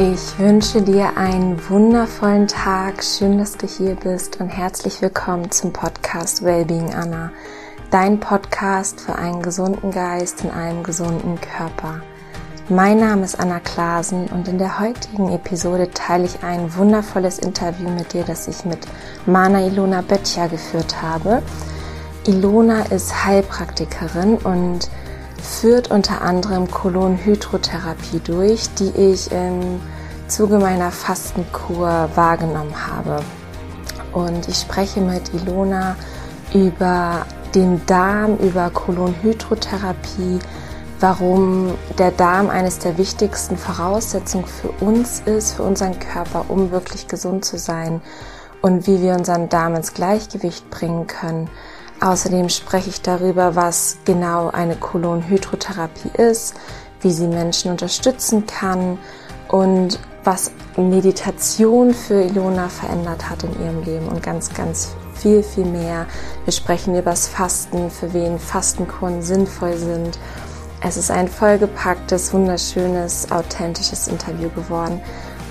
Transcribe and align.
Ich 0.00 0.38
wünsche 0.38 0.80
dir 0.80 1.16
einen 1.16 1.58
wundervollen 1.68 2.46
Tag. 2.46 3.02
Schön, 3.02 3.36
dass 3.36 3.56
du 3.56 3.66
hier 3.66 3.96
bist 3.96 4.40
und 4.40 4.48
herzlich 4.48 5.02
willkommen 5.02 5.50
zum 5.50 5.72
Podcast 5.72 6.44
Wellbeing 6.44 6.94
Anna. 6.94 7.32
Dein 7.90 8.20
Podcast 8.20 9.00
für 9.00 9.16
einen 9.16 9.42
gesunden 9.42 9.90
Geist 9.90 10.44
in 10.44 10.52
einem 10.52 10.84
gesunden 10.84 11.40
Körper. 11.40 12.00
Mein 12.68 13.00
Name 13.00 13.24
ist 13.24 13.40
Anna 13.40 13.58
Klasen 13.58 14.28
und 14.28 14.46
in 14.46 14.58
der 14.58 14.78
heutigen 14.78 15.30
Episode 15.30 15.90
teile 15.90 16.26
ich 16.26 16.44
ein 16.44 16.76
wundervolles 16.76 17.40
Interview 17.40 17.88
mit 17.88 18.12
dir, 18.12 18.22
das 18.22 18.46
ich 18.46 18.64
mit 18.64 18.86
Mana 19.26 19.66
Ilona 19.66 20.02
Böttcher 20.02 20.48
geführt 20.48 21.02
habe. 21.02 21.42
Ilona 22.24 22.82
ist 22.82 23.24
Heilpraktikerin 23.24 24.36
und 24.36 24.90
führt 25.42 25.90
unter 25.90 26.22
anderem 26.22 26.70
Kolonhydrotherapie 26.70 28.20
durch, 28.24 28.68
die 28.74 28.90
ich 28.90 29.30
im 29.32 29.80
Zuge 30.26 30.58
meiner 30.58 30.90
Fastenkur 30.90 32.10
wahrgenommen 32.14 32.74
habe. 32.86 33.22
Und 34.12 34.48
ich 34.48 34.56
spreche 34.56 35.00
mit 35.00 35.32
Ilona 35.32 35.96
über 36.52 37.26
den 37.54 37.84
Darm, 37.86 38.36
über 38.36 38.70
Kolonhydrotherapie, 38.70 40.38
warum 41.00 41.74
der 41.98 42.10
Darm 42.10 42.50
eines 42.50 42.78
der 42.78 42.98
wichtigsten 42.98 43.56
Voraussetzungen 43.56 44.46
für 44.46 44.70
uns 44.84 45.20
ist, 45.24 45.52
für 45.52 45.62
unseren 45.62 45.98
Körper, 45.98 46.46
um 46.48 46.70
wirklich 46.70 47.06
gesund 47.08 47.44
zu 47.44 47.58
sein 47.58 48.00
und 48.60 48.86
wie 48.86 49.00
wir 49.00 49.14
unseren 49.14 49.48
Darm 49.48 49.76
ins 49.76 49.94
Gleichgewicht 49.94 50.68
bringen 50.70 51.06
können 51.06 51.48
Außerdem 52.00 52.48
spreche 52.48 52.90
ich 52.90 53.02
darüber, 53.02 53.56
was 53.56 53.98
genau 54.04 54.50
eine 54.50 54.76
Kolonhydrotherapie 54.76 56.10
ist, 56.16 56.54
wie 57.00 57.10
sie 57.10 57.26
Menschen 57.26 57.72
unterstützen 57.72 58.46
kann 58.46 58.98
und 59.48 59.98
was 60.22 60.52
Meditation 60.76 61.94
für 61.94 62.22
Ilona 62.22 62.68
verändert 62.68 63.28
hat 63.28 63.42
in 63.42 63.64
ihrem 63.64 63.82
Leben 63.82 64.08
und 64.08 64.22
ganz, 64.22 64.52
ganz 64.54 64.94
viel, 65.14 65.42
viel 65.42 65.64
mehr. 65.64 66.06
Wir 66.44 66.52
sprechen 66.52 66.94
über 66.94 67.10
das 67.10 67.26
Fasten, 67.26 67.90
für 67.90 68.12
wen 68.12 68.38
Fastenkuren 68.38 69.22
sinnvoll 69.22 69.76
sind. 69.76 70.18
Es 70.80 70.96
ist 70.96 71.10
ein 71.10 71.26
vollgepacktes, 71.26 72.32
wunderschönes, 72.32 73.32
authentisches 73.32 74.06
Interview 74.06 74.48
geworden 74.50 75.00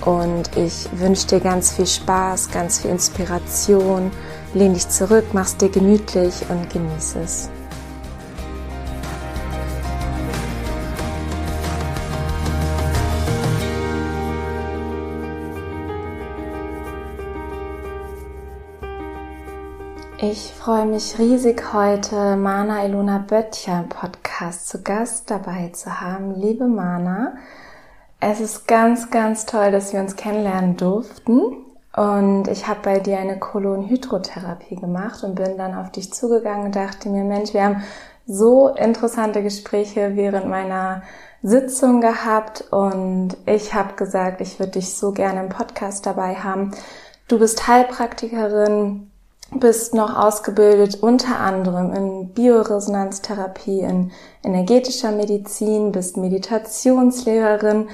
und 0.05 0.55
ich 0.55 0.87
wünsche 0.93 1.27
dir 1.27 1.39
ganz 1.41 1.73
viel 1.73 1.87
Spaß, 1.87 2.51
ganz 2.51 2.79
viel 2.79 2.91
Inspiration 2.91 4.11
Lehn 4.57 4.73
dich 4.73 4.89
zurück, 4.89 5.25
mach's 5.33 5.55
dir 5.55 5.69
gemütlich 5.69 6.33
und 6.49 6.67
genieße 6.71 7.19
es. 7.19 7.51
Ich 20.19 20.51
freue 20.53 20.87
mich 20.87 21.19
riesig, 21.19 21.71
heute 21.71 22.35
Mana 22.35 22.83
Elona 22.83 23.19
Böttcher 23.19 23.81
im 23.81 23.89
Podcast 23.89 24.69
zu 24.69 24.81
Gast 24.81 25.29
dabei 25.29 25.69
zu 25.69 26.01
haben. 26.01 26.33
Liebe 26.33 26.65
Mana, 26.65 27.35
es 28.19 28.39
ist 28.39 28.67
ganz, 28.67 29.11
ganz 29.11 29.45
toll, 29.45 29.71
dass 29.71 29.93
wir 29.93 29.99
uns 29.99 30.15
kennenlernen 30.15 30.77
durften. 30.77 31.66
Und 31.97 32.47
ich 32.47 32.67
habe 32.67 32.81
bei 32.83 32.99
dir 32.99 33.17
eine 33.17 33.39
Kolonhydrotherapie 33.39 34.75
gemacht 34.75 35.23
und 35.23 35.33
bin 35.33 35.57
dann 35.57 35.73
auf 35.73 35.91
dich 35.91 36.13
zugegangen 36.13 36.67
und 36.67 36.75
dachte 36.75 37.09
mir, 37.09 37.23
Mensch, 37.23 37.55
wir 37.55 37.63
haben 37.63 37.83
so 38.27 38.67
interessante 38.67 39.41
Gespräche 39.41 40.15
während 40.15 40.47
meiner 40.47 41.01
Sitzung 41.41 41.99
gehabt 41.99 42.65
und 42.69 43.35
ich 43.47 43.73
habe 43.73 43.95
gesagt, 43.95 44.41
ich 44.41 44.59
würde 44.59 44.73
dich 44.73 44.93
so 44.93 45.11
gerne 45.11 45.39
im 45.39 45.49
Podcast 45.49 46.05
dabei 46.05 46.35
haben. 46.35 46.69
Du 47.27 47.39
bist 47.39 47.67
Heilpraktikerin, 47.67 49.09
bist 49.55 49.95
noch 49.95 50.15
ausgebildet 50.15 51.01
unter 51.01 51.39
anderem 51.39 51.93
in 51.93 52.29
Bioresonanztherapie, 52.29 53.79
in 53.79 54.11
energetischer 54.43 55.11
Medizin, 55.11 55.91
bist 55.91 56.15
Meditationslehrerin, 56.15 57.89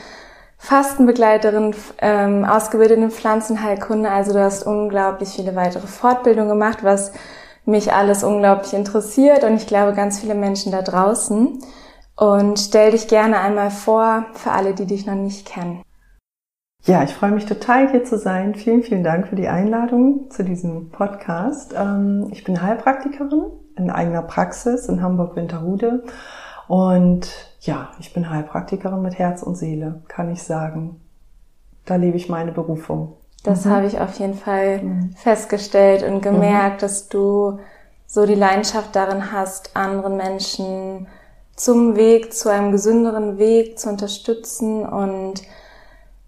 Fastenbegleiterin, 0.64 1.76
ähm, 2.00 2.46
ausgebildete 2.46 3.10
Pflanzenheilkunde. 3.10 4.10
Also 4.10 4.32
du 4.32 4.42
hast 4.42 4.66
unglaublich 4.66 5.28
viele 5.36 5.58
weitere 5.58 5.88
Fortbildungen 5.88 6.48
gemacht, 6.48 6.86
was 6.86 7.12
mich 7.66 7.92
alles 7.92 8.24
unglaublich 8.24 8.74
interessiert 8.74 9.44
und 9.44 9.56
ich 9.56 9.68
glaube 9.68 9.94
ganz 9.94 10.22
viele 10.22 10.36
Menschen 10.36 10.72
da 10.72 10.82
draußen. 10.82 11.60
Und 12.16 12.60
stell 12.60 12.92
dich 12.92 13.10
gerne 13.10 13.42
einmal 13.42 13.72
vor 13.72 14.28
für 14.36 14.52
alle, 14.52 14.74
die 14.74 14.86
dich 14.86 15.06
noch 15.06 15.16
nicht 15.16 15.46
kennen. 15.46 15.82
Ja, 16.86 17.04
ich 17.04 17.14
freue 17.14 17.32
mich 17.32 17.46
total 17.46 17.92
hier 17.92 18.06
zu 18.06 18.18
sein. 18.18 18.56
Vielen, 18.56 18.84
vielen 18.84 19.04
Dank 19.04 19.28
für 19.28 19.36
die 19.36 19.50
Einladung 19.50 20.30
zu 20.30 20.46
diesem 20.46 20.92
Podcast. 20.92 21.74
Ähm, 21.78 22.30
ich 22.32 22.46
bin 22.46 22.62
Heilpraktikerin 22.62 23.52
in 23.76 23.90
eigener 23.90 24.22
Praxis 24.22 24.88
in 24.88 25.02
Hamburg-Winterhude 25.02 26.04
und 26.70 27.53
ja, 27.64 27.92
ich 28.00 28.14
bin 28.14 28.30
Heilpraktikerin 28.30 29.02
mit 29.02 29.18
Herz 29.18 29.42
und 29.42 29.56
Seele, 29.56 30.02
kann 30.08 30.32
ich 30.32 30.44
sagen. 30.44 31.02
Da 31.86 31.96
lebe 31.96 32.18
ich 32.18 32.30
meine 32.30 32.52
Berufung. 32.52 33.18
Das 33.44 33.66
mhm. 33.66 33.70
habe 33.72 33.88
ich 33.88 34.00
auf 34.00 34.20
jeden 34.20 34.36
Fall 34.36 34.82
mhm. 34.82 35.14
festgestellt 35.16 36.04
und 36.04 36.22
gemerkt, 36.22 36.78
mhm. 36.78 36.80
dass 36.80 37.08
du 37.08 37.60
so 38.06 38.26
die 38.26 38.36
Leidenschaft 38.36 38.96
darin 38.96 39.32
hast, 39.32 39.76
anderen 39.76 40.18
Menschen 40.18 41.08
zum 41.56 41.96
Weg, 41.96 42.34
zu 42.34 42.50
einem 42.50 42.72
gesünderen 42.72 43.38
Weg 43.38 43.80
zu 43.80 43.90
unterstützen. 43.90 44.86
Und 44.86 45.42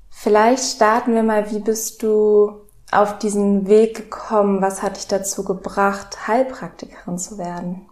vielleicht 0.10 0.64
starten 0.64 1.14
wir 1.16 1.24
mal, 1.24 1.52
wie 1.52 1.60
bist 1.60 2.02
du 2.02 2.62
auf 2.92 3.18
diesen 3.18 3.68
Weg 3.68 3.96
gekommen? 3.96 4.62
Was 4.62 4.82
hat 4.82 4.96
dich 4.96 5.08
dazu 5.08 5.44
gebracht, 5.44 6.28
Heilpraktikerin 6.28 7.18
zu 7.18 7.38
werden? 7.38 7.88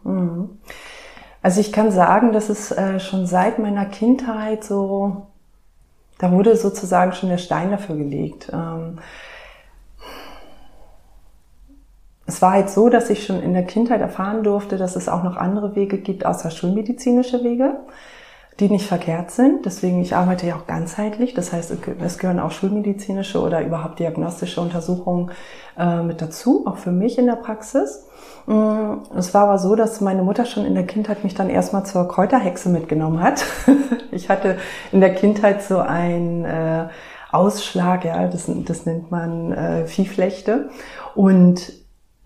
Also 1.43 1.59
ich 1.59 1.73
kann 1.73 1.91
sagen, 1.91 2.31
dass 2.31 2.47
es 2.47 2.71
äh, 2.71 3.01
schon 3.01 3.27
seit 3.27 3.59
meiner 3.59 3.85
Kindheit 3.85 4.63
so, 4.63 5.27
da 6.17 6.31
wurde 6.31 6.55
sozusagen 6.55 7.11
schon 7.11 7.29
der 7.29 7.37
Stein 7.37 7.69
dafür 7.69 7.97
gelegt. 7.97 8.49
Ähm, 8.53 8.99
es 12.25 12.41
war 12.41 12.53
halt 12.53 12.69
so, 12.69 12.87
dass 12.87 13.09
ich 13.09 13.25
schon 13.25 13.43
in 13.43 13.53
der 13.53 13.65
Kindheit 13.65 13.99
erfahren 13.99 14.43
durfte, 14.43 14.77
dass 14.77 14.95
es 14.95 15.09
auch 15.09 15.23
noch 15.23 15.35
andere 15.35 15.75
Wege 15.75 15.97
gibt, 15.97 16.25
außer 16.25 16.49
schulmedizinische 16.49 17.43
Wege 17.43 17.75
die 18.59 18.69
nicht 18.69 18.87
verkehrt 18.87 19.31
sind. 19.31 19.65
Deswegen, 19.65 20.01
ich 20.01 20.15
arbeite 20.15 20.45
ja 20.45 20.55
auch 20.55 20.67
ganzheitlich. 20.67 21.33
Das 21.33 21.51
heißt, 21.51 21.73
es 22.01 22.17
gehören 22.17 22.39
auch 22.39 22.51
schulmedizinische 22.51 23.41
oder 23.41 23.61
überhaupt 23.61 23.99
diagnostische 23.99 24.61
Untersuchungen 24.61 25.31
äh, 25.77 26.03
mit 26.03 26.21
dazu, 26.21 26.65
auch 26.67 26.77
für 26.77 26.91
mich 26.91 27.17
in 27.17 27.25
der 27.25 27.35
Praxis. 27.35 28.05
Mm, 28.45 28.93
es 29.17 29.33
war 29.33 29.43
aber 29.45 29.57
so, 29.57 29.75
dass 29.75 30.01
meine 30.01 30.23
Mutter 30.23 30.45
schon 30.45 30.65
in 30.65 30.75
der 30.75 30.85
Kindheit 30.85 31.23
mich 31.23 31.33
dann 31.33 31.49
erstmal 31.49 31.85
zur 31.85 32.07
Kräuterhexe 32.07 32.69
mitgenommen 32.69 33.21
hat. 33.21 33.43
ich 34.11 34.29
hatte 34.29 34.57
in 34.91 35.01
der 35.01 35.15
Kindheit 35.15 35.63
so 35.63 35.79
ein 35.79 36.45
äh, 36.45 36.87
Ausschlag, 37.31 38.05
ja, 38.05 38.27
das, 38.27 38.45
das 38.47 38.85
nennt 38.85 39.09
man 39.09 39.51
äh, 39.51 39.87
Viehflechte. 39.87 40.69
Und, 41.15 41.73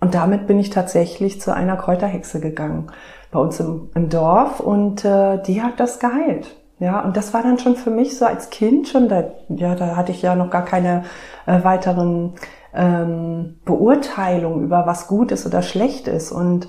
und 0.01 0.13
damit 0.13 0.47
bin 0.47 0.59
ich 0.59 0.69
tatsächlich 0.69 1.39
zu 1.39 1.53
einer 1.53 1.77
Kräuterhexe 1.77 2.41
gegangen 2.41 2.91
bei 3.31 3.39
uns 3.39 3.59
im, 3.59 3.89
im 3.93 4.09
Dorf 4.09 4.59
und 4.59 5.03
äh, 5.05 5.41
die 5.43 5.61
hat 5.61 5.79
das 5.79 5.99
geheilt. 5.99 6.55
Ja, 6.79 7.01
und 7.01 7.17
das 7.17 7.33
war 7.33 7.41
dann 7.41 7.57
schon 7.57 7.75
für 7.75 7.89
mich 7.89 8.17
so 8.17 8.25
als 8.25 8.51
Kind 8.51 8.87
schon, 8.87 9.09
da, 9.09 9.23
ja, 9.49 9.73
da 9.73 9.95
hatte 9.95 10.11
ich 10.11 10.21
ja 10.21 10.35
noch 10.35 10.51
gar 10.51 10.63
keine 10.63 11.03
äh, 11.47 11.63
weiteren 11.63 12.33
ähm, 12.73 13.59
Beurteilungen 13.65 14.63
über 14.63 14.85
was 14.85 15.07
gut 15.07 15.31
ist 15.31 15.45
oder 15.47 15.63
schlecht 15.63 16.07
ist. 16.07 16.31
Und 16.31 16.67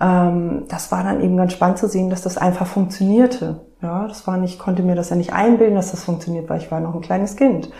ähm, 0.00 0.64
das 0.68 0.92
war 0.92 1.02
dann 1.02 1.20
eben 1.20 1.36
ganz 1.36 1.52
spannend 1.52 1.78
zu 1.78 1.88
sehen, 1.88 2.08
dass 2.08 2.22
das 2.22 2.38
einfach 2.38 2.66
funktionierte. 2.66 3.60
Ja, 3.82 4.06
das 4.06 4.26
war 4.28 4.36
nicht, 4.36 4.60
konnte 4.60 4.82
mir 4.82 4.94
das 4.94 5.10
ja 5.10 5.16
nicht 5.16 5.32
einbilden, 5.32 5.74
dass 5.74 5.90
das 5.90 6.04
funktioniert, 6.04 6.48
weil 6.48 6.58
ich 6.58 6.70
war 6.70 6.80
noch 6.80 6.94
ein 6.94 7.00
kleines 7.00 7.34
Kind. 7.34 7.70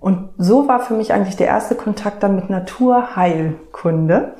Und 0.00 0.30
so 0.38 0.68
war 0.68 0.80
für 0.80 0.94
mich 0.94 1.12
eigentlich 1.12 1.36
der 1.36 1.46
erste 1.46 1.74
Kontakt 1.74 2.22
dann 2.22 2.36
mit 2.36 2.50
Naturheilkunde. 2.50 4.34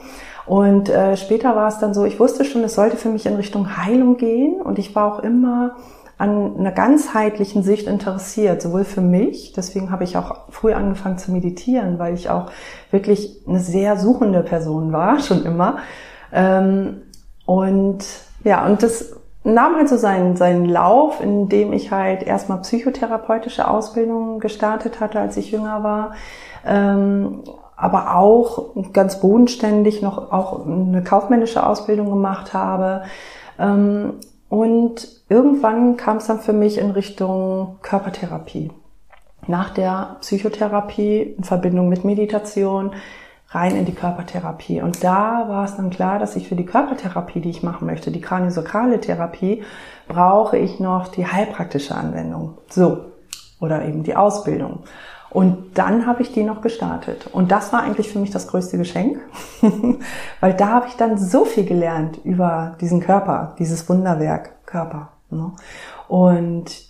Und 0.47 0.89
äh, 0.89 1.17
später 1.17 1.57
war 1.57 1.69
es 1.69 1.79
dann 1.79 1.93
so, 1.93 2.05
ich 2.05 2.21
wusste 2.21 2.45
schon, 2.45 2.63
es 2.63 2.75
sollte 2.75 2.97
für 2.97 3.09
mich 3.09 3.27
in 3.27 3.35
Richtung 3.35 3.77
Heilung 3.77 4.17
gehen 4.17 4.61
und 4.61 4.79
ich 4.79 4.95
war 4.95 5.13
auch 5.13 5.19
immer 5.21 5.77
an 6.19 6.57
einer 6.57 6.73
ganzheitlichen 6.73 7.63
Sicht 7.63 7.87
interessiert, 7.87 8.63
sowohl 8.63 8.85
für 8.85 9.03
mich, 9.03 9.53
deswegen 9.55 9.91
habe 9.91 10.05
ich 10.05 10.17
auch 10.17 10.49
früh 10.51 10.73
angefangen 10.73 11.19
zu 11.19 11.31
meditieren, 11.31 11.99
weil 11.99 12.15
ich 12.15 12.31
auch 12.31 12.51
wirklich 12.91 13.43
eine 13.47 13.61
sehr 13.61 13.99
suchende 13.99 14.43
Person 14.43 14.93
war, 14.93 15.19
schon 15.21 15.45
immer. 15.45 15.79
Ähm, 16.33 17.03
und 17.45 18.05
ja, 18.45 18.65
und 18.65 18.83
das 18.83 19.17
nahm 19.47 19.77
halt 19.77 19.89
so 19.89 19.97
seinen, 19.97 20.37
seinen 20.37 20.67
Lauf, 20.67 21.21
in 21.21 21.49
dem 21.49 21.73
ich 21.73 21.93
halt 21.93 22.25
erstmal 22.25 22.61
psychotherapeutische 22.63 23.69
Ausbildungen 23.69 24.41
gestartet 24.41 24.99
hatte, 25.01 25.21
als 25.21 25.37
ich 25.37 25.53
jünger 25.53 25.85
war. 25.85 26.15
Ähm, 26.67 27.45
aber 27.77 28.17
auch 28.17 28.75
ganz 28.93 29.21
bodenständig 29.21 30.03
noch 30.03 30.33
auch 30.33 30.67
eine 30.67 31.05
kaufmännische 31.05 31.65
Ausbildung 31.65 32.11
gemacht 32.11 32.55
habe. 32.55 33.03
Ähm, 33.59 34.15
und 34.49 35.09
irgendwann 35.29 35.97
kam 35.97 36.17
es 36.17 36.27
dann 36.27 36.41
für 36.41 36.53
mich 36.53 36.79
in 36.79 36.91
Richtung 36.91 37.79
Körpertherapie. 37.83 38.71
nach 39.49 39.71
der 39.71 40.17
Psychotherapie 40.23 41.35
in 41.39 41.45
Verbindung 41.45 41.89
mit 41.89 42.05
Meditation 42.05 42.93
rein 43.57 43.75
in 43.75 43.87
die 43.87 43.95
Körpertherapie. 43.95 44.83
Und 44.83 45.03
da 45.03 45.49
war 45.49 45.65
es 45.65 45.77
dann 45.77 45.91
klar, 45.91 46.19
dass 46.19 46.37
ich 46.37 46.49
für 46.49 46.57
die 46.57 46.67
Körpertherapie, 46.67 47.41
die 47.41 47.51
ich 47.51 47.63
machen 47.63 47.87
möchte, 47.87 48.11
die 48.11 48.21
kraniosakrale 48.21 49.01
Therapie, 49.01 49.65
brauche 50.07 50.59
ich 50.59 50.79
noch 50.79 51.09
die 51.09 51.27
heilpraktische 51.27 51.95
Anwendung. 51.95 52.59
So. 52.69 53.07
Oder 53.59 53.85
eben 53.87 54.03
die 54.03 54.15
Ausbildung. 54.15 54.81
Und 55.31 55.79
dann 55.79 56.07
habe 56.07 56.23
ich 56.23 56.33
die 56.33 56.45
noch 56.45 56.61
gestartet. 56.61 57.29
Und 57.33 57.51
das 57.51 57.73
war 57.73 57.83
eigentlich 57.83 58.11
für 58.11 58.19
mich 58.19 58.31
das 58.31 58.49
größte 58.49 58.79
Geschenk, 58.79 59.19
weil 60.41 60.55
da 60.55 60.69
habe 60.69 60.87
ich 60.89 60.95
dann 60.97 61.19
so 61.19 61.45
viel 61.45 61.65
gelernt 61.65 62.21
über 62.25 62.77
diesen 62.81 63.01
Körper, 63.01 63.55
dieses 63.59 63.89
Wunderwerk 63.89 64.67
Körper. 64.67 65.09
Ne? 65.31 65.53
Und 66.09 66.86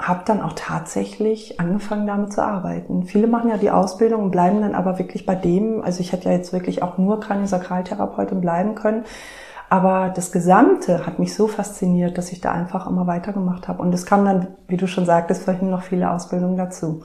habe 0.00 0.22
dann 0.24 0.42
auch 0.42 0.54
tatsächlich 0.54 1.60
angefangen 1.60 2.06
damit 2.06 2.32
zu 2.32 2.42
arbeiten. 2.42 3.04
Viele 3.04 3.26
machen 3.26 3.50
ja 3.50 3.56
die 3.56 3.70
Ausbildung 3.70 4.24
und 4.24 4.30
bleiben 4.30 4.60
dann 4.60 4.74
aber 4.74 4.98
wirklich 4.98 5.26
bei 5.26 5.34
dem, 5.34 5.82
also 5.82 6.00
ich 6.00 6.12
hätte 6.12 6.28
ja 6.28 6.34
jetzt 6.34 6.52
wirklich 6.52 6.82
auch 6.82 6.98
nur 6.98 7.20
Kraniosakraltherapeutin 7.20 8.40
bleiben 8.40 8.74
können, 8.74 9.04
aber 9.68 10.10
das 10.10 10.32
Gesamte 10.32 11.06
hat 11.06 11.20
mich 11.20 11.34
so 11.34 11.46
fasziniert, 11.46 12.18
dass 12.18 12.32
ich 12.32 12.40
da 12.40 12.50
einfach 12.50 12.88
immer 12.88 13.06
weitergemacht 13.06 13.68
habe. 13.68 13.80
Und 13.82 13.94
es 13.94 14.04
kam 14.04 14.24
dann, 14.24 14.48
wie 14.66 14.76
du 14.76 14.88
schon 14.88 15.06
sagtest, 15.06 15.44
vorhin 15.44 15.70
noch 15.70 15.82
viele 15.82 16.10
Ausbildungen 16.10 16.56
dazu. 16.56 17.04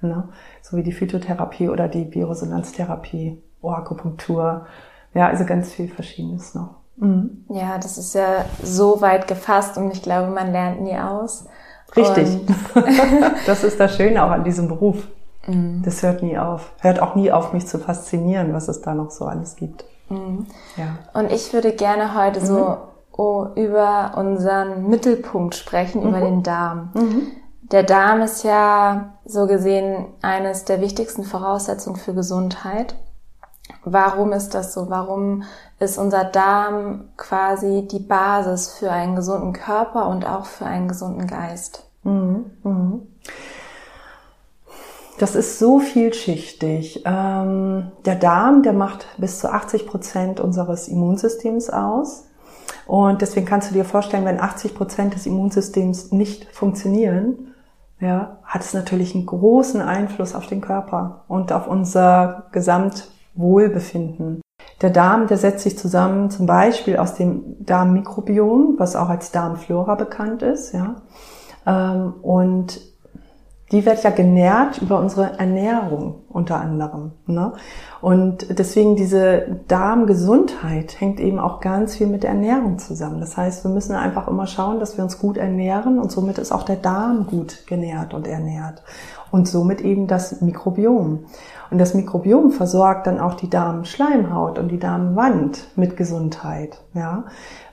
Ne? 0.00 0.28
So 0.62 0.78
wie 0.78 0.82
die 0.82 0.92
Phytotherapie 0.92 1.68
oder 1.68 1.88
die 1.88 2.04
Bioresonanztherapie, 2.04 3.42
Akupunktur. 3.62 4.66
Ja, 5.12 5.28
also 5.28 5.44
ganz 5.44 5.72
viel 5.72 5.88
Verschiedenes 5.88 6.54
noch. 6.54 6.76
Mhm. 6.96 7.44
Ja, 7.50 7.76
das 7.76 7.98
ist 7.98 8.14
ja 8.14 8.44
so 8.62 9.00
weit 9.00 9.28
gefasst 9.28 9.76
und 9.76 9.90
ich 9.90 10.02
glaube, 10.02 10.30
man 10.30 10.52
lernt 10.52 10.80
nie 10.80 10.98
aus. 10.98 11.46
Richtig. 11.94 12.28
das 13.46 13.64
ist 13.64 13.78
das 13.78 13.96
Schöne 13.96 14.24
auch 14.24 14.30
an 14.30 14.44
diesem 14.44 14.68
Beruf. 14.68 15.06
Mhm. 15.46 15.82
Das 15.84 16.02
hört 16.02 16.22
nie 16.22 16.38
auf. 16.38 16.72
Hört 16.80 17.00
auch 17.00 17.14
nie 17.14 17.30
auf, 17.30 17.52
mich 17.52 17.66
zu 17.66 17.78
faszinieren, 17.78 18.52
was 18.52 18.68
es 18.68 18.82
da 18.82 18.94
noch 18.94 19.10
so 19.10 19.26
alles 19.26 19.56
gibt. 19.56 19.84
Mhm. 20.08 20.46
Ja. 20.76 20.98
Und 21.18 21.32
ich 21.32 21.52
würde 21.52 21.72
gerne 21.72 22.14
heute 22.14 22.40
mhm. 22.40 22.44
so 22.44 22.76
oh, 23.16 23.46
über 23.54 24.12
unseren 24.16 24.88
Mittelpunkt 24.88 25.54
sprechen, 25.54 26.02
über 26.02 26.18
mhm. 26.18 26.24
den 26.24 26.42
Darm. 26.42 26.90
Mhm. 26.94 27.26
Der 27.72 27.82
Darm 27.82 28.22
ist 28.22 28.44
ja 28.44 29.14
so 29.24 29.46
gesehen 29.46 30.06
eines 30.22 30.64
der 30.64 30.80
wichtigsten 30.80 31.24
Voraussetzungen 31.24 31.96
für 31.96 32.14
Gesundheit. 32.14 32.94
Warum 33.88 34.32
ist 34.32 34.52
das 34.52 34.74
so? 34.74 34.90
Warum 34.90 35.44
ist 35.78 35.96
unser 35.96 36.24
Darm 36.24 37.04
quasi 37.16 37.86
die 37.88 38.00
Basis 38.00 38.74
für 38.74 38.90
einen 38.90 39.14
gesunden 39.14 39.52
Körper 39.52 40.08
und 40.08 40.26
auch 40.26 40.44
für 40.44 40.66
einen 40.66 40.88
gesunden 40.88 41.28
Geist? 41.28 41.84
Mhm. 42.02 42.46
Mhm. 42.64 43.02
Das 45.20 45.36
ist 45.36 45.60
so 45.60 45.78
vielschichtig. 45.78 47.04
Ähm, 47.06 47.92
der 48.04 48.16
Darm, 48.16 48.64
der 48.64 48.72
macht 48.72 49.06
bis 49.18 49.38
zu 49.38 49.52
80 49.52 49.86
Prozent 49.86 50.40
unseres 50.40 50.88
Immunsystems 50.88 51.70
aus. 51.70 52.24
Und 52.88 53.22
deswegen 53.22 53.46
kannst 53.46 53.70
du 53.70 53.74
dir 53.74 53.84
vorstellen, 53.84 54.24
wenn 54.24 54.40
80 54.40 54.74
Prozent 54.74 55.14
des 55.14 55.26
Immunsystems 55.26 56.10
nicht 56.10 56.52
funktionieren, 56.52 57.54
ja, 58.00 58.38
hat 58.42 58.62
es 58.62 58.74
natürlich 58.74 59.14
einen 59.14 59.26
großen 59.26 59.80
Einfluss 59.80 60.34
auf 60.34 60.48
den 60.48 60.60
Körper 60.60 61.22
und 61.28 61.52
auf 61.52 61.68
unser 61.68 62.48
Gesamtwohlbefinden. 63.36 64.40
Der 64.82 64.90
Darm, 64.90 65.26
der 65.26 65.36
setzt 65.36 65.64
sich 65.64 65.78
zusammen 65.78 66.30
zum 66.30 66.46
Beispiel 66.46 66.96
aus 66.96 67.14
dem 67.14 67.56
Darmmikrobiom, 67.64 68.74
was 68.78 68.96
auch 68.96 69.08
als 69.08 69.30
Darmflora 69.30 69.94
bekannt 69.94 70.42
ist, 70.42 70.72
ja. 70.72 70.96
Ähm, 71.66 72.14
und 72.22 72.80
die 73.72 73.84
wird 73.84 74.04
ja 74.04 74.10
genährt 74.10 74.80
über 74.80 75.00
unsere 75.00 75.38
Ernährung 75.38 76.25
unter 76.36 76.60
anderem. 76.60 77.12
Ne? 77.26 77.52
Und 78.02 78.58
deswegen 78.58 78.94
diese 78.94 79.58
Darmgesundheit 79.68 81.00
hängt 81.00 81.18
eben 81.18 81.38
auch 81.38 81.60
ganz 81.60 81.96
viel 81.96 82.06
mit 82.06 82.24
der 82.24 82.30
Ernährung 82.30 82.78
zusammen. 82.78 83.20
Das 83.20 83.38
heißt, 83.38 83.64
wir 83.64 83.70
müssen 83.70 83.96
einfach 83.96 84.28
immer 84.28 84.46
schauen, 84.46 84.78
dass 84.78 84.98
wir 84.98 85.02
uns 85.02 85.18
gut 85.18 85.38
ernähren 85.38 85.98
und 85.98 86.12
somit 86.12 86.36
ist 86.38 86.52
auch 86.52 86.64
der 86.64 86.76
Darm 86.76 87.26
gut 87.26 87.66
genährt 87.66 88.12
und 88.12 88.28
ernährt. 88.28 88.82
Und 89.30 89.48
somit 89.48 89.80
eben 89.80 90.06
das 90.06 90.40
Mikrobiom. 90.42 91.24
Und 91.70 91.78
das 91.78 91.94
Mikrobiom 91.94 92.50
versorgt 92.50 93.06
dann 93.06 93.18
auch 93.18 93.34
die 93.34 93.50
Darmschleimhaut 93.50 94.58
und 94.58 94.68
die 94.68 94.78
Darmwand 94.78 95.66
mit 95.74 95.96
Gesundheit, 95.96 96.82
ja, 96.94 97.24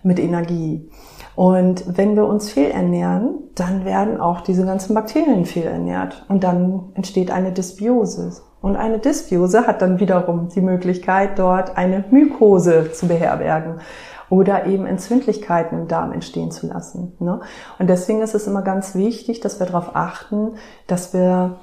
mit 0.01 0.19
Energie. 0.19 0.89
Und 1.35 1.97
wenn 1.97 2.15
wir 2.15 2.25
uns 2.25 2.49
fehlernähren, 2.51 3.35
dann 3.55 3.85
werden 3.85 4.19
auch 4.19 4.41
diese 4.41 4.65
ganzen 4.65 4.93
Bakterien 4.93 5.45
fehlernährt 5.45 6.25
und 6.29 6.43
dann 6.43 6.91
entsteht 6.93 7.29
eine 7.29 7.51
Dysbiose. 7.51 8.41
Und 8.63 8.77
eine 8.77 8.97
Dysbiose 8.97 9.67
hat 9.67 9.81
dann 9.81 9.99
wiederum 9.99 10.47
die 10.47 10.61
Möglichkeit, 10.61 11.37
dort 11.37 11.75
eine 11.75 12.05
Mykose 12.11 12.93
zu 12.93 13.09
beherbergen 13.09 13.81
oder 14.29 14.67
eben 14.67 14.85
Entzündlichkeiten 14.85 15.77
im 15.79 15.87
Darm 15.89 16.13
entstehen 16.13 16.49
zu 16.49 16.67
lassen. 16.67 17.11
Ne? 17.19 17.41
Und 17.77 17.89
deswegen 17.89 18.21
ist 18.21 18.35
es 18.35 18.47
immer 18.47 18.61
ganz 18.61 18.95
wichtig, 18.95 19.41
dass 19.41 19.59
wir 19.59 19.67
darauf 19.67 19.97
achten, 19.97 20.53
dass 20.87 21.13
wir 21.13 21.57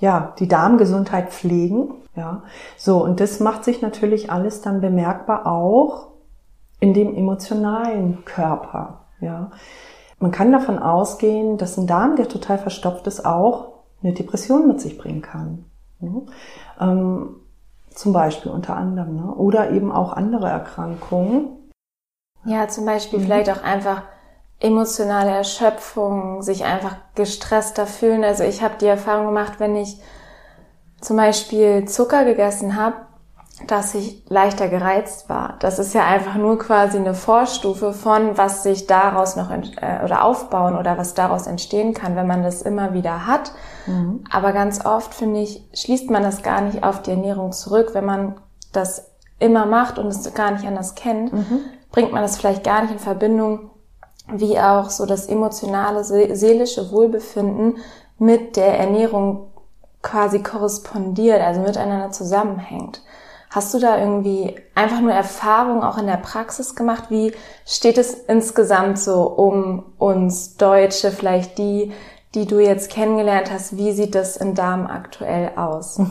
ja 0.00 0.34
die 0.38 0.46
Darmgesundheit 0.46 1.30
pflegen. 1.30 1.94
Ja, 2.14 2.42
so 2.76 3.02
und 3.02 3.20
das 3.20 3.40
macht 3.40 3.64
sich 3.64 3.80
natürlich 3.80 4.30
alles 4.30 4.60
dann 4.60 4.82
bemerkbar 4.82 5.46
auch 5.46 6.08
in 6.78 6.92
dem 6.92 7.16
emotionalen 7.16 8.22
Körper. 8.26 9.06
Ja. 9.22 9.50
Man 10.18 10.30
kann 10.30 10.52
davon 10.52 10.78
ausgehen, 10.78 11.56
dass 11.56 11.78
ein 11.78 11.86
Darm, 11.86 12.16
der 12.16 12.28
total 12.28 12.58
verstopft 12.58 13.06
ist, 13.06 13.24
auch 13.24 13.68
eine 14.02 14.12
Depression 14.12 14.68
mit 14.68 14.82
sich 14.82 14.98
bringen 14.98 15.22
kann. 15.22 15.64
Ja. 16.06 16.90
Ähm, 16.90 17.36
zum 17.90 18.12
Beispiel 18.12 18.50
unter 18.50 18.76
anderem. 18.76 19.16
Ne? 19.16 19.34
Oder 19.34 19.70
eben 19.70 19.92
auch 19.92 20.12
andere 20.12 20.48
Erkrankungen. 20.48 21.48
Ja, 22.44 22.68
zum 22.68 22.84
Beispiel 22.84 23.20
mhm. 23.20 23.24
vielleicht 23.24 23.50
auch 23.50 23.62
einfach 23.62 24.02
emotionale 24.60 25.30
Erschöpfung, 25.30 26.42
sich 26.42 26.64
einfach 26.64 26.96
gestresster 27.14 27.86
fühlen. 27.86 28.24
Also 28.24 28.44
ich 28.44 28.62
habe 28.62 28.74
die 28.80 28.86
Erfahrung 28.86 29.26
gemacht, 29.26 29.60
wenn 29.60 29.76
ich 29.76 30.00
zum 31.00 31.16
Beispiel 31.16 31.86
Zucker 31.86 32.24
gegessen 32.24 32.76
habe, 32.76 32.96
dass 33.68 33.94
ich 33.94 34.24
leichter 34.28 34.68
gereizt 34.68 35.28
war. 35.28 35.56
Das 35.60 35.78
ist 35.78 35.94
ja 35.94 36.04
einfach 36.04 36.34
nur 36.34 36.58
quasi 36.58 36.98
eine 36.98 37.14
Vorstufe 37.14 37.92
von, 37.92 38.36
was 38.36 38.64
sich 38.64 38.86
daraus 38.86 39.36
noch 39.36 39.50
äh, 39.50 40.04
oder 40.04 40.24
aufbauen 40.24 40.76
oder 40.76 40.98
was 40.98 41.14
daraus 41.14 41.46
entstehen 41.46 41.94
kann, 41.94 42.16
wenn 42.16 42.26
man 42.26 42.42
das 42.42 42.62
immer 42.62 42.94
wieder 42.94 43.26
hat. 43.26 43.52
Mhm. 43.86 44.24
Aber 44.30 44.52
ganz 44.52 44.84
oft 44.84 45.14
finde 45.14 45.40
ich, 45.40 45.62
schließt 45.72 46.10
man 46.10 46.22
das 46.22 46.42
gar 46.42 46.62
nicht 46.62 46.82
auf 46.82 47.02
die 47.02 47.12
Ernährung 47.12 47.52
zurück, 47.52 47.90
wenn 47.92 48.04
man 48.04 48.34
das 48.72 49.12
immer 49.38 49.66
macht 49.66 49.98
und 49.98 50.08
es 50.08 50.34
gar 50.34 50.50
nicht 50.50 50.66
anders 50.66 50.96
kennt, 50.96 51.32
mhm. 51.32 51.60
bringt 51.92 52.12
man 52.12 52.22
das 52.22 52.36
vielleicht 52.36 52.64
gar 52.64 52.82
nicht 52.82 52.92
in 52.92 52.98
Verbindung, 52.98 53.70
wie 54.32 54.58
auch 54.58 54.90
so 54.90 55.06
das 55.06 55.26
emotionale, 55.26 56.02
seelische 56.02 56.90
Wohlbefinden 56.90 57.76
mit 58.18 58.56
der 58.56 58.78
Ernährung 58.78 59.52
quasi 60.02 60.42
korrespondiert, 60.42 61.40
also 61.40 61.60
miteinander 61.60 62.10
zusammenhängt. 62.10 63.02
Hast 63.54 63.72
du 63.72 63.78
da 63.78 63.98
irgendwie 63.98 64.56
einfach 64.74 65.00
nur 65.00 65.12
Erfahrung 65.12 65.84
auch 65.84 65.96
in 65.96 66.08
der 66.08 66.16
Praxis 66.16 66.74
gemacht? 66.74 67.04
Wie 67.10 67.32
steht 67.64 67.98
es 67.98 68.12
insgesamt 68.12 68.98
so 68.98 69.22
um 69.28 69.84
uns 69.96 70.56
Deutsche, 70.56 71.12
vielleicht 71.12 71.58
die, 71.58 71.92
die 72.34 72.46
du 72.46 72.58
jetzt 72.58 72.90
kennengelernt 72.90 73.52
hast? 73.52 73.76
Wie 73.76 73.92
sieht 73.92 74.16
das 74.16 74.36
im 74.36 74.56
Darm 74.56 74.86
aktuell 74.88 75.52
aus? 75.56 76.00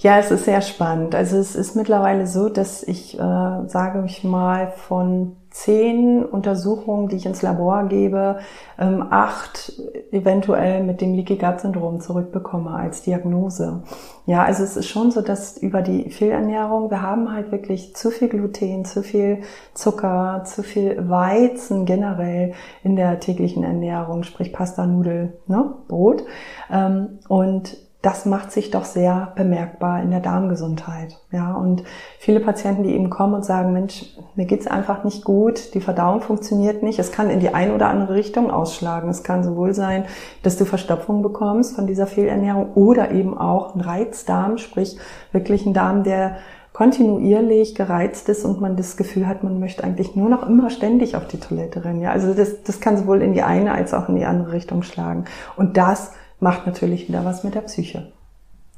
Ja, 0.00 0.20
es 0.20 0.30
ist 0.30 0.44
sehr 0.44 0.60
spannend. 0.60 1.16
Also 1.16 1.38
es 1.38 1.56
ist 1.56 1.74
mittlerweile 1.74 2.28
so, 2.28 2.48
dass 2.48 2.84
ich, 2.84 3.18
äh, 3.18 3.18
sage 3.18 4.04
ich 4.06 4.22
mal, 4.22 4.70
von 4.70 5.34
zehn 5.58 6.24
Untersuchungen, 6.24 7.08
die 7.08 7.16
ich 7.16 7.26
ins 7.26 7.42
Labor 7.42 7.88
gebe, 7.88 8.38
ähm, 8.78 9.04
acht 9.10 9.72
eventuell 10.12 10.84
mit 10.84 11.00
dem 11.00 11.14
Leaky 11.14 11.36
Gut 11.36 11.60
Syndrom 11.60 12.00
zurückbekomme 12.00 12.70
als 12.70 13.02
Diagnose. 13.02 13.82
Ja, 14.24 14.44
also 14.44 14.62
es 14.62 14.76
ist 14.76 14.86
schon 14.86 15.10
so, 15.10 15.20
dass 15.20 15.56
über 15.58 15.82
die 15.82 16.10
Fehlernährung, 16.10 16.92
wir 16.92 17.02
haben 17.02 17.32
halt 17.32 17.50
wirklich 17.50 17.96
zu 17.96 18.10
viel 18.10 18.28
Gluten, 18.28 18.84
zu 18.84 19.02
viel 19.02 19.40
Zucker, 19.74 20.42
zu 20.44 20.62
viel 20.62 21.08
Weizen 21.08 21.86
generell 21.86 22.52
in 22.84 22.94
der 22.94 23.18
täglichen 23.18 23.64
Ernährung, 23.64 24.22
sprich 24.22 24.52
Pasta, 24.52 24.86
Nudel, 24.86 25.38
ne, 25.48 25.74
Brot. 25.88 26.22
Ähm, 26.70 27.18
und 27.26 27.76
das 28.08 28.24
macht 28.24 28.52
sich 28.52 28.70
doch 28.70 28.86
sehr 28.86 29.34
bemerkbar 29.36 30.02
in 30.02 30.10
der 30.10 30.20
Darmgesundheit. 30.20 31.18
Ja, 31.30 31.52
und 31.52 31.84
viele 32.18 32.40
Patienten, 32.40 32.82
die 32.82 32.94
eben 32.94 33.10
kommen 33.10 33.34
und 33.34 33.44
sagen, 33.44 33.74
Mensch, 33.74 34.16
mir 34.34 34.46
geht's 34.46 34.66
einfach 34.66 35.04
nicht 35.04 35.24
gut, 35.24 35.74
die 35.74 35.82
Verdauung 35.82 36.22
funktioniert 36.22 36.82
nicht. 36.82 36.98
Es 36.98 37.12
kann 37.12 37.28
in 37.28 37.38
die 37.38 37.52
eine 37.52 37.74
oder 37.74 37.88
andere 37.88 38.14
Richtung 38.14 38.50
ausschlagen. 38.50 39.10
Es 39.10 39.24
kann 39.24 39.44
sowohl 39.44 39.74
sein, 39.74 40.06
dass 40.42 40.56
du 40.56 40.64
Verstopfung 40.64 41.20
bekommst 41.20 41.76
von 41.76 41.86
dieser 41.86 42.06
Fehlernährung 42.06 42.72
oder 42.76 43.10
eben 43.10 43.36
auch 43.36 43.74
ein 43.74 43.82
Reizdarm, 43.82 44.56
sprich 44.56 44.96
wirklich 45.30 45.66
ein 45.66 45.74
Darm, 45.74 46.02
der 46.02 46.38
kontinuierlich 46.72 47.74
gereizt 47.74 48.30
ist 48.30 48.42
und 48.46 48.58
man 48.62 48.76
das 48.76 48.96
Gefühl 48.96 49.26
hat, 49.26 49.44
man 49.44 49.60
möchte 49.60 49.84
eigentlich 49.84 50.16
nur 50.16 50.30
noch 50.30 50.48
immer 50.48 50.70
ständig 50.70 51.14
auf 51.14 51.26
die 51.26 51.40
Toilette 51.40 51.84
rennen. 51.84 52.00
Ja, 52.00 52.12
also 52.12 52.32
das, 52.32 52.62
das 52.62 52.80
kann 52.80 52.96
sowohl 52.96 53.20
in 53.20 53.34
die 53.34 53.42
eine 53.42 53.72
als 53.72 53.92
auch 53.92 54.08
in 54.08 54.16
die 54.16 54.24
andere 54.24 54.52
Richtung 54.52 54.82
schlagen. 54.82 55.26
Und 55.56 55.76
das 55.76 56.12
macht 56.40 56.66
natürlich 56.66 57.08
wieder 57.08 57.24
was 57.24 57.44
mit 57.44 57.54
der 57.54 57.62
Psyche. 57.62 58.12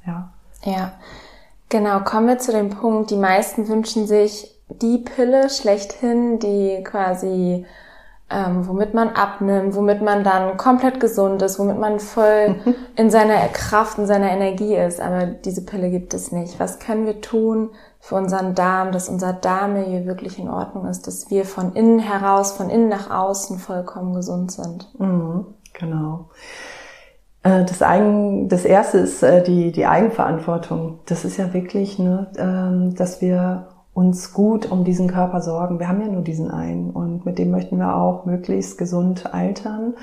Ja. 0.07 0.33
Ja. 0.65 0.93
Genau, 1.69 2.01
kommen 2.01 2.27
wir 2.27 2.39
zu 2.39 2.53
dem 2.53 2.71
Punkt, 2.71 3.11
die 3.11 3.17
meisten 3.17 3.69
wünschen 3.69 4.07
sich 4.07 4.51
die 4.69 4.99
Pille 4.99 5.51
schlechthin, 5.51 6.39
die 6.39 6.83
quasi 6.85 7.65
ähm, 8.31 8.67
womit 8.69 8.95
man 8.95 9.11
abnimmt, 9.11 9.75
womit 9.75 10.03
man 10.03 10.23
dann 10.23 10.57
komplett 10.57 11.01
gesund 11.01 11.43
ist, 11.43 11.59
womit 11.59 11.79
man 11.79 11.99
voll 11.99 12.57
in 12.97 13.11
seiner 13.11 13.37
Kraft, 13.49 13.99
in 13.99 14.07
seiner 14.07 14.31
Energie 14.31 14.77
ist. 14.77 15.01
Aber 15.01 15.27
diese 15.27 15.65
Pille 15.65 15.91
gibt 15.91 16.15
es 16.15 16.31
nicht. 16.31 16.61
Was 16.61 16.79
können 16.79 17.07
wir 17.07 17.21
tun 17.21 17.71
für 17.99 18.15
unseren 18.15 18.55
Darm, 18.55 18.93
dass 18.93 19.09
unser 19.09 19.33
Darmmilieu 19.33 20.07
wirklich 20.07 20.39
in 20.39 20.49
Ordnung 20.49 20.87
ist, 20.87 21.07
dass 21.07 21.29
wir 21.31 21.45
von 21.45 21.75
innen 21.75 21.99
heraus, 21.99 22.53
von 22.53 22.71
innen 22.71 22.89
nach 22.89 23.11
außen 23.11 23.59
vollkommen 23.59 24.15
gesund 24.15 24.53
sind? 24.53 24.89
Mhm, 24.99 25.47
genau. 25.73 26.31
Äh, 27.43 27.65
das, 27.65 27.83
Eigen, 27.83 28.49
das 28.49 28.65
erste 28.65 28.99
ist 28.99 29.23
äh, 29.23 29.43
die, 29.43 29.73
die 29.73 29.87
Eigenverantwortung. 29.87 31.01
Das 31.07 31.25
ist 31.25 31.37
ja 31.37 31.53
wirklich, 31.53 31.99
ne, 31.99 32.31
ähm, 32.37 32.95
dass 32.95 33.21
wir 33.21 33.69
uns 33.93 34.33
gut 34.33 34.71
um 34.71 34.85
diesen 34.85 35.09
Körper 35.09 35.41
sorgen. 35.41 35.79
Wir 35.79 35.89
haben 35.89 36.01
ja 36.01 36.09
nur 36.09 36.23
diesen 36.23 36.51
einen 36.51 36.91
und 36.91 37.27
mit 37.27 37.39
dem 37.39 37.51
möchten 37.51 37.79
wir 37.79 37.97
auch 37.97 38.25
möglichst 38.25 38.79
gesund 38.79 39.35
altern. 39.35 39.95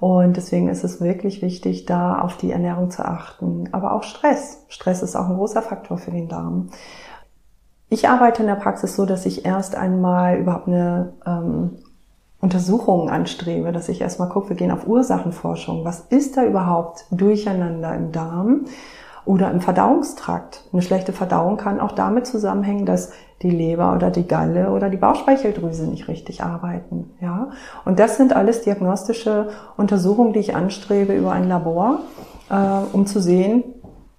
Und 0.00 0.36
deswegen 0.36 0.68
ist 0.68 0.84
es 0.84 1.00
wirklich 1.00 1.42
wichtig, 1.42 1.84
da 1.84 2.20
auf 2.20 2.36
die 2.36 2.52
Ernährung 2.52 2.90
zu 2.90 3.04
achten. 3.04 3.68
Aber 3.72 3.94
auch 3.94 4.04
Stress. 4.04 4.64
Stress 4.68 5.02
ist 5.02 5.16
auch 5.16 5.28
ein 5.28 5.36
großer 5.36 5.62
Faktor 5.62 5.98
für 5.98 6.12
den 6.12 6.28
Darm. 6.28 6.70
Ich 7.88 8.08
arbeite 8.08 8.42
in 8.42 8.48
der 8.48 8.54
Praxis 8.54 8.94
so, 8.94 9.06
dass 9.06 9.26
ich 9.26 9.44
erst 9.44 9.74
einmal 9.74 10.38
überhaupt 10.38 10.68
eine 10.68 11.14
ähm, 11.26 11.78
Untersuchung 12.40 13.10
anstrebe, 13.10 13.72
dass 13.72 13.88
ich 13.88 14.00
erstmal 14.00 14.28
gucke, 14.28 14.50
wir 14.50 14.56
gehen 14.56 14.70
auf 14.70 14.86
Ursachenforschung. 14.86 15.84
Was 15.84 16.00
ist 16.10 16.36
da 16.36 16.44
überhaupt 16.44 17.06
durcheinander 17.10 17.94
im 17.94 18.12
Darm? 18.12 18.66
oder 19.28 19.50
im 19.50 19.60
Verdauungstrakt. 19.60 20.64
Eine 20.72 20.80
schlechte 20.80 21.12
Verdauung 21.12 21.58
kann 21.58 21.80
auch 21.80 21.92
damit 21.92 22.26
zusammenhängen, 22.26 22.86
dass 22.86 23.12
die 23.42 23.50
Leber 23.50 23.94
oder 23.94 24.10
die 24.10 24.26
Galle 24.26 24.70
oder 24.70 24.88
die 24.88 24.96
Bauchspeicheldrüse 24.96 25.86
nicht 25.86 26.08
richtig 26.08 26.42
arbeiten. 26.42 27.10
Ja, 27.20 27.50
und 27.84 27.98
das 27.98 28.16
sind 28.16 28.34
alles 28.34 28.62
diagnostische 28.62 29.50
Untersuchungen, 29.76 30.32
die 30.32 30.38
ich 30.38 30.56
anstrebe 30.56 31.12
über 31.12 31.32
ein 31.32 31.46
Labor, 31.46 32.00
äh, 32.48 32.54
um 32.94 33.04
zu 33.04 33.20
sehen, 33.20 33.64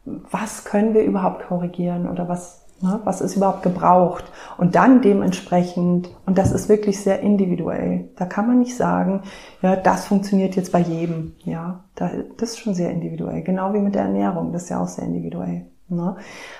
was 0.05 0.63
können 0.63 0.93
wir 0.93 1.03
überhaupt 1.03 1.47
korrigieren 1.47 2.07
oder 2.07 2.29
was? 2.29 2.58
Was 2.81 3.21
ist 3.21 3.35
überhaupt 3.35 3.63
gebraucht? 3.63 4.23
Und 4.57 4.75
dann 4.75 5.01
dementsprechend, 5.01 6.09
und 6.25 6.37
das 6.37 6.51
ist 6.51 6.69
wirklich 6.69 7.01
sehr 7.01 7.19
individuell. 7.19 8.09
Da 8.15 8.25
kann 8.25 8.47
man 8.47 8.59
nicht 8.59 8.77
sagen, 8.77 9.23
ja, 9.61 9.75
das 9.75 10.05
funktioniert 10.05 10.55
jetzt 10.55 10.71
bei 10.71 10.79
jedem. 10.79 11.33
Ja, 11.43 11.83
das 11.95 12.13
ist 12.51 12.59
schon 12.59 12.73
sehr 12.73 12.91
individuell. 12.91 13.41
Genau 13.41 13.73
wie 13.73 13.79
mit 13.79 13.95
der 13.95 14.03
Ernährung. 14.03 14.53
Das 14.53 14.63
ist 14.63 14.69
ja 14.69 14.81
auch 14.81 14.87
sehr 14.87 15.05
individuell. 15.05 15.65
Ne? 15.89 16.15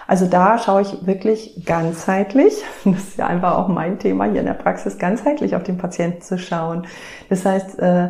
Also 0.07 0.25
da 0.25 0.57
schaue 0.57 0.81
ich 0.81 1.05
wirklich 1.05 1.63
ganzheitlich, 1.65 2.63
das 2.83 2.97
ist 2.97 3.17
ja 3.17 3.27
einfach 3.27 3.57
auch 3.57 3.67
mein 3.67 3.99
Thema 3.99 4.25
hier 4.25 4.39
in 4.39 4.47
der 4.47 4.53
Praxis, 4.53 4.97
ganzheitlich 4.97 5.55
auf 5.55 5.63
den 5.63 5.77
Patienten 5.77 6.21
zu 6.21 6.37
schauen. 6.37 6.87
Das 7.29 7.45
heißt, 7.45 7.79
äh, 7.79 8.09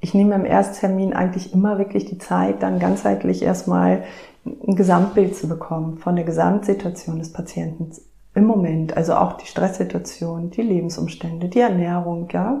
ich 0.00 0.14
nehme 0.14 0.34
im 0.34 0.44
Ersttermin 0.44 1.12
eigentlich 1.12 1.52
immer 1.52 1.78
wirklich 1.78 2.06
die 2.06 2.18
Zeit, 2.18 2.62
dann 2.62 2.78
ganzheitlich 2.78 3.42
erstmal 3.42 4.04
ein 4.46 4.76
Gesamtbild 4.76 5.36
zu 5.36 5.48
bekommen 5.48 5.98
von 5.98 6.16
der 6.16 6.24
Gesamtsituation 6.24 7.18
des 7.18 7.32
Patienten 7.32 7.90
im 8.34 8.44
Moment, 8.44 8.96
also 8.96 9.14
auch 9.14 9.34
die 9.34 9.46
Stresssituation, 9.46 10.50
die 10.50 10.62
Lebensumstände, 10.62 11.48
die 11.48 11.60
Ernährung, 11.60 12.28
ja, 12.32 12.60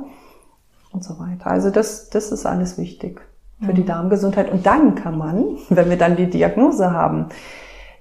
und 0.92 1.04
so 1.04 1.18
weiter. 1.18 1.48
Also 1.48 1.70
das, 1.70 2.08
das 2.08 2.32
ist 2.32 2.46
alles 2.46 2.78
wichtig 2.78 3.20
für 3.60 3.72
mhm. 3.72 3.76
die 3.76 3.84
Darmgesundheit. 3.84 4.50
Und 4.50 4.66
dann 4.66 4.94
kann 4.94 5.18
man, 5.18 5.44
wenn 5.68 5.90
wir 5.90 5.98
dann 5.98 6.16
die 6.16 6.30
Diagnose 6.30 6.92
haben, 6.92 7.26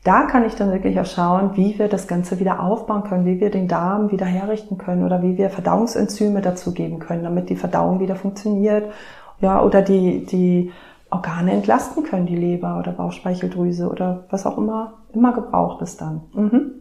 da 0.04 0.24
kann 0.24 0.46
ich 0.46 0.56
dann 0.56 0.72
wirklich 0.72 1.00
auch 1.00 1.06
schauen, 1.06 1.52
wie 1.56 1.80
wir 1.80 1.88
das 1.88 2.08
Ganze 2.08 2.40
wieder 2.40 2.62
aufbauen 2.62 3.04
können, 3.04 3.26
wie 3.26 3.40
wir 3.40 3.50
den 3.50 3.68
Darm 3.68 4.12
wieder 4.12 4.26
herrichten 4.26 4.78
können 4.78 5.04
oder 5.04 5.24
wie 5.24 5.38
wir 5.38 5.50
Verdauungsenzyme 5.50 6.42
dazugeben 6.42 7.00
können, 7.00 7.24
damit 7.24 7.50
die 7.50 7.56
Verdauung 7.56 8.00
wieder 8.00 8.16
funktioniert, 8.16 8.92
ja, 9.42 9.62
oder 9.62 9.82
die, 9.82 10.26
die 10.26 10.72
Organe 11.10 11.52
entlasten 11.52 12.04
können, 12.04 12.26
die 12.26 12.36
Leber 12.36 12.80
oder 12.80 12.92
Bauchspeicheldrüse 12.92 13.90
oder 13.90 14.26
was 14.30 14.46
auch 14.46 14.58
immer, 14.58 14.94
immer 15.14 15.34
gebraucht 15.34 15.82
ist 15.82 16.02
dann. 16.02 16.22
Mhm. 16.34 16.72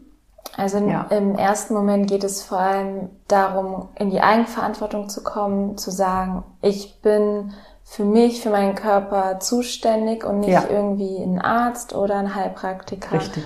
Also 0.56 0.78
ja. 0.78 1.06
im 1.10 1.34
ersten 1.36 1.74
Moment 1.74 2.08
geht 2.08 2.24
es 2.24 2.42
vor 2.42 2.58
allem 2.58 3.10
darum, 3.28 3.88
in 3.98 4.10
die 4.10 4.20
Eigenverantwortung 4.20 5.08
zu 5.08 5.22
kommen, 5.22 5.76
zu 5.76 5.90
sagen, 5.90 6.44
ich 6.62 7.00
bin 7.02 7.52
für 7.82 8.04
mich, 8.04 8.40
für 8.40 8.50
meinen 8.50 8.74
Körper 8.74 9.40
zuständig 9.40 10.24
und 10.24 10.40
nicht 10.40 10.50
ja. 10.50 10.64
irgendwie 10.70 11.18
ein 11.18 11.40
Arzt 11.40 11.94
oder 11.94 12.16
ein 12.16 12.34
Heilpraktiker. 12.34 13.12
Richtig. 13.12 13.44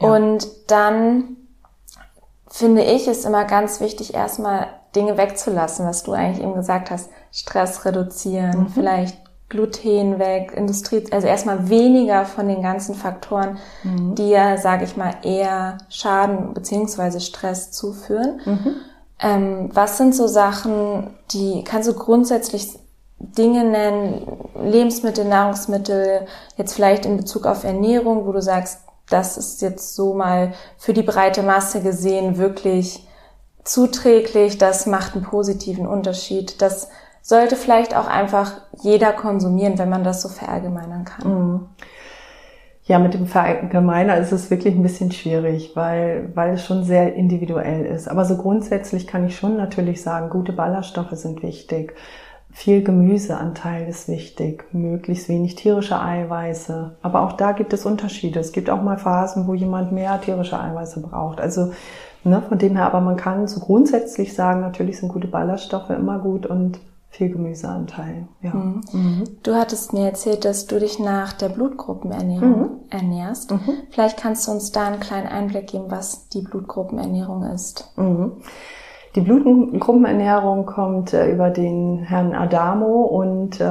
Ja. 0.00 0.14
Und 0.14 0.48
dann 0.68 1.36
finde 2.48 2.82
ich 2.82 3.08
es 3.08 3.24
immer 3.24 3.44
ganz 3.44 3.80
wichtig, 3.80 4.14
erstmal 4.14 4.66
Dinge 4.94 5.16
wegzulassen, 5.16 5.86
was 5.86 6.02
du 6.02 6.12
eigentlich 6.12 6.42
eben 6.42 6.54
gesagt 6.54 6.90
hast. 6.90 7.10
Stress 7.30 7.86
reduzieren, 7.86 8.60
mhm. 8.60 8.68
vielleicht 8.68 9.21
Gluten 9.52 10.18
weg, 10.18 10.54
Industrie, 10.56 11.04
also 11.10 11.26
erstmal 11.26 11.68
weniger 11.68 12.24
von 12.24 12.48
den 12.48 12.62
ganzen 12.62 12.94
Faktoren, 12.94 13.58
mhm. 13.84 14.14
die 14.14 14.30
ja, 14.30 14.56
sage 14.56 14.84
ich 14.84 14.96
mal, 14.96 15.14
eher 15.22 15.76
Schaden 15.90 16.54
beziehungsweise 16.54 17.20
Stress 17.20 17.70
zuführen. 17.70 18.40
Mhm. 18.46 18.74
Ähm, 19.20 19.68
was 19.74 19.98
sind 19.98 20.14
so 20.14 20.26
Sachen, 20.26 21.10
die 21.32 21.64
kannst 21.64 21.86
du 21.86 21.92
grundsätzlich 21.92 22.78
Dinge 23.18 23.64
nennen, 23.64 24.26
Lebensmittel, 24.58 25.26
Nahrungsmittel, 25.26 26.26
jetzt 26.56 26.72
vielleicht 26.72 27.04
in 27.04 27.18
Bezug 27.18 27.44
auf 27.44 27.62
Ernährung, 27.62 28.26
wo 28.26 28.32
du 28.32 28.40
sagst, 28.40 28.80
das 29.10 29.36
ist 29.36 29.60
jetzt 29.60 29.94
so 29.94 30.14
mal 30.14 30.54
für 30.78 30.94
die 30.94 31.02
breite 31.02 31.42
Masse 31.42 31.82
gesehen 31.82 32.38
wirklich 32.38 33.06
zuträglich, 33.64 34.56
das 34.56 34.86
macht 34.86 35.14
einen 35.14 35.24
positiven 35.24 35.86
Unterschied, 35.86 36.62
das 36.62 36.88
sollte 37.22 37.56
vielleicht 37.56 37.96
auch 37.96 38.08
einfach 38.08 38.52
jeder 38.82 39.12
konsumieren, 39.12 39.78
wenn 39.78 39.88
man 39.88 40.04
das 40.04 40.20
so 40.20 40.28
verallgemeinern 40.28 41.04
kann. 41.04 41.32
Mhm. 41.32 41.60
Ja, 42.84 42.98
mit 42.98 43.14
dem 43.14 43.26
Verallgemeiner 43.26 44.16
ist 44.16 44.32
es 44.32 44.50
wirklich 44.50 44.74
ein 44.74 44.82
bisschen 44.82 45.12
schwierig, 45.12 45.76
weil, 45.76 46.30
weil 46.34 46.54
es 46.54 46.64
schon 46.64 46.82
sehr 46.82 47.14
individuell 47.14 47.86
ist. 47.86 48.08
Aber 48.08 48.24
so 48.24 48.36
grundsätzlich 48.36 49.06
kann 49.06 49.24
ich 49.24 49.36
schon 49.36 49.56
natürlich 49.56 50.02
sagen, 50.02 50.30
gute 50.30 50.52
Ballaststoffe 50.52 51.12
sind 51.12 51.44
wichtig. 51.44 51.94
Viel 52.50 52.82
Gemüseanteil 52.82 53.88
ist 53.88 54.08
wichtig, 54.08 54.64
möglichst 54.72 55.28
wenig 55.28 55.54
tierische 55.54 55.98
Eiweiße. 55.98 56.96
Aber 57.02 57.22
auch 57.22 57.32
da 57.34 57.52
gibt 57.52 57.72
es 57.72 57.86
Unterschiede. 57.86 58.40
Es 58.40 58.50
gibt 58.50 58.68
auch 58.68 58.82
mal 58.82 58.98
Phasen, 58.98 59.46
wo 59.46 59.54
jemand 59.54 59.92
mehr 59.92 60.20
tierische 60.20 60.60
Eiweiße 60.60 61.00
braucht. 61.00 61.40
Also 61.40 61.72
ne, 62.24 62.42
von 62.46 62.58
dem 62.58 62.76
her, 62.76 62.86
aber 62.86 63.00
man 63.00 63.16
kann 63.16 63.46
so 63.46 63.60
grundsätzlich 63.60 64.34
sagen, 64.34 64.60
natürlich 64.60 64.98
sind 64.98 65.08
gute 65.08 65.28
Ballaststoffe 65.28 65.90
immer 65.90 66.18
gut 66.18 66.46
und 66.46 66.80
viel 67.12 67.28
Gemüseanteil. 67.28 68.26
Ja. 68.40 68.54
Mhm. 68.54 68.80
Mhm. 68.92 69.24
Du 69.42 69.54
hattest 69.54 69.92
mir 69.92 70.06
erzählt, 70.06 70.46
dass 70.46 70.66
du 70.66 70.80
dich 70.80 70.98
nach 70.98 71.34
der 71.34 71.50
Blutgruppenernährung 71.50 72.60
mhm. 72.60 72.70
ernährst. 72.88 73.50
Mhm. 73.50 73.74
Vielleicht 73.90 74.18
kannst 74.18 74.48
du 74.48 74.52
uns 74.52 74.72
da 74.72 74.86
einen 74.86 75.00
kleinen 75.00 75.28
Einblick 75.28 75.68
geben, 75.68 75.84
was 75.88 76.28
die 76.30 76.40
Blutgruppenernährung 76.40 77.44
ist. 77.44 77.92
Mhm. 77.96 78.32
Die 79.14 79.20
Blutgruppenernährung 79.20 80.64
kommt 80.64 81.12
äh, 81.12 81.30
über 81.30 81.50
den 81.50 81.98
Herrn 81.98 82.34
Adamo 82.34 83.02
und 83.02 83.60
äh, 83.60 83.64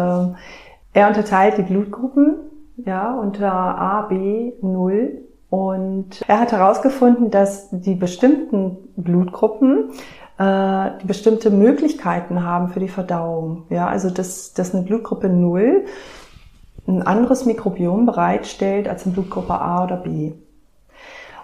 er 0.94 1.08
unterteilt 1.08 1.58
die 1.58 1.64
Blutgruppen 1.64 2.36
ja, 2.78 3.20
unter 3.20 3.52
A, 3.52 4.04
B, 4.04 4.54
0 4.62 5.26
und 5.50 6.22
er 6.28 6.40
hat 6.40 6.52
herausgefunden, 6.52 7.32
dass 7.32 7.70
die 7.72 7.96
bestimmten 7.96 8.78
Blutgruppen 8.96 9.90
die 10.42 11.06
bestimmte 11.06 11.52
Möglichkeiten 11.52 12.44
haben 12.44 12.70
für 12.70 12.80
die 12.80 12.88
Verdauung. 12.88 13.64
Ja, 13.70 13.88
also 13.88 14.10
dass, 14.10 14.54
dass 14.54 14.74
eine 14.74 14.84
Blutgruppe 14.84 15.30
0 15.30 15.86
ein 16.88 17.04
anderes 17.04 17.46
Mikrobiom 17.46 18.06
bereitstellt 18.06 18.88
als 18.88 19.06
eine 19.06 19.14
Blutgruppe 19.14 19.54
A 19.54 19.84
oder 19.84 19.98
B. 19.98 20.34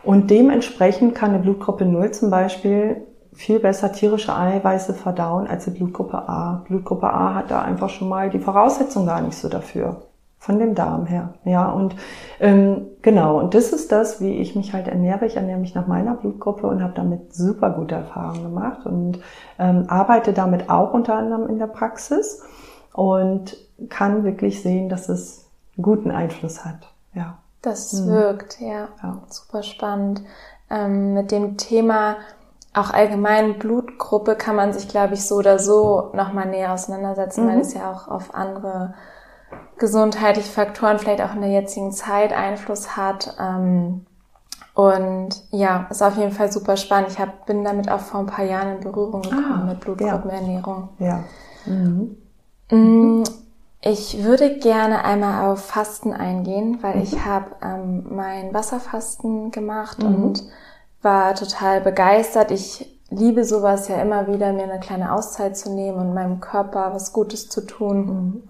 Und 0.04 0.32
dementsprechend 0.32 1.16
kann 1.16 1.32
eine 1.32 1.39
Blutgruppe 1.39 1.86
0 1.86 2.12
zum 2.12 2.32
Beispiel 2.32 3.04
viel 3.34 3.60
besser 3.60 3.92
tierische 3.92 4.36
Eiweiße 4.36 4.96
verdauen 4.96 5.48
als 5.48 5.68
eine 5.68 5.77
Blutgruppe 5.77 6.18
A. 6.27 6.63
Blutgruppe 6.68 7.13
A 7.13 7.36
hat 7.36 7.51
da 7.51 7.62
einfach 7.62 7.89
schon 7.89 8.10
mal 8.10 8.30
die 8.30 8.39
Voraussetzung 8.39 9.06
gar 9.06 9.22
nicht 9.22 9.38
so 9.38 9.48
dafür 9.48 10.01
von 10.39 10.60
dem 10.60 10.75
Darm 10.75 11.06
her. 11.06 11.34
Ja, 11.44 11.70
und 11.72 11.96
ähm, 12.39 12.88
genau, 13.01 13.39
und 13.39 13.53
das 13.53 13.74
ist 13.74 13.91
das, 13.91 14.22
wie 14.22 14.38
ich 14.38 14.56
mich 14.56 14.74
halt 14.74 14.88
ernähre. 14.88 15.25
Ich 15.25 15.36
ernähre 15.36 15.60
mich 15.60 15.75
nach 15.75 15.88
meiner 15.88 16.13
Blutgruppe 16.13 16.67
und 16.67 16.82
habe 16.84 16.94
damit 16.94 17.34
super 17.34 17.72
gute 17.72 17.96
Erfahrungen 17.96 18.44
gemacht 18.44 18.86
und 18.86 19.20
ähm, 19.60 19.86
arbeite 19.88 20.34
damit 20.34 20.70
auch 20.70 20.94
unter 20.94 21.15
anderem 21.15 21.48
in 21.50 21.60
der 21.60 21.67
Praxis 21.67 22.44
und 22.94 23.58
kann 23.89 24.24
wirklich 24.24 24.62
sehen, 24.62 24.89
dass 24.89 25.10
es 25.10 25.48
guten 25.82 26.12
Einfluss 26.12 26.65
hat. 26.65 26.91
Ja. 27.13 27.38
Das 27.62 27.94
mhm. 27.94 28.08
wirkt, 28.08 28.62
ja. 28.62 28.89
ja. 29.01 29.22
Super 29.29 29.63
spannend. 29.63 30.22
Ähm, 30.70 31.13
mit 31.13 31.32
dem 31.32 31.58
Thema 31.58 32.17
auch 32.74 32.91
allgemein 32.91 33.58
Blutgruppe 33.58 34.36
kann 34.36 34.56
man 34.56 34.72
sich, 34.72 34.88
glaube 34.88 35.15
ich, 35.15 35.25
so 35.25 35.36
oder 35.36 35.58
so 35.58 36.12
nochmal 36.13 36.48
näher 36.48 36.74
auseinandersetzen, 36.74 37.46
mhm. 37.46 37.50
weil 37.50 37.60
es 37.60 37.74
ja 37.74 37.91
auch 37.91 38.08
auf 38.08 38.36
andere 38.36 38.94
gesundheitliche 39.77 40.51
Faktoren 40.51 41.00
vielleicht 41.00 41.22
auch 41.22 41.34
in 41.36 41.42
der 41.42 41.51
jetzigen 41.51 41.92
Zeit 41.92 42.34
Einfluss 42.34 42.98
hat. 42.98 43.36
Ähm, 43.39 44.06
und 44.74 45.30
ja, 45.51 45.88
ist 45.89 46.04
auf 46.04 46.18
jeden 46.18 46.32
Fall 46.32 46.51
super 46.51 46.77
spannend. 46.77 47.10
Ich 47.12 47.20
hab, 47.20 47.46
bin 47.46 47.63
damit 47.63 47.89
auch 47.89 48.00
vor 48.00 48.20
ein 48.20 48.25
paar 48.27 48.46
Jahren 48.46 48.77
in 48.77 48.80
Berührung 48.82 49.24
gekommen 49.24 49.62
ah, 49.63 49.66
mit 49.66 49.80
Blutgruppenernährung. 49.80 50.89
Ja. 51.00 51.24
ja. 51.66 51.74
Mhm. 51.74 52.18
Mhm. 52.72 53.24
Ich 53.82 54.24
würde 54.24 54.58
gerne 54.58 55.04
einmal 55.06 55.51
auf 55.51 55.66
Fasten 55.66 56.13
eingehen, 56.13 56.80
weil 56.82 56.98
mhm. 56.98 57.01
ich 57.04 57.25
habe 57.25 57.56
ähm, 57.62 58.06
mein 58.10 58.54
Wasserfasten 58.54 59.51
gemacht 59.51 60.00
mhm. 60.00 60.24
und 60.24 60.44
war 61.01 61.36
total 61.36 61.82
begeistert. 61.82 62.51
Ich 62.51 63.00
liebe 63.10 63.46
sowas 63.46 63.88
ja 63.88 64.01
immer 64.01 64.27
wieder, 64.27 64.51
mir 64.54 64.63
eine 64.63 64.80
kleine 64.80 65.13
Auszeit 65.13 65.58
zu 65.58 65.72
nehmen 65.74 65.98
und 65.98 66.13
meinem 66.13 66.39
Körper 66.39 66.94
was 66.94 67.13
Gutes 67.13 67.50
zu 67.50 67.62
tun. 67.62 68.44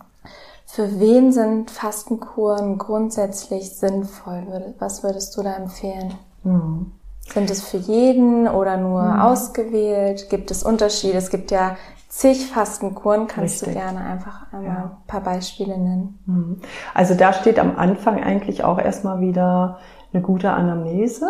Für 0.69 0.99
wen 0.99 1.31
sind 1.31 1.71
Fastenkuren 1.71 2.77
grundsätzlich 2.77 3.71
sinnvoll? 3.71 4.75
Was 4.79 5.01
würdest 5.01 5.35
du 5.37 5.41
da 5.41 5.55
empfehlen? 5.55 6.13
Mhm. 6.43 6.91
Sind 7.21 7.49
es 7.49 7.63
für 7.63 7.77
jeden 7.77 8.47
oder 8.47 8.77
nur 8.77 9.01
mhm. 9.01 9.21
ausgewählt? 9.21 10.29
Gibt 10.29 10.51
es 10.51 10.63
Unterschiede? 10.63 11.17
Es 11.17 11.29
gibt 11.29 11.51
ja 11.51 11.77
zig 12.09 12.47
Fastenkuren. 12.51 13.27
Kannst 13.27 13.61
Richtig. 13.61 13.69
du 13.69 13.79
gerne 13.79 14.01
einfach 14.01 14.51
einmal 14.51 14.65
ja. 14.65 14.83
ein 14.83 15.07
paar 15.07 15.21
Beispiele 15.21 15.77
nennen? 15.77 16.19
Mhm. 16.25 16.61
Also 16.93 17.15
da 17.15 17.31
steht 17.31 17.59
am 17.59 17.77
Anfang 17.77 18.21
eigentlich 18.21 18.63
auch 18.63 18.77
erstmal 18.77 19.21
wieder 19.21 19.79
eine 20.13 20.21
gute 20.21 20.51
Anamnese, 20.51 21.29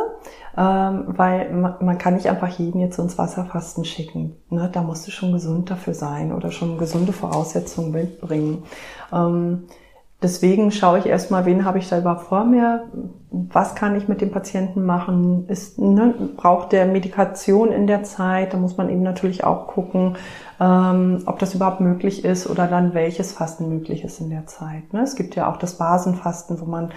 ähm, 0.57 1.05
weil 1.07 1.51
man, 1.51 1.75
man, 1.81 1.97
kann 1.97 2.15
nicht 2.15 2.29
einfach 2.29 2.49
jeden 2.49 2.79
jetzt 2.79 2.99
ins 2.99 3.17
Wasserfasten 3.17 3.85
schicken. 3.85 4.35
Ne? 4.49 4.69
Da 4.71 4.81
musst 4.81 5.07
du 5.07 5.11
schon 5.11 5.31
gesund 5.31 5.71
dafür 5.71 5.93
sein 5.93 6.31
oder 6.31 6.51
schon 6.51 6.77
gesunde 6.77 7.11
Voraussetzungen 7.11 7.91
mitbringen. 7.91 8.63
Ähm, 9.11 9.63
deswegen 10.21 10.71
schaue 10.71 10.99
ich 10.99 11.05
erstmal, 11.05 11.45
wen 11.45 11.65
habe 11.65 11.79
ich 11.79 11.89
da 11.89 11.99
überhaupt 11.99 12.27
vor 12.27 12.43
mir, 12.43 12.87
was 13.31 13.75
kann 13.75 13.95
ich 13.95 14.07
mit 14.07 14.21
dem 14.21 14.31
Patienten 14.31 14.85
machen, 14.85 15.47
ist, 15.47 15.79
ne, 15.79 16.13
braucht 16.37 16.71
der 16.71 16.85
Medikation 16.85 17.71
in 17.71 17.87
der 17.87 18.03
Zeit, 18.03 18.53
da 18.53 18.57
muss 18.57 18.77
man 18.77 18.89
eben 18.89 19.03
natürlich 19.03 19.43
auch 19.43 19.67
gucken, 19.67 20.15
ähm, 20.59 21.23
ob 21.25 21.39
das 21.39 21.53
überhaupt 21.53 21.81
möglich 21.81 22.25
ist 22.25 22.49
oder 22.49 22.67
dann 22.67 22.93
welches 22.93 23.31
Fasten 23.31 23.69
möglich 23.69 24.03
ist 24.03 24.21
in 24.21 24.29
der 24.29 24.47
Zeit. 24.47 24.93
Ne? 24.93 25.01
Es 25.01 25.15
gibt 25.15 25.35
ja 25.35 25.51
auch 25.51 25.57
das 25.57 25.77
Basenfasten, 25.77 26.59
wo 26.61 26.65
man 26.65 26.91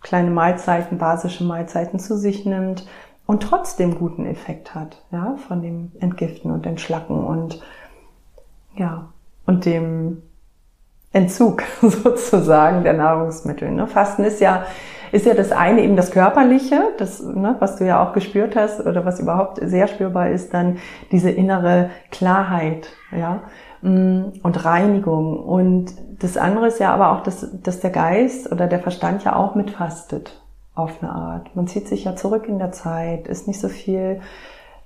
kleine 0.00 0.30
Mahlzeiten, 0.30 0.98
basische 0.98 1.44
Mahlzeiten 1.44 1.98
zu 1.98 2.16
sich 2.16 2.46
nimmt 2.46 2.86
und 3.26 3.42
trotzdem 3.42 3.98
guten 3.98 4.26
Effekt 4.26 4.74
hat, 4.74 5.02
ja, 5.10 5.36
von 5.48 5.60
dem 5.60 5.92
Entgiften 6.00 6.50
und 6.50 6.66
Entschlacken 6.66 7.24
und 7.24 7.60
ja, 8.76 9.08
und 9.44 9.64
dem 9.64 10.22
Entzug 11.12 11.62
sozusagen 11.82 12.84
der 12.84 12.94
Nahrungsmittel. 12.94 13.70
Ne? 13.70 13.86
Fasten 13.86 14.24
ist 14.24 14.40
ja, 14.40 14.64
ist 15.10 15.26
ja 15.26 15.34
das 15.34 15.52
eine 15.52 15.82
eben 15.82 15.96
das 15.96 16.10
Körperliche, 16.10 16.80
das, 16.98 17.22
ne, 17.22 17.56
was 17.58 17.76
du 17.76 17.86
ja 17.86 18.02
auch 18.02 18.12
gespürt 18.12 18.56
hast 18.56 18.84
oder 18.84 19.04
was 19.04 19.20
überhaupt 19.20 19.58
sehr 19.62 19.88
spürbar 19.88 20.30
ist, 20.30 20.52
dann 20.52 20.78
diese 21.10 21.30
innere 21.30 21.90
Klarheit, 22.10 22.90
ja, 23.10 23.42
und 23.82 24.64
Reinigung. 24.64 25.38
Und 25.38 25.92
das 26.18 26.36
andere 26.36 26.66
ist 26.66 26.80
ja 26.80 26.92
aber 26.92 27.12
auch, 27.12 27.22
dass, 27.22 27.46
dass 27.62 27.80
der 27.80 27.90
Geist 27.90 28.50
oder 28.50 28.66
der 28.66 28.80
Verstand 28.80 29.24
ja 29.24 29.36
auch 29.36 29.54
mitfastet 29.54 30.42
auf 30.74 31.02
eine 31.02 31.12
Art. 31.12 31.54
Man 31.54 31.66
zieht 31.66 31.88
sich 31.88 32.04
ja 32.04 32.16
zurück 32.16 32.48
in 32.48 32.58
der 32.58 32.72
Zeit, 32.72 33.28
ist 33.28 33.48
nicht 33.48 33.60
so 33.60 33.68
viel 33.68 34.20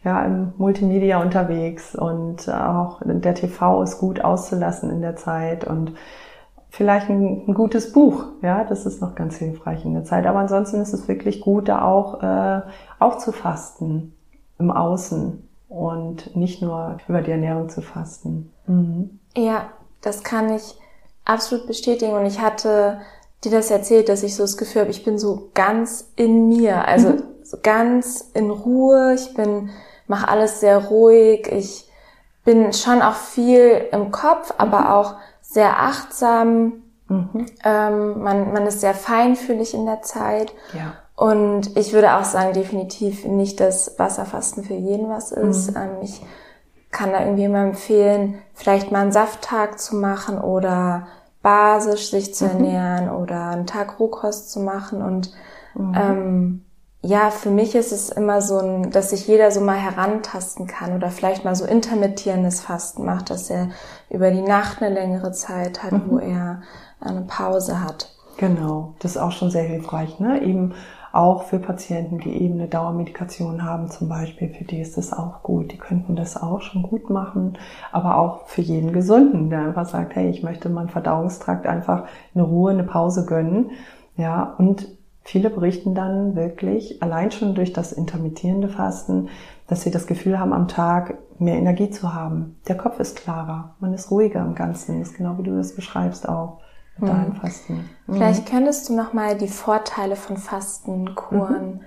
ja, 0.05 0.25
im 0.25 0.53
Multimedia 0.57 1.21
unterwegs 1.21 1.95
und 1.95 2.49
auch 2.49 3.01
der 3.05 3.35
TV 3.35 3.83
ist 3.83 3.99
gut 3.99 4.23
auszulassen 4.23 4.91
in 4.91 5.01
der 5.01 5.17
Zeit 5.17 5.65
und 5.65 5.93
vielleicht 6.71 7.09
ein, 7.09 7.45
ein, 7.47 7.55
gutes 7.55 7.93
Buch, 7.93 8.25
ja, 8.41 8.65
das 8.65 8.87
ist 8.87 9.01
noch 9.01 9.15
ganz 9.15 9.37
hilfreich 9.37 9.85
in 9.85 9.95
der 9.95 10.05
Zeit. 10.05 10.27
Aber 10.27 10.41
ansonsten 10.41 10.81
ist 10.81 10.95
es 10.95 11.07
wirklich 11.07 11.41
gut, 11.41 11.69
da 11.69 11.83
auch 11.83 12.23
äh, 12.23 12.63
aufzufasten 12.99 14.15
im 14.59 14.71
Außen 14.71 15.49
und 15.73 16.37
nicht 16.37 16.63
nur 16.63 16.99
über 17.09 17.23
die 17.23 17.31
Ernährung 17.31 17.69
zu 17.69 17.83
fasten. 17.83 18.53
Mhm. 18.67 19.19
Ja, 19.37 19.71
das 20.01 20.23
kann 20.23 20.53
ich 20.55 20.79
absolut 21.25 21.67
bestätigen 21.67 22.13
und 22.13 22.27
ich 22.27 22.41
hatte 22.41 23.01
dir 23.45 23.53
das 23.53 23.71
erzählt, 23.71 24.09
dass 24.09 24.23
ich 24.23 24.37
so 24.37 24.43
das 24.43 24.57
Gefühl 24.57 24.83
habe, 24.83 24.91
ich 24.91 25.05
bin 25.05 25.19
so 25.19 25.51
ganz 25.55 26.13
in 26.17 26.49
mir, 26.49 26.87
also 26.87 27.11
mhm. 27.11 27.23
so 27.43 27.59
ganz 27.63 28.31
in 28.35 28.51
Ruhe, 28.51 29.15
ich 29.15 29.35
bin 29.35 29.71
mache 30.13 30.29
alles 30.29 30.61
sehr 30.61 30.79
ruhig. 30.79 31.51
Ich 31.51 31.89
bin 32.45 32.73
schon 32.73 33.03
auch 33.03 33.15
viel 33.15 33.89
im 33.93 34.11
Kopf, 34.11 34.53
aber 34.59 34.81
mhm. 34.81 34.87
auch 34.87 35.15
sehr 35.41 35.81
achtsam. 35.81 36.83
Mhm. 37.09 37.47
Ähm, 37.65 38.23
man, 38.23 38.53
man 38.53 38.67
ist 38.67 38.81
sehr 38.81 38.95
feinfühlig 38.95 39.75
in 39.75 39.87
der 39.87 40.03
Zeit. 40.03 40.53
Ja. 40.75 40.95
Und 41.15 41.77
ich 41.77 41.93
würde 41.93 42.17
auch 42.17 42.25
sagen, 42.25 42.53
definitiv 42.53 43.25
nicht, 43.25 43.61
dass 43.61 43.99
Wasserfasten 43.99 44.65
für 44.65 44.75
jeden 44.75 45.09
was 45.09 45.31
ist. 45.31 45.71
Mhm. 45.71 45.77
Ähm, 45.77 45.91
ich 46.03 46.23
kann 46.91 47.13
da 47.13 47.21
irgendwie 47.21 47.45
immer 47.45 47.63
empfehlen, 47.63 48.39
vielleicht 48.55 48.93
mal 48.93 49.01
einen 49.01 49.13
Safttag 49.13 49.79
zu 49.79 49.97
machen 49.97 50.39
oder 50.39 51.07
basisch 51.43 52.11
sich 52.11 52.35
zu 52.35 52.45
mhm. 52.45 52.51
ernähren 52.51 53.11
oder 53.11 53.49
einen 53.49 53.67
Tag 53.67 53.99
Rohkost 53.99 54.53
zu 54.53 54.61
machen 54.61 55.03
und 55.03 55.33
mhm. 55.75 55.95
ähm, 55.97 56.65
ja, 57.05 57.31
für 57.31 57.51
mich 57.51 57.75
ist 57.75 57.91
es 57.91 58.11
immer 58.11 58.41
so 58.41 58.59
ein, 58.59 58.93
dass 58.93 59.11
sich 59.11 59.27
jeder 59.27 59.51
so 59.51 59.61
mal 59.61 59.77
herantasten 59.77 60.69
kann 60.69 60.95
oder 60.95 61.11
vielleicht 61.11 61.45
mal 61.45 61.57
so 61.57 61.65
intermittierendes 61.65 62.61
Fasten 62.61 63.05
macht, 63.05 63.31
dass 63.31 63.51
er 63.51 63.71
über 64.09 64.31
die 64.31 64.43
Nacht 64.43 64.81
eine 64.81 64.95
längere 64.95 65.33
Zeit 65.33 65.83
hat, 65.83 65.93
mhm. 65.93 66.03
wo 66.09 66.19
er 66.19 66.63
eine 67.01 67.23
Pause 67.23 67.83
hat. 67.83 68.15
Genau, 68.37 68.95
das 69.01 69.13
ist 69.13 69.17
auch 69.17 69.33
schon 69.33 69.51
sehr 69.51 69.65
hilfreich, 69.65 70.21
ne? 70.21 70.41
Eben 70.43 70.75
auch 71.13 71.45
für 71.45 71.59
Patienten, 71.59 72.19
die 72.19 72.43
eben 72.43 72.55
eine 72.55 72.69
Dauermedikation 72.69 73.65
haben 73.65 73.91
zum 73.91 74.09
Beispiel, 74.09 74.49
für 74.49 74.65
die 74.65 74.81
ist 74.81 74.97
das 74.97 75.13
auch 75.13 75.43
gut. 75.43 75.73
Die 75.73 75.79
könnten 75.79 76.17
das 76.17 76.37
auch 76.37 76.63
schon 76.63 76.83
gut 76.83 77.11
machen, 77.11 77.59
aber 77.93 78.17
auch 78.17 78.47
für 78.47 78.63
jeden 78.63 78.93
Gesunden, 78.93 79.51
der 79.51 79.61
einfach 79.61 79.87
sagt, 79.87 80.17
hey, 80.17 80.31
ich 80.31 80.43
möchte 80.43 80.69
meinen 80.69 80.89
Verdauungstrakt 80.89 81.67
einfach 81.67 82.05
eine 82.35 82.45
Ruhe, 82.45 82.73
eine 82.73 82.85
Pause 82.85 83.27
gönnen. 83.27 83.71
Ja, 84.17 84.55
und 84.59 84.89
Viele 85.25 85.51
berichten 85.51 85.95
dann 85.95 86.35
wirklich, 86.35 87.01
allein 87.01 87.31
schon 87.31 87.55
durch 87.55 87.73
das 87.73 87.93
intermittierende 87.93 88.69
Fasten, 88.69 89.29
dass 89.69 89.83
sie 89.83 89.93
das 89.93 90.09
Gefühl 90.09 90.39
haben, 90.39 90.53
am 90.53 90.67
Tag 90.67 91.17
mehr 91.39 91.57
Energie 91.57 91.91
zu 91.91 92.13
haben. 92.13 92.57
Der 92.67 92.77
Kopf 92.77 92.99
ist 92.99 93.17
klarer, 93.17 93.75
man 93.79 93.95
ist 93.95 94.11
ruhiger 94.11 94.41
im 94.41 94.55
Ganzen. 94.55 94.99
Das 94.99 95.11
ist 95.11 95.17
genau 95.17 95.39
wie 95.39 95.45
du 95.45 95.57
das 95.57 95.77
beschreibst 95.77 96.29
auch 96.29 96.59
deinem 97.07 97.35
Fasten. 97.37 97.91
Mhm. 98.07 98.15
Vielleicht 98.15 98.47
könntest 98.47 98.89
du 98.89 98.95
nochmal 98.95 99.37
die 99.37 99.49
Vorteile 99.49 100.17
von 100.17 100.37
Fastenkuren 100.37 101.75
mhm. 101.75 101.81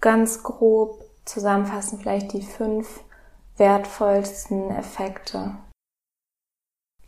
ganz 0.00 0.42
grob 0.42 1.04
zusammenfassen, 1.24 1.98
vielleicht 1.98 2.32
die 2.32 2.42
fünf 2.42 3.02
wertvollsten 3.56 4.70
Effekte. 4.70 5.52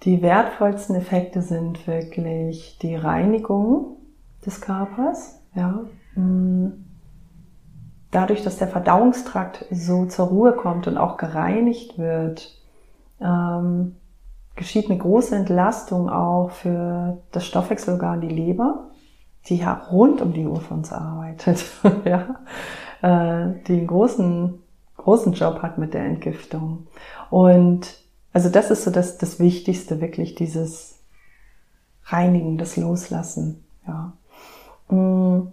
Die 0.04 0.20
wertvollsten 0.20 0.96
Effekte 0.96 1.42
sind 1.42 1.86
wirklich 1.86 2.78
die 2.82 2.96
Reinigung 2.96 3.96
des 4.44 4.60
Körpers, 4.60 5.40
ja, 5.54 5.84
mm. 6.16 6.72
dadurch, 8.10 8.42
dass 8.42 8.58
der 8.58 8.66
Verdauungstrakt 8.66 9.64
so 9.70 10.06
zur 10.06 10.26
Ruhe 10.26 10.52
kommt 10.54 10.88
und 10.88 10.98
auch 10.98 11.18
gereinigt 11.18 11.98
wird, 11.98 12.60
ähm, 13.20 13.94
geschieht 14.56 14.90
eine 14.90 14.98
große 14.98 15.34
Entlastung 15.34 16.08
auch 16.08 16.50
für 16.50 17.18
das 17.32 17.46
Stoffwechselorgan, 17.46 18.20
die 18.20 18.28
Leber, 18.28 18.90
die 19.46 19.56
ja 19.56 19.74
rund 19.90 20.20
um 20.20 20.32
die 20.32 20.46
Uhr 20.46 20.60
für 20.60 20.74
uns 20.74 20.92
arbeitet, 20.92 21.64
ja, 22.04 22.36
äh, 23.02 23.54
die 23.66 23.78
einen 23.78 23.86
großen, 23.86 24.62
großen 24.96 25.32
Job 25.32 25.62
hat 25.62 25.78
mit 25.78 25.94
der 25.94 26.04
Entgiftung. 26.04 26.86
Und 27.30 27.98
also 28.32 28.48
das 28.48 28.70
ist 28.70 28.84
so 28.84 28.90
das, 28.90 29.18
das 29.18 29.38
Wichtigste, 29.38 30.00
wirklich 30.00 30.34
dieses 30.34 30.98
Reinigen, 32.04 32.58
das 32.58 32.76
Loslassen, 32.76 33.64
ja. 33.86 34.12
Mm. 34.88 35.52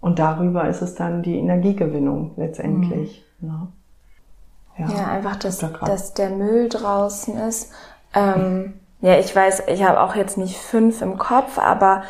Und 0.00 0.18
darüber 0.18 0.68
ist 0.68 0.80
es 0.80 0.94
dann 0.94 1.22
die 1.22 1.36
Energiegewinnung 1.38 2.32
letztendlich. 2.36 3.24
Mhm. 3.40 3.48
Ne? 3.48 3.68
Ja, 4.78 4.90
ja, 4.90 5.06
einfach, 5.08 5.36
dass, 5.36 5.58
dass 5.58 6.14
der 6.14 6.30
Müll 6.30 6.68
draußen 6.68 7.36
ist. 7.36 7.72
Ähm, 8.14 8.80
ja, 9.00 9.18
ich 9.18 9.34
weiß, 9.34 9.64
ich 9.68 9.82
habe 9.82 10.00
auch 10.00 10.14
jetzt 10.14 10.38
nicht 10.38 10.56
fünf 10.56 11.02
im 11.02 11.18
Kopf, 11.18 11.58
aber 11.58 12.02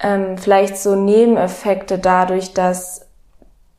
ähm, 0.00 0.38
vielleicht 0.38 0.76
so 0.76 0.94
Nebeneffekte 0.94 1.98
dadurch, 1.98 2.54
dass, 2.54 3.06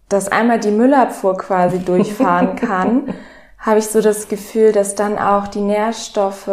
dass 0.10 0.30
einmal 0.30 0.60
die 0.60 0.72
Müllabfuhr 0.72 1.38
quasi 1.38 1.80
durchfahren 1.86 2.56
kann 2.56 3.14
habe 3.60 3.80
ich 3.80 3.88
so 3.88 4.02
das 4.02 4.30
Gefühl, 4.30 4.72
dass 4.72 4.96
dann 4.96 5.20
auch 5.20 5.48
die 5.48 5.60
Nährstoffe 5.60 6.50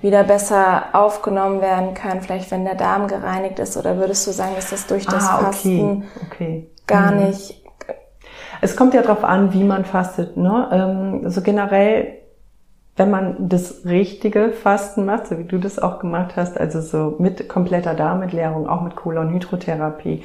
wieder 0.00 0.24
besser 0.24 0.86
aufgenommen 0.94 1.60
werden 1.60 1.92
können, 1.92 2.22
vielleicht 2.22 2.50
wenn 2.50 2.64
der 2.64 2.74
Darm 2.74 3.06
gereinigt 3.06 3.58
ist, 3.58 3.76
oder 3.76 3.98
würdest 3.98 4.26
du 4.26 4.32
sagen, 4.32 4.52
dass 4.56 4.70
das 4.70 4.86
durch 4.86 5.04
das 5.04 5.28
ah, 5.28 5.36
okay. 5.36 5.44
Fasten 5.44 6.04
okay. 6.26 6.70
gar 6.86 7.12
mhm. 7.12 7.26
nicht? 7.26 7.62
Es 8.60 8.76
kommt 8.76 8.94
ja 8.94 9.02
darauf 9.02 9.24
an, 9.24 9.52
wie 9.52 9.62
man 9.62 9.84
fastet. 9.84 10.36
Ne? 10.36 10.68
Ähm, 10.72 11.20
also 11.24 11.42
generell 11.42 12.18
wenn 12.98 13.10
man 13.10 13.48
das 13.48 13.84
richtige 13.84 14.50
Fasten 14.50 15.04
macht, 15.04 15.28
so 15.28 15.38
wie 15.38 15.44
du 15.44 15.58
das 15.58 15.78
auch 15.78 16.00
gemacht 16.00 16.36
hast, 16.36 16.58
also 16.58 16.80
so 16.80 17.14
mit 17.18 17.48
kompletter 17.48 17.94
Darmentleerung, 17.94 18.68
auch 18.68 18.82
mit 18.82 18.96
Kolonhydrotherapie, 18.96 20.24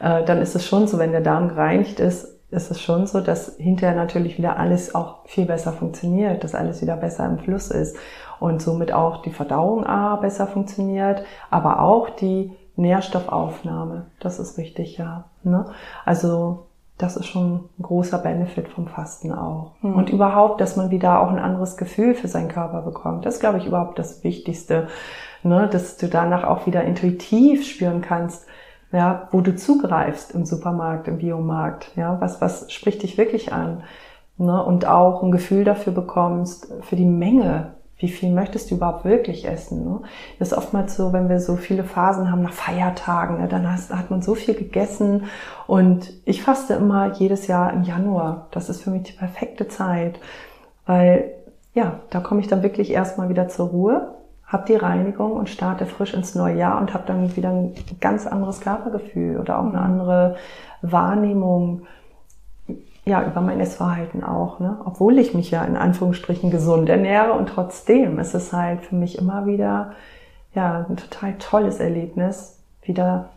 äh, 0.00 0.24
dann 0.24 0.40
ist 0.40 0.54
es 0.54 0.66
schon 0.66 0.88
so, 0.88 0.98
wenn 0.98 1.12
der 1.12 1.20
Darm 1.20 1.50
gereinigt 1.50 2.00
ist, 2.00 2.34
ist 2.50 2.70
es 2.70 2.80
schon 2.80 3.06
so, 3.06 3.20
dass 3.20 3.56
hinterher 3.58 3.96
natürlich 3.96 4.38
wieder 4.38 4.56
alles 4.58 4.94
auch 4.94 5.26
viel 5.26 5.44
besser 5.44 5.72
funktioniert, 5.72 6.44
dass 6.44 6.54
alles 6.54 6.80
wieder 6.80 6.96
besser 6.96 7.26
im 7.26 7.38
Fluss 7.38 7.70
ist 7.70 7.96
und 8.40 8.62
somit 8.62 8.92
auch 8.92 9.22
die 9.22 9.30
Verdauung 9.32 9.84
A 9.84 10.16
besser 10.16 10.46
funktioniert, 10.46 11.24
aber 11.50 11.82
auch 11.82 12.10
die 12.10 12.52
Nährstoffaufnahme. 12.76 14.06
Das 14.20 14.38
ist 14.38 14.56
richtig, 14.56 14.98
ja. 14.98 15.24
Ne? 15.42 15.66
Also 16.04 16.66
das 16.98 17.16
ist 17.16 17.26
schon 17.26 17.68
ein 17.78 17.82
großer 17.82 18.18
Benefit 18.18 18.68
vom 18.68 18.86
Fasten 18.86 19.32
auch. 19.32 19.72
Mhm. 19.80 19.96
Und 19.96 20.10
überhaupt, 20.10 20.60
dass 20.60 20.76
man 20.76 20.90
wieder 20.90 21.20
auch 21.20 21.30
ein 21.30 21.38
anderes 21.38 21.76
Gefühl 21.76 22.14
für 22.14 22.28
seinen 22.28 22.48
Körper 22.48 22.82
bekommt. 22.82 23.26
Das 23.26 23.34
ist, 23.34 23.40
glaube 23.40 23.58
ich, 23.58 23.66
überhaupt 23.66 23.98
das 23.98 24.22
Wichtigste. 24.22 24.88
Ne? 25.42 25.68
Dass 25.70 25.96
du 25.96 26.08
danach 26.08 26.44
auch 26.44 26.66
wieder 26.66 26.84
intuitiv 26.84 27.66
spüren 27.66 28.00
kannst, 28.00 28.46
ja, 28.92 29.28
wo 29.32 29.40
du 29.40 29.56
zugreifst 29.56 30.32
im 30.32 30.44
Supermarkt, 30.44 31.08
im 31.08 31.18
Biomarkt. 31.18 31.90
Ja, 31.96 32.20
was, 32.20 32.40
was 32.40 32.70
spricht 32.72 33.02
dich 33.02 33.18
wirklich 33.18 33.52
an? 33.52 33.82
Ne? 34.36 34.62
Und 34.62 34.86
auch 34.86 35.22
ein 35.22 35.32
Gefühl 35.32 35.64
dafür 35.64 35.92
bekommst, 35.92 36.72
für 36.82 36.94
die 36.94 37.04
Menge, 37.04 37.74
wie 38.04 38.10
viel 38.10 38.30
möchtest 38.30 38.70
du 38.70 38.74
überhaupt 38.74 39.06
wirklich 39.06 39.48
essen? 39.48 39.82
Ne? 39.82 40.00
Das 40.38 40.52
ist 40.52 40.58
oftmals 40.58 40.94
so, 40.94 41.14
wenn 41.14 41.30
wir 41.30 41.40
so 41.40 41.56
viele 41.56 41.84
Phasen 41.84 42.30
haben 42.30 42.42
nach 42.42 42.52
Feiertagen, 42.52 43.40
ne, 43.40 43.48
dann 43.48 43.70
hast, 43.72 43.94
hat 43.94 44.10
man 44.10 44.20
so 44.20 44.34
viel 44.34 44.52
gegessen 44.52 45.24
und 45.66 46.12
ich 46.26 46.42
faste 46.42 46.74
immer 46.74 47.14
jedes 47.14 47.46
Jahr 47.46 47.72
im 47.72 47.82
Januar. 47.82 48.48
Das 48.50 48.68
ist 48.68 48.82
für 48.82 48.90
mich 48.90 49.04
die 49.04 49.14
perfekte 49.14 49.68
Zeit, 49.68 50.20
weil 50.84 51.30
ja, 51.72 52.00
da 52.10 52.20
komme 52.20 52.42
ich 52.42 52.46
dann 52.46 52.62
wirklich 52.62 52.90
erstmal 52.90 53.30
wieder 53.30 53.48
zur 53.48 53.68
Ruhe, 53.68 54.14
habe 54.46 54.66
die 54.68 54.76
Reinigung 54.76 55.32
und 55.32 55.48
starte 55.48 55.86
frisch 55.86 56.12
ins 56.12 56.34
neue 56.34 56.58
Jahr 56.58 56.78
und 56.78 56.92
habe 56.92 57.04
dann 57.06 57.34
wieder 57.34 57.48
ein 57.48 57.72
ganz 58.02 58.26
anderes 58.26 58.60
Körpergefühl 58.60 59.40
oder 59.40 59.58
auch 59.58 59.66
eine 59.66 59.80
andere 59.80 60.36
Wahrnehmung 60.82 61.86
ja, 63.04 63.22
über 63.26 63.40
mein 63.40 63.60
Essverhalten 63.60 64.24
auch, 64.24 64.60
ne? 64.60 64.78
obwohl 64.84 65.18
ich 65.18 65.34
mich 65.34 65.50
ja 65.50 65.62
in 65.64 65.76
Anführungsstrichen 65.76 66.50
gesund 66.50 66.88
ernähre 66.88 67.32
und 67.34 67.48
trotzdem 67.48 68.18
ist 68.18 68.34
es 68.34 68.52
halt 68.52 68.82
für 68.82 68.94
mich 68.94 69.18
immer 69.18 69.46
wieder 69.46 69.92
ja, 70.54 70.86
ein 70.88 70.96
total 70.96 71.34
tolles 71.38 71.80
Erlebnis, 71.80 72.58
wieder 72.82 73.30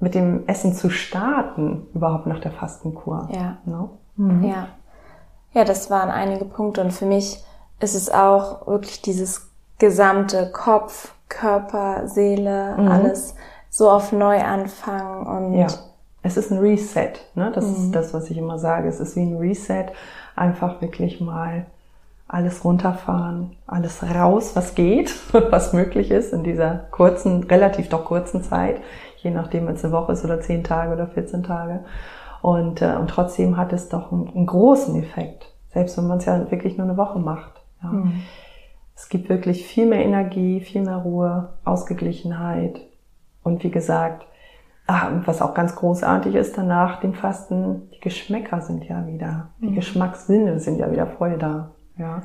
mit 0.00 0.14
dem 0.14 0.46
Essen 0.46 0.74
zu 0.74 0.90
starten, 0.90 1.86
überhaupt 1.94 2.26
nach 2.26 2.40
der 2.40 2.52
Fastenkur. 2.52 3.28
Ja. 3.32 3.58
Ne? 3.64 3.88
Mhm. 4.16 4.44
Ja. 4.44 4.68
Ja, 5.52 5.64
das 5.64 5.90
waren 5.90 6.10
einige 6.10 6.46
Punkte 6.46 6.80
und 6.80 6.92
für 6.92 7.04
mich 7.04 7.44
ist 7.80 7.94
es 7.94 8.10
auch 8.10 8.66
wirklich 8.66 9.02
dieses 9.02 9.50
gesamte 9.78 10.50
Kopf, 10.50 11.14
Körper, 11.28 12.08
Seele, 12.08 12.76
mhm. 12.78 12.88
alles 12.88 13.34
so 13.68 13.90
auf 13.90 14.12
Neuanfang 14.12 15.26
und 15.26 15.54
ja 15.54 15.66
es 16.22 16.36
ist 16.36 16.50
ein 16.50 16.58
Reset. 16.58 17.12
Ne? 17.34 17.50
Das 17.54 17.66
mhm. 17.66 17.74
ist 17.74 17.92
das, 17.92 18.14
was 18.14 18.30
ich 18.30 18.38
immer 18.38 18.58
sage. 18.58 18.88
Es 18.88 19.00
ist 19.00 19.16
wie 19.16 19.22
ein 19.22 19.36
Reset. 19.36 19.86
Einfach 20.36 20.80
wirklich 20.80 21.20
mal 21.20 21.66
alles 22.32 22.64
runterfahren, 22.64 23.56
alles 23.66 24.02
raus, 24.02 24.56
was 24.56 24.74
geht, 24.74 25.14
was 25.50 25.74
möglich 25.74 26.10
ist 26.10 26.32
in 26.32 26.42
dieser 26.42 26.86
kurzen, 26.90 27.44
relativ 27.44 27.90
doch 27.90 28.06
kurzen 28.06 28.42
Zeit, 28.42 28.80
je 29.18 29.30
nachdem, 29.30 29.66
wenn 29.66 29.74
es 29.74 29.84
eine 29.84 29.92
Woche 29.92 30.12
ist 30.12 30.24
oder 30.24 30.40
zehn 30.40 30.64
Tage 30.64 30.94
oder 30.94 31.06
14 31.06 31.42
Tage. 31.42 31.80
Und, 32.40 32.80
äh, 32.80 32.96
und 32.98 33.08
trotzdem 33.08 33.58
hat 33.58 33.72
es 33.74 33.90
doch 33.90 34.10
einen, 34.10 34.28
einen 34.28 34.46
großen 34.46 35.00
Effekt, 35.00 35.52
selbst 35.74 35.98
wenn 35.98 36.06
man 36.06 36.18
es 36.18 36.24
ja 36.24 36.50
wirklich 36.50 36.78
nur 36.78 36.86
eine 36.86 36.96
Woche 36.96 37.18
macht. 37.18 37.52
Ja. 37.82 37.90
Mhm. 37.90 38.22
Es 38.96 39.08
gibt 39.08 39.28
wirklich 39.28 39.66
viel 39.66 39.86
mehr 39.86 40.04
Energie, 40.04 40.60
viel 40.60 40.82
mehr 40.82 40.98
Ruhe, 40.98 41.50
Ausgeglichenheit. 41.64 42.80
Und 43.42 43.62
wie 43.62 43.70
gesagt, 43.70 44.24
was 44.86 45.40
auch 45.40 45.54
ganz 45.54 45.76
großartig 45.76 46.34
ist 46.34 46.58
danach 46.58 47.00
dem 47.00 47.14
Fasten, 47.14 47.90
die 47.94 48.00
Geschmäcker 48.00 48.60
sind 48.60 48.84
ja 48.84 49.06
wieder, 49.06 49.50
die 49.60 49.68
mhm. 49.68 49.74
Geschmackssinne 49.76 50.58
sind 50.58 50.78
ja 50.78 50.90
wieder 50.90 51.06
voll 51.06 51.38
da. 51.38 51.70
Ja. 51.98 52.22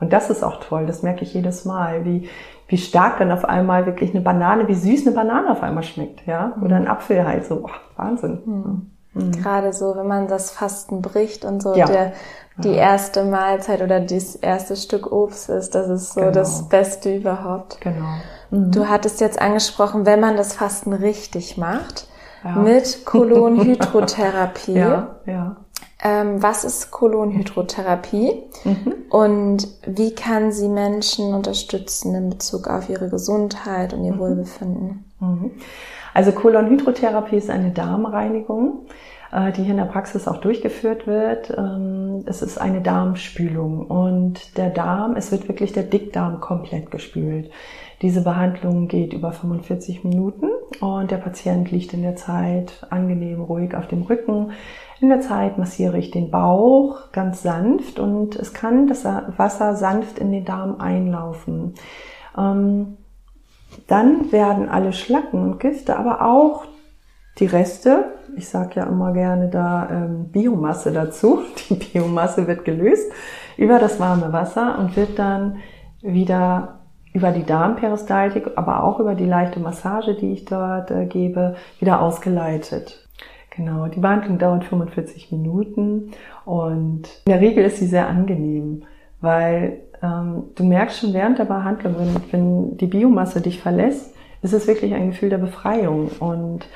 Und 0.00 0.12
das 0.12 0.30
ist 0.30 0.42
auch 0.42 0.60
toll, 0.60 0.86
das 0.86 1.02
merke 1.02 1.22
ich 1.22 1.34
jedes 1.34 1.64
Mal, 1.64 2.04
wie, 2.04 2.28
wie 2.68 2.78
stark 2.78 3.18
dann 3.18 3.30
auf 3.30 3.44
einmal 3.44 3.86
wirklich 3.86 4.10
eine 4.10 4.22
Banane, 4.22 4.66
wie 4.66 4.74
süß 4.74 5.06
eine 5.06 5.14
Banane 5.14 5.50
auf 5.50 5.62
einmal 5.62 5.82
schmeckt, 5.82 6.26
ja. 6.26 6.56
Oder 6.62 6.76
ein 6.76 6.88
Apfel 6.88 7.26
halt 7.26 7.44
so, 7.44 7.64
oh, 7.64 7.70
Wahnsinn. 7.96 8.40
Mhm. 8.44 8.90
Mhm. 9.14 9.32
Gerade 9.32 9.72
so, 9.72 9.96
wenn 9.96 10.06
man 10.06 10.28
das 10.28 10.50
Fasten 10.50 11.02
bricht 11.02 11.44
und 11.44 11.62
so 11.62 11.74
ja. 11.74 11.86
der, 11.86 12.12
die 12.58 12.74
erste 12.74 13.24
Mahlzeit 13.24 13.82
oder 13.82 14.00
das 14.00 14.36
erste 14.36 14.76
Stück 14.76 15.10
Obst 15.10 15.48
ist, 15.48 15.74
das 15.74 15.88
ist 15.88 16.14
so 16.14 16.20
genau. 16.20 16.32
das 16.32 16.68
Beste 16.68 17.14
überhaupt. 17.16 17.80
Genau. 17.80 18.06
Mhm. 18.50 18.70
Du 18.70 18.88
hattest 18.88 19.20
jetzt 19.20 19.40
angesprochen, 19.40 20.06
wenn 20.06 20.20
man 20.20 20.36
das 20.36 20.54
Fasten 20.54 20.92
richtig 20.92 21.56
macht, 21.56 22.06
ja. 22.44 22.56
mit 22.56 23.04
Kolonhydrotherapie. 23.04 24.74
ja, 24.74 25.16
ja. 25.26 25.56
Ähm, 26.02 26.42
was 26.42 26.64
ist 26.64 26.90
Kolonhydrotherapie 26.90 28.44
mhm. 28.64 28.94
und 29.10 29.68
wie 29.86 30.14
kann 30.14 30.50
sie 30.50 30.68
Menschen 30.68 31.34
unterstützen 31.34 32.14
in 32.14 32.30
Bezug 32.30 32.68
auf 32.68 32.88
ihre 32.88 33.10
Gesundheit 33.10 33.92
und 33.92 34.04
ihr 34.04 34.14
mhm. 34.14 34.18
Wohlbefinden? 34.18 35.04
Also 36.14 36.32
Kolonhydrotherapie 36.32 37.36
ist 37.36 37.50
eine 37.50 37.70
Darmreinigung, 37.70 38.86
äh, 39.32 39.52
die 39.52 39.62
hier 39.62 39.72
in 39.72 39.78
der 39.78 39.84
Praxis 39.84 40.26
auch 40.26 40.38
durchgeführt 40.38 41.06
wird. 41.06 41.50
Ähm, 41.56 42.24
es 42.26 42.42
ist 42.42 42.58
eine 42.58 42.80
Darmspülung 42.80 43.86
und 43.86 44.56
der 44.56 44.70
Darm, 44.70 45.16
es 45.16 45.30
wird 45.30 45.48
wirklich 45.48 45.72
der 45.72 45.84
Dickdarm 45.84 46.40
komplett 46.40 46.90
gespült. 46.90 47.50
Diese 48.02 48.22
Behandlung 48.22 48.88
geht 48.88 49.12
über 49.12 49.32
45 49.32 50.04
Minuten 50.04 50.48
und 50.80 51.10
der 51.10 51.18
Patient 51.18 51.70
liegt 51.70 51.92
in 51.92 52.02
der 52.02 52.16
Zeit 52.16 52.86
angenehm 52.88 53.42
ruhig 53.42 53.74
auf 53.74 53.88
dem 53.88 54.02
Rücken. 54.02 54.52
In 55.02 55.10
der 55.10 55.20
Zeit 55.20 55.58
massiere 55.58 55.98
ich 55.98 56.10
den 56.10 56.30
Bauch 56.30 57.12
ganz 57.12 57.42
sanft 57.42 57.98
und 57.98 58.36
es 58.36 58.54
kann 58.54 58.86
das 58.86 59.04
Wasser 59.04 59.76
sanft 59.76 60.18
in 60.18 60.32
den 60.32 60.46
Darm 60.46 60.80
einlaufen. 60.80 61.74
Ähm, 62.36 62.96
dann 63.86 64.32
werden 64.32 64.68
alle 64.68 64.92
Schlacken 64.92 65.42
und 65.42 65.60
Gifte, 65.60 65.96
aber 65.96 66.24
auch 66.24 66.64
die 67.38 67.46
Reste, 67.46 68.12
ich 68.36 68.48
sage 68.48 68.80
ja 68.80 68.84
immer 68.84 69.12
gerne 69.12 69.48
da 69.48 69.88
ähm, 69.90 70.28
Biomasse 70.30 70.92
dazu, 70.92 71.42
die 71.70 71.74
Biomasse 71.74 72.46
wird 72.46 72.64
gelöst 72.64 73.10
über 73.56 73.78
das 73.78 73.98
warme 74.00 74.32
Wasser 74.32 74.78
und 74.78 74.96
wird 74.96 75.18
dann 75.18 75.58
wieder 76.02 76.80
über 77.12 77.32
die 77.32 77.44
Darmperistaltik, 77.44 78.52
aber 78.56 78.84
auch 78.84 79.00
über 79.00 79.14
die 79.14 79.26
leichte 79.26 79.58
Massage, 79.58 80.14
die 80.14 80.32
ich 80.32 80.44
dort 80.44 80.90
äh, 80.90 81.06
gebe, 81.06 81.56
wieder 81.80 82.00
ausgeleitet. 82.00 83.06
Genau, 83.56 83.86
die 83.88 83.98
Behandlung 83.98 84.38
dauert 84.38 84.64
45 84.64 85.32
Minuten 85.32 86.12
und 86.44 87.08
in 87.26 87.32
der 87.32 87.40
Regel 87.40 87.64
ist 87.64 87.78
sie 87.78 87.86
sehr 87.86 88.08
angenehm, 88.08 88.84
weil 89.20 89.80
ähm, 90.02 90.44
du 90.54 90.64
merkst 90.64 90.98
schon 90.98 91.12
während 91.12 91.38
der 91.38 91.44
Behandlung, 91.44 91.96
wenn, 91.98 92.32
wenn 92.32 92.76
die 92.76 92.86
Biomasse 92.86 93.40
dich 93.40 93.60
verlässt, 93.60 94.14
ist 94.42 94.54
es 94.54 94.66
wirklich 94.66 94.94
ein 94.94 95.10
Gefühl 95.10 95.28
der 95.28 95.38
Befreiung 95.38 96.08
und 96.18 96.66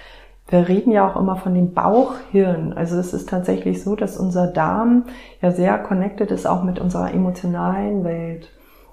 wir 0.49 0.69
reden 0.69 0.91
ja 0.91 1.09
auch 1.09 1.19
immer 1.19 1.37
von 1.37 1.55
dem 1.55 1.73
Bauchhirn. 1.73 2.75
Also 2.75 2.99
es 2.99 3.15
ist 3.15 3.31
tatsächlich 3.31 3.83
so, 3.83 3.97
dass 3.97 4.19
unser 4.19 4.47
Darm 4.47 5.05
ja 5.41 5.51
sehr 5.53 5.79
connected 5.79 6.31
ist 6.31 6.47
auch 6.47 6.63
mit 6.63 6.79
unserer 6.79 7.15
emotionalen 7.15 8.05
Welt 8.05 8.51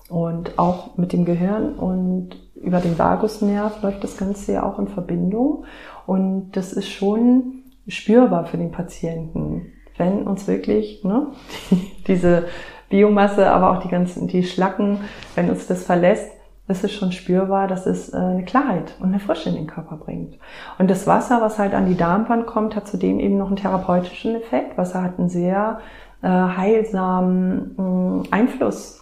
und 0.09 0.57
auch 0.57 0.97
mit 0.97 1.11
dem 1.11 1.25
Gehirn 1.25 1.73
und 1.75 2.37
über 2.55 2.79
den 2.79 2.97
Vagusnerv 2.97 3.81
läuft 3.81 4.03
das 4.03 4.17
Ganze 4.17 4.53
ja 4.53 4.63
auch 4.63 4.79
in 4.79 4.87
Verbindung. 4.87 5.65
Und 6.05 6.51
das 6.53 6.73
ist 6.73 6.89
schon 6.89 7.63
spürbar 7.87 8.45
für 8.45 8.57
den 8.57 8.71
Patienten, 8.71 9.73
wenn 9.97 10.27
uns 10.27 10.47
wirklich 10.47 11.03
ne, 11.03 11.27
diese 12.07 12.45
Biomasse, 12.91 13.49
aber 13.49 13.71
auch 13.71 13.81
die 13.81 13.89
ganzen, 13.89 14.27
die 14.27 14.43
Schlacken, 14.43 14.99
wenn 15.33 15.49
uns 15.49 15.65
das 15.65 15.83
verlässt, 15.83 16.31
ist 16.67 16.83
es 16.83 16.93
schon 16.93 17.11
spürbar, 17.11 17.67
dass 17.67 17.85
es 17.85 18.13
äh, 18.13 18.17
eine 18.17 18.45
Klarheit 18.45 18.95
und 18.99 19.07
eine 19.07 19.19
Frische 19.19 19.49
in 19.49 19.55
den 19.55 19.67
Körper 19.67 19.97
bringt. 19.97 20.37
Und 20.77 20.89
das 20.89 21.07
Wasser, 21.07 21.41
was 21.41 21.59
halt 21.59 21.73
an 21.73 21.87
die 21.87 21.97
Darmwand 21.97 22.45
kommt, 22.45 22.75
hat 22.75 22.87
zudem 22.87 23.19
eben 23.19 23.37
noch 23.37 23.47
einen 23.47 23.55
therapeutischen 23.55 24.35
Effekt. 24.35 24.77
Wasser 24.77 25.01
hat 25.01 25.17
einen 25.17 25.29
sehr 25.29 25.79
äh, 26.21 26.27
heilsamen 26.27 28.27
Einfluss 28.31 29.01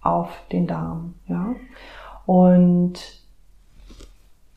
auf 0.00 0.30
den 0.50 0.66
Darm. 0.66 1.14
Ja? 1.28 1.54
Und 2.26 3.22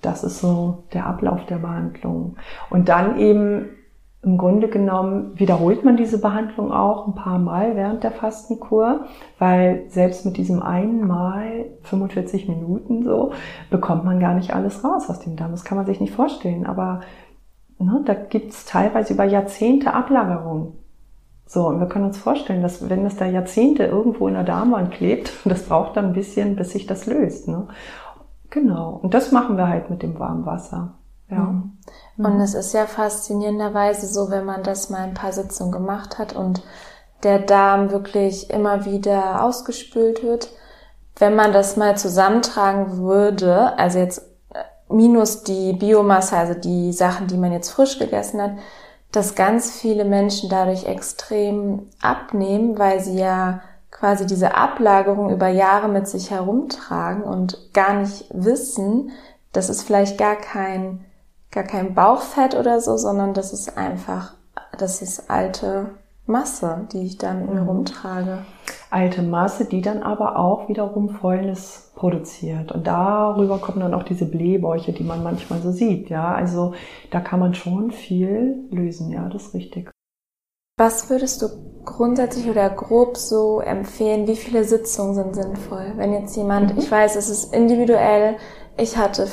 das 0.01 0.23
ist 0.23 0.39
so 0.39 0.83
der 0.93 1.05
Ablauf 1.05 1.45
der 1.45 1.57
Behandlung. 1.57 2.37
Und 2.69 2.89
dann 2.89 3.19
eben 3.19 3.69
im 4.27 4.37
Grunde 4.37 4.67
genommen 4.67 5.31
wiederholt 5.39 5.85
man 5.85 5.95
diese 5.95 6.19
Behandlung 6.19 6.73
auch 6.73 7.07
ein 7.07 7.15
paar 7.15 7.39
Mal 7.39 7.77
während 7.77 8.03
der 8.03 8.11
Fastenkur, 8.11 9.05
weil 9.39 9.85
selbst 9.87 10.25
mit 10.25 10.35
diesem 10.35 10.61
einen 10.61 11.07
Mal 11.07 11.67
45 11.83 12.49
Minuten 12.49 13.05
so 13.05 13.31
bekommt 13.69 14.03
man 14.03 14.19
gar 14.19 14.33
nicht 14.33 14.53
alles 14.53 14.83
raus 14.83 15.09
aus 15.09 15.21
dem 15.21 15.37
Darm. 15.37 15.51
Das 15.51 15.63
kann 15.63 15.77
man 15.77 15.85
sich 15.85 16.01
nicht 16.01 16.13
vorstellen. 16.13 16.65
Aber 16.65 16.99
ne, 17.79 18.01
da 18.03 18.13
gibt's 18.15 18.65
teilweise 18.65 19.13
über 19.13 19.23
Jahrzehnte 19.23 19.93
Ablagerung 19.93 20.73
So, 21.45 21.65
und 21.67 21.79
wir 21.79 21.87
können 21.87 22.05
uns 22.05 22.17
vorstellen, 22.17 22.61
dass 22.61 22.89
wenn 22.89 23.05
es 23.05 23.15
da 23.15 23.25
Jahrzehnte 23.25 23.85
irgendwo 23.85 24.27
in 24.27 24.33
der 24.33 24.43
Darmwand 24.43 24.91
klebt, 24.91 25.31
das 25.45 25.63
braucht 25.63 25.95
dann 25.95 26.07
ein 26.07 26.13
bisschen, 26.13 26.57
bis 26.57 26.71
sich 26.73 26.85
das 26.85 27.05
löst. 27.05 27.47
Ne? 27.47 27.69
Genau. 28.49 28.99
Und 29.01 29.13
das 29.13 29.31
machen 29.31 29.55
wir 29.55 29.69
halt 29.69 29.89
mit 29.89 30.03
dem 30.03 30.19
warmen 30.19 30.45
Wasser. 30.45 30.95
Ja. 31.29 31.37
Mhm. 31.37 31.77
Und 32.17 32.39
es 32.41 32.53
ist 32.53 32.73
ja 32.73 32.85
faszinierenderweise 32.85 34.07
so, 34.07 34.29
wenn 34.29 34.45
man 34.45 34.63
das 34.63 34.89
mal 34.89 35.03
ein 35.03 35.13
paar 35.13 35.33
Sitzungen 35.33 35.71
gemacht 35.71 36.17
hat 36.17 36.35
und 36.35 36.63
der 37.23 37.39
Darm 37.39 37.91
wirklich 37.91 38.49
immer 38.49 38.85
wieder 38.85 39.43
ausgespült 39.43 40.23
wird. 40.23 40.49
Wenn 41.17 41.35
man 41.35 41.51
das 41.51 41.77
mal 41.77 41.97
zusammentragen 41.97 42.97
würde, 42.97 43.77
also 43.77 43.97
jetzt 43.97 44.21
äh, 44.53 44.63
minus 44.93 45.43
die 45.43 45.73
Biomasse, 45.73 46.37
also 46.37 46.53
die 46.53 46.93
Sachen, 46.93 47.27
die 47.27 47.37
man 47.37 47.51
jetzt 47.51 47.71
frisch 47.71 47.97
gegessen 47.97 48.41
hat, 48.41 48.51
dass 49.11 49.35
ganz 49.35 49.71
viele 49.71 50.05
Menschen 50.05 50.49
dadurch 50.49 50.85
extrem 50.85 51.87
abnehmen, 52.01 52.77
weil 52.77 52.99
sie 52.99 53.17
ja 53.17 53.61
quasi 53.89 54.27
diese 54.27 54.55
Ablagerung 54.55 55.31
über 55.31 55.47
Jahre 55.47 55.87
mit 55.87 56.07
sich 56.07 56.29
herumtragen 56.29 57.23
und 57.23 57.73
gar 57.73 57.93
nicht 57.93 58.25
wissen, 58.31 59.11
das 59.53 59.69
ist 59.69 59.83
vielleicht 59.83 60.17
gar 60.17 60.35
kein, 60.35 61.03
gar 61.51 61.63
kein 61.63 61.93
Bauchfett 61.93 62.55
oder 62.55 62.81
so, 62.81 62.97
sondern 62.97 63.33
das 63.33 63.53
ist 63.53 63.77
einfach, 63.77 64.33
das 64.77 65.01
ist 65.01 65.29
alte 65.29 65.91
Masse, 66.27 66.87
die 66.91 67.05
ich 67.05 67.17
dann 67.17 67.45
mhm. 67.45 67.67
rumtrage. 67.67 68.39
Alte 68.89 69.21
Masse, 69.21 69.65
die 69.65 69.81
dann 69.81 70.03
aber 70.03 70.37
auch 70.37 70.67
wiederum 70.67 71.09
Fäulnis 71.09 71.91
produziert. 71.95 72.71
Und 72.71 72.85
darüber 72.85 73.59
kommen 73.59 73.79
dann 73.79 73.93
auch 73.93 74.03
diese 74.03 74.25
Blähbäuche, 74.25 74.91
die 74.91 75.03
man 75.03 75.23
manchmal 75.23 75.61
so 75.61 75.71
sieht. 75.71 76.09
Ja, 76.09 76.33
also 76.33 76.73
da 77.11 77.21
kann 77.21 77.39
man 77.39 77.55
schon 77.55 77.91
viel 77.91 78.67
lösen. 78.69 79.11
Ja, 79.11 79.29
das 79.29 79.47
ist 79.47 79.53
richtig. 79.53 79.89
Was 80.77 81.09
würdest 81.09 81.41
du 81.41 81.47
grundsätzlich 81.85 82.47
oder 82.49 82.69
grob 82.69 83.17
so 83.17 83.61
empfehlen? 83.61 84.27
Wie 84.27 84.35
viele 84.35 84.63
Sitzungen 84.63 85.15
sind 85.15 85.35
sinnvoll? 85.35 85.93
Wenn 85.95 86.13
jetzt 86.13 86.35
jemand, 86.35 86.73
mhm. 86.73 86.79
ich 86.79 86.91
weiß, 86.91 87.15
es 87.15 87.29
ist 87.29 87.53
individuell. 87.53 88.35
Ich 88.77 88.97
hatte 88.97 89.27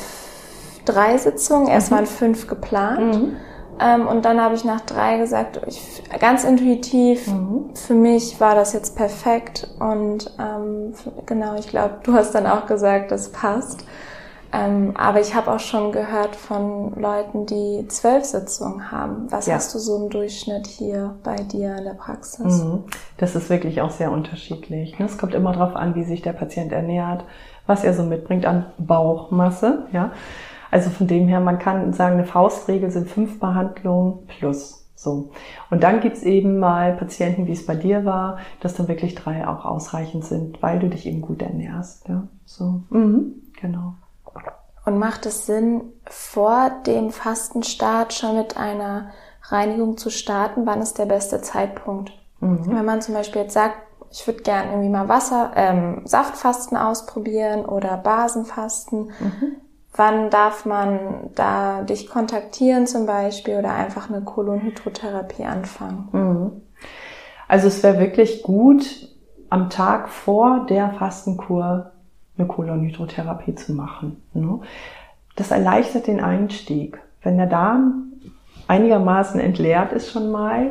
drei 0.84 1.16
Sitzungen, 1.18 1.68
erst 1.68 1.90
mhm. 1.90 1.96
waren 1.96 2.06
fünf 2.06 2.46
geplant. 2.46 3.16
Mhm. 3.16 3.36
Ähm, 3.80 4.06
und 4.06 4.24
dann 4.24 4.40
habe 4.40 4.54
ich 4.54 4.64
nach 4.64 4.82
drei 4.82 5.18
gesagt, 5.18 5.60
ich, 5.66 6.02
ganz 6.20 6.44
intuitiv, 6.44 7.26
mhm. 7.26 7.70
für 7.74 7.94
mich 7.94 8.40
war 8.40 8.54
das 8.54 8.72
jetzt 8.72 8.96
perfekt. 8.96 9.68
Und 9.80 10.30
ähm, 10.38 10.94
genau, 11.26 11.56
ich 11.58 11.68
glaube, 11.68 11.96
du 12.04 12.14
hast 12.14 12.34
dann 12.34 12.46
auch 12.46 12.66
gesagt, 12.66 13.10
das 13.10 13.30
passt. 13.30 13.84
Ähm, 14.52 14.92
aber 14.96 15.20
ich 15.20 15.34
habe 15.34 15.50
auch 15.50 15.58
schon 15.58 15.90
gehört 15.90 16.36
von 16.36 16.94
Leuten, 16.94 17.44
die 17.44 17.88
zwölf 17.88 18.24
Sitzungen 18.24 18.92
haben. 18.92 19.26
Was 19.30 19.46
ja. 19.46 19.54
hast 19.54 19.74
du 19.74 19.80
so 19.80 19.96
im 19.96 20.10
Durchschnitt 20.10 20.68
hier 20.68 21.16
bei 21.24 21.34
dir 21.34 21.76
in 21.76 21.84
der 21.84 21.94
Praxis? 21.94 22.62
Mhm. 22.62 22.84
Das 23.16 23.34
ist 23.34 23.50
wirklich 23.50 23.80
auch 23.80 23.90
sehr 23.90 24.12
unterschiedlich. 24.12 24.96
Ne? 25.00 25.06
Es 25.06 25.18
kommt 25.18 25.34
immer 25.34 25.52
darauf 25.52 25.74
an, 25.74 25.96
wie 25.96 26.04
sich 26.04 26.22
der 26.22 26.34
Patient 26.34 26.70
ernährt, 26.70 27.24
was 27.66 27.82
er 27.82 27.94
so 27.94 28.04
mitbringt 28.04 28.46
an 28.46 28.66
Bauchmasse. 28.78 29.86
Ja, 29.92 30.12
also 30.74 30.90
von 30.90 31.06
dem 31.06 31.28
her, 31.28 31.38
man 31.38 31.60
kann 31.60 31.92
sagen, 31.92 32.14
eine 32.14 32.26
Faustregel 32.26 32.90
sind 32.90 33.08
fünf 33.08 33.38
Behandlungen 33.38 34.26
plus. 34.26 34.90
So. 34.96 35.30
Und 35.70 35.84
dann 35.84 36.00
gibt's 36.00 36.24
eben 36.24 36.58
mal 36.58 36.96
Patienten, 36.96 37.46
wie 37.46 37.52
es 37.52 37.64
bei 37.64 37.76
dir 37.76 38.04
war, 38.04 38.38
dass 38.58 38.74
dann 38.74 38.88
wirklich 38.88 39.14
drei 39.14 39.46
auch 39.46 39.64
ausreichend 39.64 40.24
sind, 40.24 40.60
weil 40.64 40.80
du 40.80 40.88
dich 40.88 41.06
eben 41.06 41.20
gut 41.20 41.42
ernährst. 41.42 42.08
Ja, 42.08 42.26
so. 42.44 42.80
Mhm. 42.90 43.34
Genau. 43.60 43.94
Und 44.84 44.98
macht 44.98 45.26
es 45.26 45.46
Sinn, 45.46 45.92
vor 46.06 46.72
dem 46.84 47.10
Fastenstart 47.10 48.12
schon 48.12 48.36
mit 48.36 48.56
einer 48.56 49.10
Reinigung 49.44 49.96
zu 49.96 50.10
starten? 50.10 50.66
Wann 50.66 50.82
ist 50.82 50.98
der 50.98 51.06
beste 51.06 51.40
Zeitpunkt? 51.40 52.10
Mhm. 52.40 52.66
Wenn 52.66 52.84
man 52.84 53.00
zum 53.00 53.14
Beispiel 53.14 53.42
jetzt 53.42 53.54
sagt, 53.54 53.76
ich 54.10 54.26
würde 54.26 54.42
gern 54.42 54.70
irgendwie 54.70 54.88
mal 54.88 55.08
Wasser, 55.08 55.52
ähm, 55.54 56.02
Saftfasten 56.04 56.76
ausprobieren 56.76 57.64
oder 57.64 57.96
Basenfasten. 57.96 59.12
Mhm. 59.20 59.56
Wann 59.96 60.28
darf 60.28 60.66
man 60.66 61.30
da 61.36 61.82
dich 61.82 62.08
kontaktieren 62.08 62.86
zum 62.86 63.06
Beispiel 63.06 63.58
oder 63.58 63.74
einfach 63.74 64.10
eine 64.10 64.22
Kolonhydrotherapie 64.22 65.44
anfangen? 65.44 66.08
Mhm. 66.10 66.52
Also 67.46 67.68
es 67.68 67.82
wäre 67.84 68.00
wirklich 68.00 68.42
gut, 68.42 69.08
am 69.50 69.70
Tag 69.70 70.08
vor 70.08 70.66
der 70.68 70.90
Fastenkur 70.90 71.92
eine 72.36 72.48
Kolonhydrotherapie 72.48 73.54
zu 73.54 73.72
machen. 73.72 74.20
Ne? 74.32 74.60
Das 75.36 75.52
erleichtert 75.52 76.08
den 76.08 76.20
Einstieg. 76.20 77.00
Wenn 77.22 77.36
der 77.36 77.46
Darm 77.46 78.14
einigermaßen 78.66 79.38
entleert 79.38 79.92
ist 79.92 80.10
schon 80.10 80.32
mal, 80.32 80.70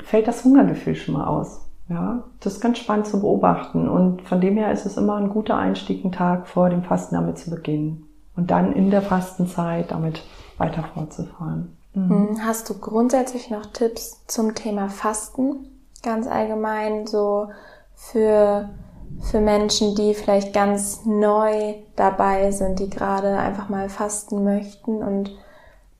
fällt 0.00 0.28
das 0.28 0.44
Hungergefühl 0.44 0.94
schon 0.94 1.14
mal 1.14 1.26
aus. 1.26 1.64
Ja, 1.88 2.24
das 2.40 2.54
ist 2.54 2.60
ganz 2.60 2.76
spannend 2.76 3.06
zu 3.06 3.20
beobachten. 3.22 3.88
Und 3.88 4.20
von 4.20 4.42
dem 4.42 4.58
her 4.58 4.72
ist 4.72 4.84
es 4.84 4.98
immer 4.98 5.16
ein 5.16 5.30
guter 5.30 5.56
Einstieg, 5.56 6.04
einen 6.04 6.12
Tag 6.12 6.46
vor 6.46 6.68
dem 6.68 6.82
Fasten 6.82 7.14
damit 7.14 7.38
zu 7.38 7.48
beginnen 7.48 8.07
und 8.38 8.52
dann 8.52 8.72
in 8.72 8.90
der 8.90 9.02
Fastenzeit 9.02 9.90
damit 9.90 10.22
weiter 10.58 10.84
fortzufahren. 10.94 11.76
Mhm. 11.92 12.08
mhm. 12.08 12.46
Hast 12.46 12.70
du 12.70 12.78
grundsätzlich 12.78 13.50
noch 13.50 13.66
Tipps 13.66 14.24
zum 14.26 14.54
Thema 14.54 14.88
Fasten? 14.88 15.66
Ganz 16.04 16.28
allgemein 16.28 17.08
so 17.08 17.48
für, 17.96 18.68
für 19.20 19.40
Menschen, 19.40 19.96
die 19.96 20.14
vielleicht 20.14 20.54
ganz 20.54 21.04
neu 21.04 21.74
dabei 21.96 22.52
sind, 22.52 22.78
die 22.78 22.88
gerade 22.88 23.36
einfach 23.36 23.68
mal 23.68 23.88
fasten 23.88 24.44
möchten 24.44 25.02
und 25.02 25.32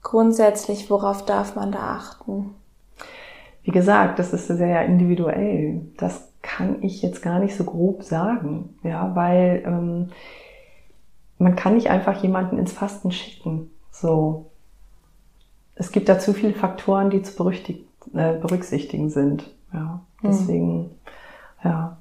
grundsätzlich, 0.05 0.89
worauf 0.91 1.25
darf 1.25 1.57
man 1.57 1.73
da 1.73 1.97
achten? 1.97 2.55
Wie 3.65 3.73
gesagt, 3.73 4.21
das 4.21 4.33
ist 4.33 4.47
sehr 4.47 4.87
individuell. 4.87 5.81
Das 5.97 6.29
kann 6.41 6.77
ich 6.83 7.03
jetzt 7.03 7.21
gar 7.21 7.41
nicht 7.41 7.57
so 7.57 7.65
grob 7.65 8.05
sagen, 8.05 8.79
ja, 8.85 9.15
weil 9.17 9.65
ähm, 9.67 10.11
man 11.39 11.57
kann 11.57 11.75
nicht 11.75 11.91
einfach 11.91 12.23
jemanden 12.23 12.59
ins 12.59 12.73
Fasten 12.73 13.13
schicken. 13.13 13.71
So. 13.91 14.51
Es 15.75 15.93
gibt 15.93 16.09
da 16.09 16.19
zu 16.19 16.35
viele 16.35 16.55
Faktoren, 16.55 17.11
die 17.11 17.23
zu 17.23 17.51
äh, 17.51 18.35
berücksichtigen 18.35 19.11
sind. 19.11 19.49
Ja, 19.73 20.01
hm. 20.21 20.31
deswegen, 20.31 20.79
mhm. 20.79 20.91
ja. 21.65 21.97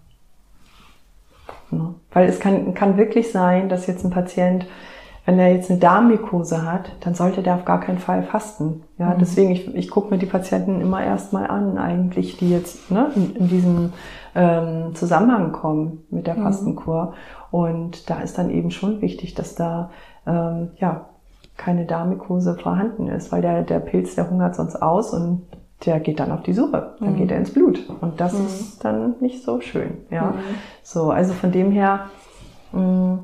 Weil 2.11 2.29
es 2.29 2.39
kann, 2.39 2.73
kann 2.73 2.97
wirklich 2.97 3.31
sein, 3.31 3.69
dass 3.69 3.87
jetzt 3.87 4.03
ein 4.03 4.09
Patient, 4.09 4.65
wenn 5.27 5.39
er 5.39 5.51
jetzt 5.51 5.69
eine 5.69 5.77
Darmmykose 5.77 6.63
hat, 6.63 6.89
dann 7.01 7.13
sollte 7.13 7.43
der 7.43 7.55
auf 7.55 7.65
gar 7.65 7.81
keinen 7.81 7.99
Fall 7.99 8.23
fasten. 8.23 8.85
Ja, 8.97 9.09
mhm. 9.09 9.19
deswegen, 9.19 9.51
ich, 9.51 9.75
ich 9.75 9.89
gucke 9.89 10.09
mir 10.09 10.17
die 10.17 10.25
Patienten 10.25 10.79
immer 10.79 11.03
erstmal 11.03 11.47
an, 11.47 11.77
eigentlich, 11.77 12.37
die 12.37 12.49
jetzt 12.49 12.89
ne, 12.89 13.11
in, 13.13 13.35
in 13.35 13.47
diesem 13.49 13.93
ähm, 14.35 14.95
Zusammenhang 14.95 15.51
kommen 15.51 16.05
mit 16.09 16.27
der 16.27 16.35
mhm. 16.35 16.43
Fastenkur. 16.43 17.13
Und 17.51 18.09
da 18.09 18.21
ist 18.21 18.37
dann 18.37 18.49
eben 18.49 18.71
schon 18.71 19.01
wichtig, 19.01 19.35
dass 19.35 19.53
da 19.53 19.91
ähm, 20.25 20.69
ja 20.77 21.09
keine 21.57 21.85
Darmikose 21.85 22.55
vorhanden 22.55 23.09
ist, 23.09 23.29
weil 23.33 23.41
der, 23.41 23.63
der 23.63 23.79
Pilz, 23.81 24.15
der 24.15 24.29
hungert 24.29 24.55
sonst 24.55 24.81
aus 24.81 25.13
und 25.13 25.41
der 25.85 25.99
geht 25.99 26.21
dann 26.21 26.31
auf 26.31 26.43
die 26.43 26.53
Suche, 26.53 26.95
dann 27.01 27.11
mhm. 27.13 27.17
geht 27.17 27.31
er 27.31 27.37
ins 27.37 27.51
Blut 27.51 27.81
und 27.99 28.21
das 28.21 28.31
mhm. 28.31 28.45
ist 28.45 28.85
dann 28.85 29.15
nicht 29.19 29.43
so 29.43 29.59
schön. 29.59 29.97
Ja, 30.09 30.27
mhm. 30.27 30.39
so 30.83 31.11
also 31.11 31.33
von 31.33 31.51
dem 31.51 31.71
her 31.71 32.05
mh, 32.71 33.19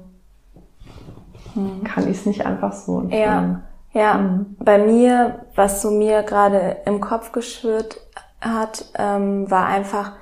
mhm. 1.56 1.84
kann 1.84 2.10
ich 2.10 2.20
es 2.20 2.26
nicht 2.26 2.46
einfach 2.46 2.74
so 2.74 3.00
empfehlen. 3.00 3.62
Ja, 3.94 4.02
ja. 4.02 4.14
Mhm. 4.16 4.56
Bei 4.60 4.78
mir, 4.78 5.46
was 5.56 5.82
so 5.82 5.92
mir 5.92 6.24
gerade 6.24 6.78
im 6.86 7.02
Kopf 7.02 7.32
geschwirrt 7.32 8.00
hat, 8.42 8.86
ähm, 8.98 9.50
war 9.50 9.68
einfach 9.68 10.14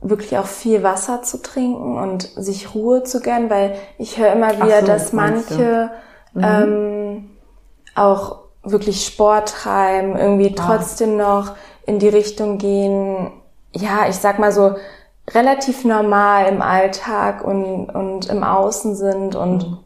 wirklich 0.00 0.36
auch 0.36 0.46
viel 0.46 0.82
Wasser 0.82 1.22
zu 1.22 1.40
trinken 1.42 1.96
und 1.96 2.22
sich 2.22 2.74
Ruhe 2.74 3.04
zu 3.04 3.20
gönnen, 3.20 3.50
weil 3.50 3.74
ich 3.98 4.18
höre 4.18 4.32
immer 4.32 4.56
wieder, 4.56 4.80
so, 4.80 4.86
dass 4.86 5.12
manche 5.12 5.90
mhm. 6.34 6.44
ähm, 6.44 7.30
auch 7.94 8.42
wirklich 8.64 9.04
Sport 9.04 9.50
treiben, 9.50 10.16
irgendwie 10.16 10.54
ah. 10.56 10.62
trotzdem 10.66 11.16
noch 11.16 11.54
in 11.86 11.98
die 11.98 12.08
Richtung 12.08 12.58
gehen, 12.58 13.32
ja, 13.74 14.08
ich 14.08 14.16
sag 14.16 14.38
mal 14.38 14.52
so, 14.52 14.74
relativ 15.30 15.84
normal 15.84 16.46
im 16.46 16.62
Alltag 16.62 17.44
und, 17.44 17.86
und 17.86 18.28
im 18.28 18.42
Außen 18.42 18.96
sind 18.96 19.34
und 19.34 19.70
mhm. 19.70 19.78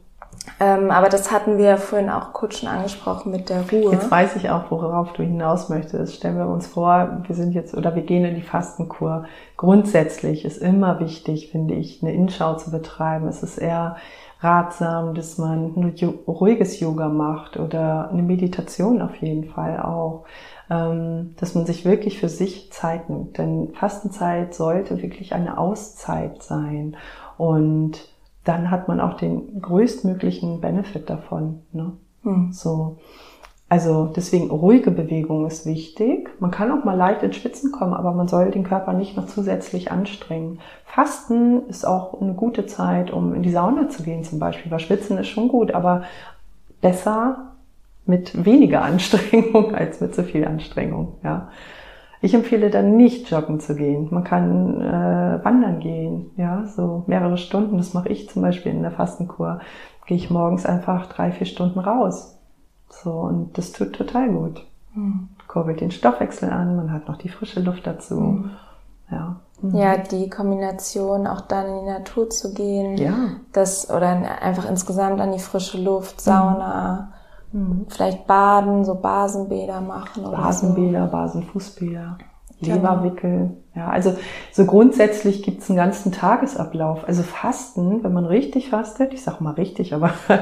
Ähm, 0.58 0.90
aber 0.90 1.08
das 1.10 1.30
hatten 1.30 1.58
wir 1.58 1.76
vorhin 1.76 2.08
auch 2.08 2.32
kurz 2.32 2.58
schon 2.58 2.68
angesprochen 2.68 3.30
mit 3.30 3.50
der 3.50 3.68
Ruhe. 3.70 3.92
Jetzt 3.92 4.10
weiß 4.10 4.36
ich 4.36 4.48
auch, 4.48 4.70
worauf 4.70 5.12
du 5.12 5.22
hinaus 5.22 5.68
möchtest. 5.68 6.16
Stellen 6.16 6.38
wir 6.38 6.46
uns 6.46 6.66
vor, 6.66 7.22
wir 7.26 7.34
sind 7.34 7.52
jetzt 7.52 7.74
oder 7.74 7.94
wir 7.94 8.02
gehen 8.02 8.24
in 8.24 8.34
die 8.34 8.42
Fastenkur. 8.42 9.24
Grundsätzlich 9.58 10.46
ist 10.46 10.56
immer 10.56 10.98
wichtig, 10.98 11.50
finde 11.50 11.74
ich, 11.74 12.02
eine 12.02 12.14
Innenschau 12.14 12.54
zu 12.54 12.70
betreiben. 12.70 13.28
Es 13.28 13.42
ist 13.42 13.58
eher 13.58 13.96
ratsam, 14.40 15.14
dass 15.14 15.36
man 15.36 15.74
ein 15.76 15.94
ruhiges 16.26 16.80
Yoga 16.80 17.08
macht 17.08 17.58
oder 17.58 18.10
eine 18.10 18.22
Meditation 18.22 19.02
auf 19.02 19.16
jeden 19.16 19.44
Fall 19.44 19.80
auch. 19.80 20.24
Ähm, 20.68 21.34
dass 21.38 21.54
man 21.54 21.64
sich 21.64 21.84
wirklich 21.84 22.18
für 22.18 22.28
sich 22.28 22.72
Zeit 22.72 23.08
nimmt. 23.08 23.38
Denn 23.38 23.72
Fastenzeit 23.74 24.54
sollte 24.54 25.00
wirklich 25.00 25.32
eine 25.34 25.58
Auszeit 25.58 26.42
sein. 26.42 26.96
Und 27.36 28.15
dann 28.46 28.70
hat 28.70 28.88
man 28.88 29.00
auch 29.00 29.14
den 29.14 29.60
größtmöglichen 29.60 30.60
Benefit 30.60 31.10
davon. 31.10 31.62
Ne? 31.72 31.92
Hm. 32.22 32.52
So. 32.52 32.96
Also 33.68 34.06
deswegen 34.14 34.50
ruhige 34.50 34.92
Bewegung 34.92 35.44
ist 35.46 35.66
wichtig. 35.66 36.30
Man 36.38 36.52
kann 36.52 36.70
auch 36.70 36.84
mal 36.84 36.96
leicht 36.96 37.24
ins 37.24 37.34
Schwitzen 37.34 37.72
kommen, 37.72 37.94
aber 37.94 38.12
man 38.12 38.28
soll 38.28 38.52
den 38.52 38.62
Körper 38.62 38.92
nicht 38.92 39.16
noch 39.16 39.26
zusätzlich 39.26 39.90
anstrengen. 39.90 40.60
Fasten 40.84 41.68
ist 41.68 41.84
auch 41.84 42.20
eine 42.20 42.34
gute 42.34 42.66
Zeit, 42.66 43.10
um 43.10 43.34
in 43.34 43.42
die 43.42 43.50
Sauna 43.50 43.88
zu 43.88 44.04
gehen 44.04 44.22
zum 44.22 44.38
Beispiel, 44.38 44.70
weil 44.70 44.78
Schwitzen 44.78 45.18
ist 45.18 45.26
schon 45.26 45.48
gut, 45.48 45.72
aber 45.72 46.04
besser 46.80 47.54
mit 48.06 48.44
weniger 48.44 48.82
Anstrengung 48.84 49.74
als 49.74 50.00
mit 50.00 50.14
zu 50.14 50.22
viel 50.22 50.44
Anstrengung. 50.44 51.14
Ja. 51.24 51.48
Ich 52.26 52.34
empfehle 52.34 52.70
dann 52.70 52.96
nicht 52.96 53.30
joggen 53.30 53.60
zu 53.60 53.76
gehen. 53.76 54.08
Man 54.10 54.24
kann 54.24 54.80
äh, 54.80 55.44
wandern 55.44 55.78
gehen, 55.78 56.32
ja, 56.36 56.64
so 56.66 57.04
mehrere 57.06 57.38
Stunden. 57.38 57.76
Das 57.76 57.94
mache 57.94 58.08
ich 58.08 58.28
zum 58.28 58.42
Beispiel 58.42 58.72
in 58.72 58.82
der 58.82 58.90
Fastenkur. 58.90 59.60
Gehe 60.06 60.16
ich 60.16 60.28
morgens 60.28 60.66
einfach 60.66 61.06
drei, 61.06 61.30
vier 61.30 61.46
Stunden 61.46 61.78
raus. 61.78 62.36
So, 62.88 63.12
und 63.12 63.56
das 63.56 63.70
tut 63.70 63.92
total 63.92 64.28
gut. 64.30 64.66
Mhm. 64.96 65.28
Kurbelt 65.46 65.80
den 65.80 65.92
Stoffwechsel 65.92 66.50
an, 66.50 66.74
man 66.74 66.92
hat 66.92 67.06
noch 67.06 67.16
die 67.16 67.28
frische 67.28 67.60
Luft 67.60 67.86
dazu. 67.86 68.16
Mhm. 68.16 68.50
Ja. 69.08 69.36
Mhm. 69.62 69.76
Ja, 69.76 69.96
die 69.96 70.28
Kombination, 70.28 71.28
auch 71.28 71.42
dann 71.42 71.66
in 71.68 71.84
die 71.84 71.92
Natur 71.92 72.28
zu 72.28 72.52
gehen. 72.54 72.96
Ja. 72.96 73.14
Das, 73.52 73.88
oder 73.88 74.08
einfach 74.42 74.68
insgesamt 74.68 75.20
an 75.20 75.30
die 75.30 75.38
frische 75.38 75.80
Luft, 75.80 76.20
Sauna, 76.20 77.12
mhm. 77.56 77.86
vielleicht 77.88 78.26
baden, 78.26 78.84
so 78.84 78.94
Basenbäder 78.94 79.80
machen 79.80 80.24
oder 80.24 80.36
Basenbäder, 80.36 81.06
so. 81.06 81.12
Basenfußbäder. 81.12 82.18
Leberwickel. 82.60 83.50
Ja, 83.74 83.88
also 83.88 84.16
so 84.50 84.64
grundsätzlich 84.64 85.42
gibt's 85.42 85.68
einen 85.68 85.76
ganzen 85.76 86.10
Tagesablauf. 86.10 87.06
Also 87.06 87.22
Fasten, 87.22 88.02
wenn 88.02 88.14
man 88.14 88.24
richtig 88.24 88.70
fastet, 88.70 89.12
ich 89.12 89.22
sag 89.22 89.40
mal 89.40 89.52
richtig, 89.52 89.92
aber 89.92 90.12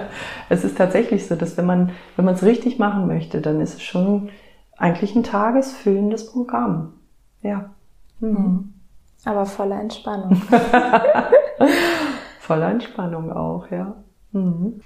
es 0.49 0.65
ist 0.65 0.79
tatsächlich 0.79 1.27
so, 1.27 1.35
dass 1.35 1.57
wenn 1.57 1.67
man 1.67 1.91
wenn 2.15 2.25
man 2.25 2.35
es 2.35 2.45
richtig 2.45 2.79
machen 2.79 3.09
möchte, 3.09 3.41
dann 3.41 3.61
ist 3.61 3.75
es 3.75 3.83
schon 3.83 4.29
eigentlich 4.77 5.17
ein 5.17 5.25
tagesfüllendes 5.25 6.31
Programm. 6.31 6.93
Ja. 7.43 7.71
Mhm. 8.21 8.31
mhm. 8.31 8.71
Aber 9.27 9.47
voller 9.47 9.81
Entspannung. 9.81 10.37
voller 12.41 12.71
Entspannung 12.71 13.33
auch, 13.33 13.71
ja. 13.71 13.95
Mhm. 14.33 14.83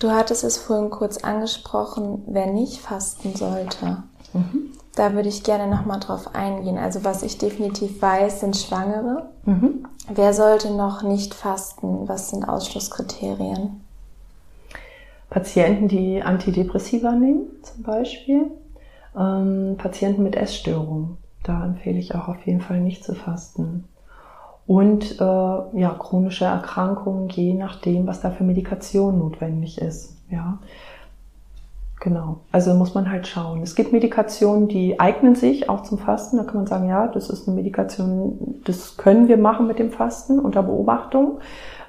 Du 0.00 0.10
hattest 0.10 0.44
es 0.44 0.56
vorhin 0.56 0.88
kurz 0.88 1.18
angesprochen, 1.18 2.22
wer 2.26 2.46
nicht 2.46 2.80
fasten 2.80 3.36
sollte. 3.36 4.02
Mhm. 4.32 4.72
Da 4.96 5.12
würde 5.12 5.28
ich 5.28 5.44
gerne 5.44 5.68
nochmal 5.68 6.00
drauf 6.00 6.34
eingehen. 6.34 6.78
Also 6.78 7.04
was 7.04 7.22
ich 7.22 7.36
definitiv 7.36 8.00
weiß, 8.00 8.40
sind 8.40 8.56
Schwangere. 8.56 9.28
Mhm. 9.44 9.86
Wer 10.08 10.32
sollte 10.32 10.74
noch 10.74 11.02
nicht 11.02 11.34
fasten? 11.34 12.08
Was 12.08 12.30
sind 12.30 12.48
Ausschlusskriterien? 12.48 13.82
Patienten, 15.28 15.86
die 15.86 16.22
Antidepressiva 16.22 17.12
nehmen, 17.12 17.46
zum 17.62 17.82
Beispiel. 17.82 18.50
Ähm, 19.16 19.76
Patienten 19.76 20.22
mit 20.22 20.34
Essstörungen. 20.34 21.18
Da 21.42 21.62
empfehle 21.64 21.98
ich 21.98 22.14
auch 22.14 22.28
auf 22.28 22.46
jeden 22.46 22.62
Fall 22.62 22.80
nicht 22.80 23.04
zu 23.04 23.14
fasten. 23.14 23.84
Und 24.66 25.20
äh, 25.20 25.24
ja, 25.24 25.94
chronische 25.98 26.44
Erkrankungen, 26.44 27.28
je 27.28 27.54
nachdem, 27.54 28.06
was 28.06 28.20
da 28.20 28.30
für 28.30 28.44
Medikation 28.44 29.18
notwendig 29.18 29.80
ist. 29.80 30.16
Ja. 30.30 30.58
Genau. 32.00 32.38
Also 32.50 32.72
muss 32.74 32.94
man 32.94 33.10
halt 33.10 33.26
schauen. 33.26 33.62
Es 33.62 33.74
gibt 33.74 33.92
Medikationen, 33.92 34.68
die 34.68 34.98
eignen 34.98 35.34
sich 35.34 35.68
auch 35.68 35.82
zum 35.82 35.98
Fasten. 35.98 36.38
Da 36.38 36.44
kann 36.44 36.56
man 36.56 36.66
sagen, 36.66 36.88
ja, 36.88 37.06
das 37.06 37.28
ist 37.28 37.46
eine 37.46 37.56
Medikation, 37.56 38.62
das 38.64 38.96
können 38.96 39.28
wir 39.28 39.36
machen 39.36 39.66
mit 39.66 39.78
dem 39.78 39.90
Fasten 39.90 40.38
unter 40.38 40.62
Beobachtung. 40.62 41.40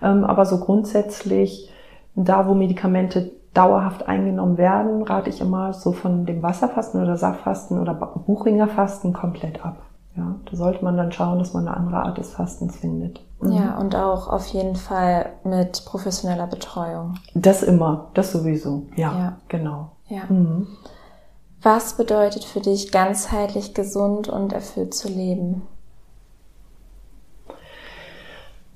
Ähm, 0.02 0.26
aber 0.26 0.46
so 0.46 0.60
grundsätzlich, 0.60 1.72
da 2.16 2.48
wo 2.48 2.54
Medikamente 2.54 3.32
dauerhaft 3.54 4.08
eingenommen 4.08 4.58
werden, 4.58 5.04
rate 5.04 5.30
ich 5.30 5.40
immer 5.40 5.74
so 5.74 5.94
von 5.94 6.26
dem 6.26 6.44
Wasserfasten 6.44 7.02
oder 7.02 7.16
Saftfasten 7.16 7.80
oder 7.80 7.94
Buchringerfasten 7.94 9.14
komplett 9.14 9.66
ab. 9.66 9.78
Ja, 10.16 10.36
da 10.50 10.58
sollte 10.58 10.84
man 10.84 10.98
dann 10.98 11.12
schauen, 11.12 11.40
dass 11.40 11.54
man 11.54 11.68
eine 11.68 11.78
andere 11.78 12.04
Art 12.04 12.18
des 12.18 12.34
Fastens 12.34 12.76
findet. 12.78 13.22
Mhm. 13.40 13.52
Ja, 13.54 13.78
und 13.78 13.96
auch 13.96 14.28
auf 14.28 14.46
jeden 14.48 14.76
Fall 14.76 15.28
mit 15.44 15.86
professioneller 15.86 16.48
Betreuung. 16.48 17.16
Das 17.34 17.64
immer, 17.64 18.10
das 18.14 18.32
sowieso. 18.32 18.88
Ja, 18.96 19.18
ja. 19.18 19.38
genau. 19.48 19.92
Ja. 20.08 20.24
Mhm. 20.28 20.68
Was 21.62 21.96
bedeutet 21.96 22.44
für 22.44 22.60
dich 22.60 22.92
ganzheitlich 22.92 23.74
gesund 23.74 24.28
und 24.28 24.52
erfüllt 24.52 24.94
zu 24.94 25.08
leben? 25.08 25.62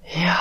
Ja. 0.03 0.37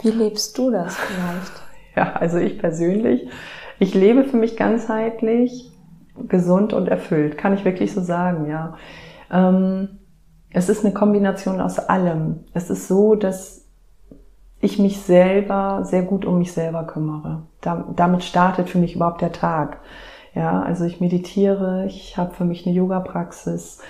Wie 0.00 0.10
lebst 0.10 0.56
du 0.58 0.70
das 0.70 0.96
vielleicht? 0.96 1.52
Ja, 1.94 2.14
also 2.14 2.38
ich 2.38 2.58
persönlich, 2.58 3.28
ich 3.78 3.94
lebe 3.94 4.24
für 4.24 4.38
mich 4.38 4.56
ganzheitlich, 4.56 5.71
gesund 6.28 6.72
und 6.72 6.88
erfüllt, 6.88 7.38
kann 7.38 7.54
ich 7.54 7.64
wirklich 7.64 7.92
so 7.92 8.00
sagen, 8.00 8.48
ja. 8.48 8.74
Ähm, 9.30 9.98
es 10.50 10.68
ist 10.68 10.84
eine 10.84 10.92
Kombination 10.92 11.60
aus 11.60 11.78
allem. 11.78 12.40
Es 12.52 12.68
ist 12.68 12.88
so, 12.88 13.14
dass 13.14 13.66
ich 14.60 14.78
mich 14.78 15.00
selber 15.00 15.80
sehr 15.84 16.02
gut 16.02 16.24
um 16.24 16.38
mich 16.38 16.52
selber 16.52 16.84
kümmere. 16.84 17.42
Da, 17.60 17.86
damit 17.96 18.22
startet 18.22 18.68
für 18.68 18.78
mich 18.78 18.94
überhaupt 18.94 19.22
der 19.22 19.32
Tag. 19.32 19.78
Ja, 20.34 20.62
also 20.62 20.84
ich 20.84 21.00
meditiere, 21.00 21.84
ich 21.86 22.16
habe 22.16 22.34
für 22.34 22.44
mich 22.44 22.66
eine 22.66 22.74
Yoga-Praxis, 22.74 23.80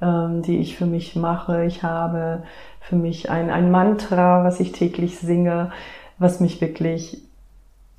ähm, 0.00 0.42
die 0.42 0.58
ich 0.58 0.76
für 0.76 0.86
mich 0.86 1.16
mache. 1.16 1.64
Ich 1.64 1.82
habe 1.82 2.44
für 2.80 2.96
mich 2.96 3.30
ein, 3.30 3.50
ein 3.50 3.70
Mantra, 3.70 4.44
was 4.44 4.58
ich 4.60 4.72
täglich 4.72 5.18
singe, 5.18 5.70
was 6.18 6.40
mich 6.40 6.60
wirklich 6.60 7.22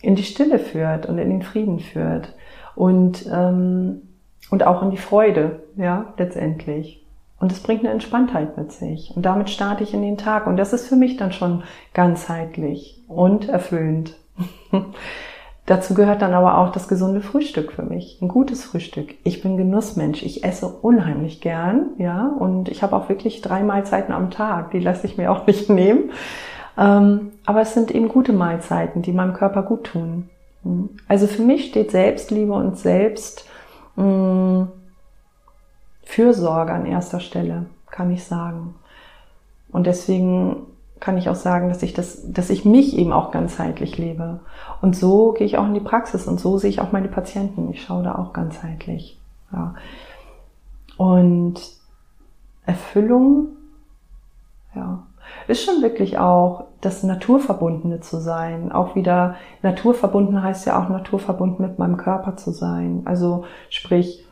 in 0.02 0.16
die 0.16 0.24
Stille 0.24 0.60
führt 0.60 1.06
und 1.06 1.18
in 1.18 1.30
den 1.30 1.44
Frieden 1.44 1.80
führt 1.80 2.34
und 2.76 3.26
ähm, 3.32 4.02
und 4.50 4.66
auch 4.66 4.84
in 4.84 4.92
die 4.92 4.98
Freude, 4.98 5.64
ja, 5.76 6.14
letztendlich. 6.18 7.04
Und 7.40 7.52
es 7.52 7.62
bringt 7.62 7.82
eine 7.82 7.92
Entspanntheit 7.92 8.58
mit 8.58 8.72
sich. 8.72 9.12
Und 9.16 9.26
damit 9.26 9.50
starte 9.50 9.84
ich 9.84 9.94
in 9.94 10.02
den 10.02 10.18
Tag. 10.18 10.48
Und 10.48 10.58
das 10.58 10.74
ist 10.74 10.88
für 10.88 10.96
mich 10.96 11.18
dann 11.18 11.32
schon 11.32 11.64
ganzheitlich 11.94 13.04
und 13.08 13.50
erfüllend. 13.50 14.16
Dazu 15.66 15.94
gehört 15.94 16.22
dann 16.22 16.34
aber 16.34 16.58
auch 16.58 16.72
das 16.72 16.88
gesunde 16.88 17.22
Frühstück 17.22 17.72
für 17.72 17.84
mich. 17.84 18.20
Ein 18.22 18.28
gutes 18.28 18.64
Frühstück. 18.64 19.16
Ich 19.24 19.42
bin 19.42 19.58
Genussmensch. 19.58 20.24
Ich 20.24 20.44
esse 20.44 20.68
unheimlich 20.68 21.42
gern, 21.42 21.88
ja. 21.98 22.28
Und 22.28 22.70
ich 22.70 22.84
habe 22.84 22.96
auch 22.96 23.10
wirklich 23.10 23.42
drei 23.42 23.64
Mahlzeiten 23.64 24.14
am 24.14 24.30
Tag. 24.30 24.72
Die 24.72 24.80
lasse 24.80 25.08
ich 25.08 25.18
mir 25.18 25.32
auch 25.32 25.48
nicht 25.48 25.70
nehmen. 25.72 26.12
Ähm, 26.78 27.32
aber 27.46 27.62
es 27.62 27.74
sind 27.74 27.92
eben 27.92 28.08
gute 28.08 28.34
Mahlzeiten, 28.34 29.02
die 29.02 29.14
meinem 29.14 29.34
Körper 29.34 29.64
gut 29.64 29.86
tun. 29.86 30.30
Also 31.08 31.28
für 31.28 31.42
mich 31.42 31.66
steht 31.66 31.92
Selbstliebe 31.92 32.54
und 32.54 32.78
Selbst, 32.78 33.46
mh, 33.96 34.04
hm, 34.04 34.68
Fürsorge 36.04 36.74
an 36.74 36.86
erster 36.86 37.20
Stelle, 37.20 37.66
kann 37.90 38.12
ich 38.12 38.24
sagen. 38.24 38.76
Und 39.72 39.88
deswegen 39.88 40.68
kann 41.00 41.18
ich 41.18 41.28
auch 41.28 41.36
sagen, 41.36 41.70
dass 41.70 41.84
ich 41.84 41.94
das, 41.94 42.22
dass 42.32 42.50
ich 42.50 42.66
mich 42.66 42.96
eben 42.98 43.12
auch 43.12 43.32
ganzheitlich 43.32 43.98
lebe. 43.98 44.40
Und 44.82 44.96
so 44.96 45.32
gehe 45.34 45.46
ich 45.46 45.58
auch 45.58 45.66
in 45.66 45.74
die 45.74 45.80
Praxis 45.80 46.28
und 46.28 46.40
so 46.40 46.58
sehe 46.58 46.70
ich 46.70 46.80
auch 46.80 46.92
meine 46.92 47.08
Patienten. 47.08 47.72
Ich 47.72 47.82
schaue 47.82 48.04
da 48.04 48.16
auch 48.16 48.32
ganzheitlich. 48.32 49.20
Ja. 49.52 49.76
Und 50.98 51.60
Erfüllung, 52.66 53.48
ja, 54.76 55.04
ist 55.48 55.64
schon 55.64 55.82
wirklich 55.82 56.18
auch 56.18 56.66
das 56.82 57.04
Naturverbundene 57.04 58.02
zu 58.02 58.20
sein. 58.20 58.72
Auch 58.72 58.96
wieder 58.96 59.36
naturverbunden 59.62 60.42
heißt 60.42 60.66
ja 60.66 60.82
auch 60.82 60.90
naturverbunden 60.90 61.66
mit 61.66 61.80
meinem 61.80 61.98
Körper 61.98 62.38
zu 62.38 62.52
sein. 62.52 63.04
Also 63.06 63.46
sprich, 63.70 64.26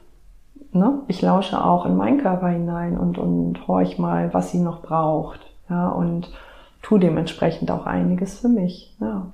ne, 0.72 1.00
ich 1.08 1.22
lausche 1.22 1.64
auch 1.64 1.86
in 1.86 1.96
meinen 1.96 2.22
Körper 2.22 2.48
hinein 2.48 2.98
und, 2.98 3.18
und 3.18 3.68
horch 3.68 3.98
mal, 3.98 4.34
was 4.34 4.52
sie 4.52 4.60
noch 4.60 4.82
braucht. 4.82 5.40
Ja, 5.70 5.90
und 5.90 6.30
tu 6.82 6.98
dementsprechend 6.98 7.72
auch 7.72 7.86
einiges 7.86 8.40
für 8.40 8.50
mich. 8.50 8.96
Ja. 9.00 9.32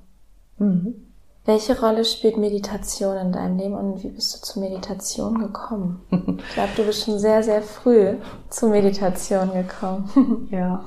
Mhm. 0.60 0.96
Welche 1.46 1.80
Rolle 1.80 2.04
spielt 2.04 2.36
Meditation 2.36 3.16
in 3.16 3.32
deinem 3.32 3.58
Leben 3.58 3.74
und 3.74 4.04
wie 4.04 4.10
bist 4.10 4.36
du 4.36 4.42
zur 4.42 4.64
Meditation 4.64 5.40
gekommen? 5.40 6.02
Ich 6.50 6.54
glaube, 6.54 6.72
du 6.76 6.84
bist 6.84 7.06
schon 7.06 7.20
sehr, 7.20 7.42
sehr 7.42 7.62
früh 7.62 8.16
zur 8.50 8.70
Meditation 8.70 9.54
gekommen. 9.54 10.48
ja. 10.52 10.84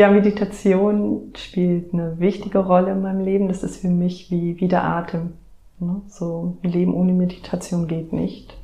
Ja, 0.00 0.10
Meditation 0.10 1.30
spielt 1.36 1.92
eine 1.92 2.18
wichtige 2.20 2.60
Rolle 2.60 2.92
in 2.92 3.02
meinem 3.02 3.22
Leben. 3.22 3.48
Das 3.48 3.62
ist 3.62 3.82
für 3.82 3.90
mich 3.90 4.30
wie, 4.30 4.58
wie 4.58 4.66
der 4.66 4.82
Atem. 4.82 5.34
Ne? 5.78 6.00
So 6.08 6.56
ein 6.62 6.70
Leben 6.70 6.94
ohne 6.94 7.12
Meditation 7.12 7.86
geht 7.86 8.10
nicht. 8.10 8.56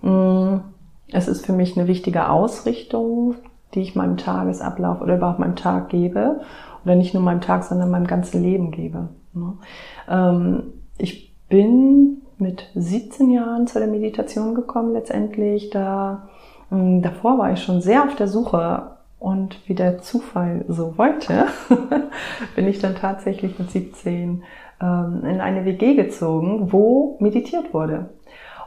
Mm, 0.00 0.60
es 1.12 1.28
ist 1.28 1.44
für 1.44 1.52
mich 1.52 1.76
eine 1.76 1.88
wichtige 1.88 2.30
Ausrichtung, 2.30 3.34
die 3.74 3.82
ich 3.82 3.96
meinem 3.96 4.16
Tagesablauf 4.16 5.02
oder 5.02 5.16
überhaupt 5.16 5.40
meinem 5.40 5.56
Tag 5.56 5.90
gebe. 5.90 6.40
Oder 6.86 6.94
nicht 6.94 7.12
nur 7.12 7.22
meinem 7.22 7.42
Tag, 7.42 7.64
sondern 7.64 7.90
meinem 7.90 8.06
ganzen 8.06 8.42
Leben 8.42 8.70
gebe. 8.70 9.10
Ne? 9.34 9.58
Ähm, 10.08 10.62
ich 10.96 11.36
bin 11.50 12.22
mit 12.38 12.70
17 12.74 13.30
Jahren 13.30 13.66
zu 13.66 13.78
der 13.78 13.88
Meditation 13.88 14.54
gekommen 14.54 14.94
letztendlich. 14.94 15.68
Da, 15.68 16.28
mm, 16.70 17.02
davor 17.02 17.36
war 17.36 17.52
ich 17.52 17.62
schon 17.62 17.82
sehr 17.82 18.04
auf 18.04 18.16
der 18.16 18.28
Suche 18.28 18.96
und 19.18 19.68
wie 19.68 19.74
der 19.74 19.98
Zufall 19.98 20.64
so 20.68 20.96
wollte, 20.96 21.46
bin 22.56 22.68
ich 22.68 22.78
dann 22.78 22.94
tatsächlich 22.94 23.58
mit 23.58 23.70
17 23.70 24.42
ähm, 24.80 25.24
in 25.24 25.40
eine 25.40 25.64
WG 25.64 25.94
gezogen, 25.94 26.72
wo 26.72 27.16
meditiert 27.20 27.74
wurde. 27.74 28.10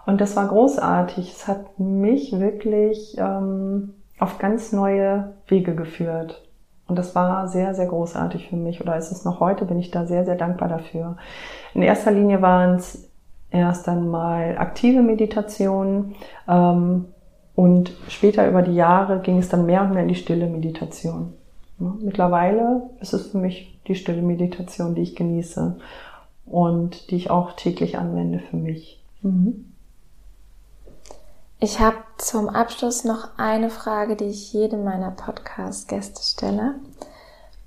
Und 0.05 0.19
das 0.19 0.35
war 0.35 0.47
großartig. 0.47 1.31
Es 1.31 1.47
hat 1.47 1.79
mich 1.79 2.37
wirklich 2.37 3.15
ähm, 3.17 3.93
auf 4.19 4.39
ganz 4.39 4.71
neue 4.71 5.33
Wege 5.47 5.75
geführt. 5.75 6.43
Und 6.87 6.97
das 6.97 7.15
war 7.15 7.47
sehr, 7.47 7.73
sehr 7.73 7.85
großartig 7.85 8.49
für 8.49 8.57
mich. 8.57 8.81
Oder 8.81 8.97
ist 8.97 9.11
es 9.11 9.23
noch 9.23 9.39
heute, 9.39 9.65
bin 9.65 9.79
ich 9.79 9.91
da 9.91 10.05
sehr, 10.05 10.25
sehr 10.25 10.35
dankbar 10.35 10.67
dafür. 10.67 11.17
In 11.73 11.81
erster 11.81 12.11
Linie 12.11 12.41
waren 12.41 12.75
es 12.75 13.09
erst 13.49 13.87
einmal 13.87 14.57
aktive 14.57 15.01
Meditationen. 15.01 16.15
Ähm, 16.47 17.05
und 17.61 17.91
später 18.07 18.47
über 18.47 18.63
die 18.63 18.73
Jahre 18.73 19.19
ging 19.19 19.37
es 19.37 19.49
dann 19.49 19.67
mehr 19.67 19.83
und 19.83 19.93
mehr 19.93 20.01
in 20.01 20.07
die 20.07 20.15
stille 20.15 20.47
Meditation. 20.47 21.35
Mittlerweile 21.77 22.89
ist 23.01 23.13
es 23.13 23.27
für 23.27 23.37
mich 23.37 23.79
die 23.85 23.93
stille 23.93 24.23
Meditation, 24.23 24.95
die 24.95 25.03
ich 25.03 25.15
genieße 25.15 25.75
und 26.47 27.11
die 27.11 27.17
ich 27.17 27.29
auch 27.29 27.51
täglich 27.51 27.99
anwende 27.99 28.39
für 28.39 28.57
mich. 28.57 28.99
Mhm. 29.21 29.71
Ich 31.59 31.79
habe 31.79 31.97
zum 32.17 32.49
Abschluss 32.49 33.03
noch 33.03 33.37
eine 33.37 33.69
Frage, 33.69 34.15
die 34.15 34.25
ich 34.25 34.51
jedem 34.53 34.83
meiner 34.83 35.11
Podcast-Gäste 35.11 36.23
stelle. 36.23 36.73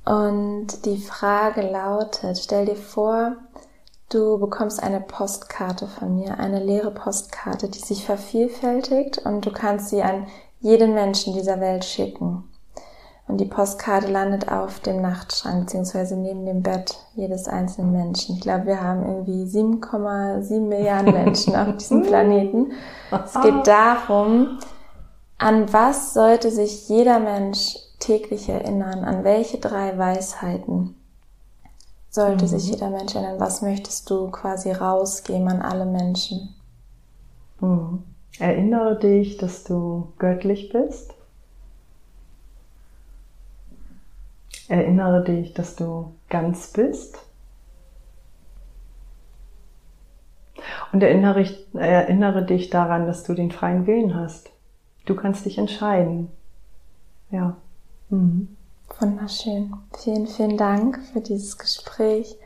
Und 0.05 0.87
die 0.87 0.99
Frage 0.99 1.71
lautet, 1.71 2.39
stell 2.39 2.67
dir 2.67 2.75
vor, 2.75 3.37
du 4.09 4.39
bekommst 4.39 4.83
eine 4.83 5.01
Postkarte 5.01 5.87
von 5.87 6.17
mir, 6.17 6.39
eine 6.39 6.63
leere 6.63 6.91
Postkarte, 6.91 7.69
die 7.69 7.79
sich 7.79 8.05
vervielfältigt 8.05 9.19
und 9.19 9.45
du 9.47 9.53
kannst 9.53 9.89
sie 9.89 10.03
an 10.03 10.27
jeden 10.61 10.95
Menschen 10.95 11.35
dieser 11.35 11.61
Welt 11.61 11.85
schicken. 11.85 12.45
Und 13.27 13.39
die 13.39 13.47
Postkarte 13.47 14.07
landet 14.09 14.53
auf 14.53 14.81
dem 14.81 15.01
Nachtschrank 15.01 15.65
beziehungsweise 15.65 16.15
neben 16.17 16.45
dem 16.45 16.63
Bett 16.63 16.99
jedes 17.15 17.49
einzelnen 17.49 17.93
Menschen. 17.93 18.35
Ich 18.35 18.43
glaube, 18.43 18.67
wir 18.67 18.83
haben 18.83 19.03
irgendwie 19.03 19.45
7,7 19.45 20.61
Milliarden 20.61 21.13
Menschen 21.25 21.57
auf 21.57 21.77
diesem 21.79 22.03
Planeten. 22.03 22.73
Es 23.11 23.41
geht 23.41 23.67
darum, 23.67 24.59
an 25.39 25.73
was 25.73 26.13
sollte 26.13 26.51
sich 26.51 26.89
jeder 26.89 27.19
Mensch 27.19 27.77
täglich 27.99 28.49
erinnern? 28.49 29.05
An 29.05 29.25
welche 29.25 29.59
drei 29.59 29.97
Weisheiten 29.97 30.95
sollte 32.15 32.45
mhm. 32.45 32.49
sich 32.49 32.71
jeder 32.71 32.91
Mensch 32.91 33.15
erinnern? 33.17 33.41
Was 33.41 33.61
möchtest 33.61 34.09
du 34.09 34.31
quasi 34.31 34.71
rausgeben 34.71 35.49
an 35.49 35.63
alle 35.63 35.85
Menschen? 35.85 36.55
Mhm. 37.61 38.05
Erinnere 38.39 38.99
dich, 38.99 39.37
dass 39.37 39.65
du 39.65 40.13
göttlich 40.19 40.71
bist. 40.73 41.13
Erinnere 44.69 45.25
dich, 45.25 45.55
dass 45.55 45.75
du 45.75 46.15
ganz 46.29 46.69
bist. 46.69 47.19
Und 50.93 51.03
erinnere, 51.03 51.45
erinnere 51.75 52.45
dich 52.45 52.71
daran, 52.71 53.07
dass 53.07 53.25
du 53.25 53.35
den 53.35 53.51
freien 53.51 53.89
Willen 53.89 54.15
hast. 54.15 54.51
Du 55.05 55.17
kannst 55.17 55.45
dich 55.47 55.59
entscheiden. 55.59 56.31
Ja. 57.31 57.57
Mhm. 58.09 58.54
Wunderschön. 59.01 59.75
Vielen, 59.99 60.27
vielen 60.27 60.57
Dank 60.57 61.01
für 61.13 61.21
dieses 61.21 61.59
Gespräch. 61.59 62.39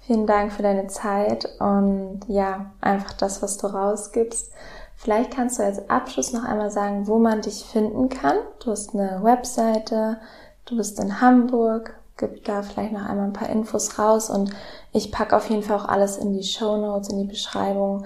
Vielen 0.00 0.26
Dank 0.26 0.52
für 0.52 0.62
deine 0.62 0.88
Zeit 0.88 1.48
und 1.60 2.20
ja, 2.28 2.72
einfach 2.80 3.12
das, 3.14 3.42
was 3.42 3.56
du 3.56 3.68
rausgibst. 3.68 4.52
Vielleicht 4.96 5.30
kannst 5.30 5.58
du 5.58 5.62
als 5.62 5.88
Abschluss 5.88 6.32
noch 6.32 6.44
einmal 6.44 6.70
sagen, 6.70 7.06
wo 7.06 7.18
man 7.18 7.40
dich 7.40 7.64
finden 7.64 8.08
kann. 8.08 8.36
Du 8.62 8.70
hast 8.70 8.94
eine 8.94 9.22
Webseite, 9.22 10.18
du 10.66 10.76
bist 10.76 10.98
in 11.00 11.20
Hamburg, 11.20 11.98
gib 12.16 12.44
da 12.44 12.62
vielleicht 12.62 12.92
noch 12.92 13.06
einmal 13.08 13.26
ein 13.26 13.32
paar 13.32 13.48
Infos 13.48 13.98
raus 13.98 14.30
und 14.30 14.50
ich 14.92 15.10
packe 15.10 15.36
auf 15.36 15.48
jeden 15.48 15.62
Fall 15.62 15.78
auch 15.78 15.88
alles 15.88 16.16
in 16.16 16.32
die 16.32 16.44
Show 16.44 16.76
Notes, 16.76 17.08
in 17.08 17.18
die 17.18 17.28
Beschreibung, 17.28 18.04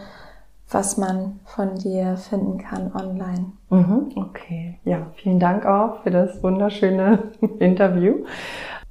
was 0.71 0.97
man 0.97 1.41
von 1.45 1.75
dir 1.77 2.16
finden 2.16 2.59
kann 2.59 2.93
online. 2.95 3.53
Mhm, 3.71 4.12
okay, 4.16 4.79
ja, 4.85 5.07
vielen 5.16 5.41
Dank 5.41 5.66
auch 5.66 6.03
für 6.03 6.11
das 6.11 6.43
wunderschöne 6.43 7.33
Interview. 7.59 8.25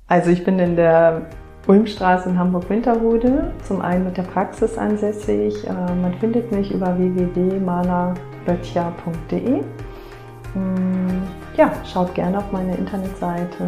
Also 0.08 0.32
ich 0.32 0.44
bin 0.44 0.58
in 0.60 0.76
der 0.76 1.28
Ulmstraße 1.68 2.30
in 2.30 2.40
Hamburg-Winterhude, 2.40 3.52
zum 3.68 3.82
einen 3.82 4.06
mit 4.06 4.18
der 4.18 4.24
Praxis 4.24 4.76
ansässig. 4.78 5.68
Äh, 5.68 5.74
man 5.74 6.14
findet 6.20 6.52
mich 6.52 6.72
über 6.72 6.98
www.manaböttcher.de. 6.98 9.64
Ja, 11.56 11.72
schaut 11.92 12.14
gerne 12.16 12.38
auf 12.38 12.52
meine 12.52 12.76
Internetseite. 12.76 13.68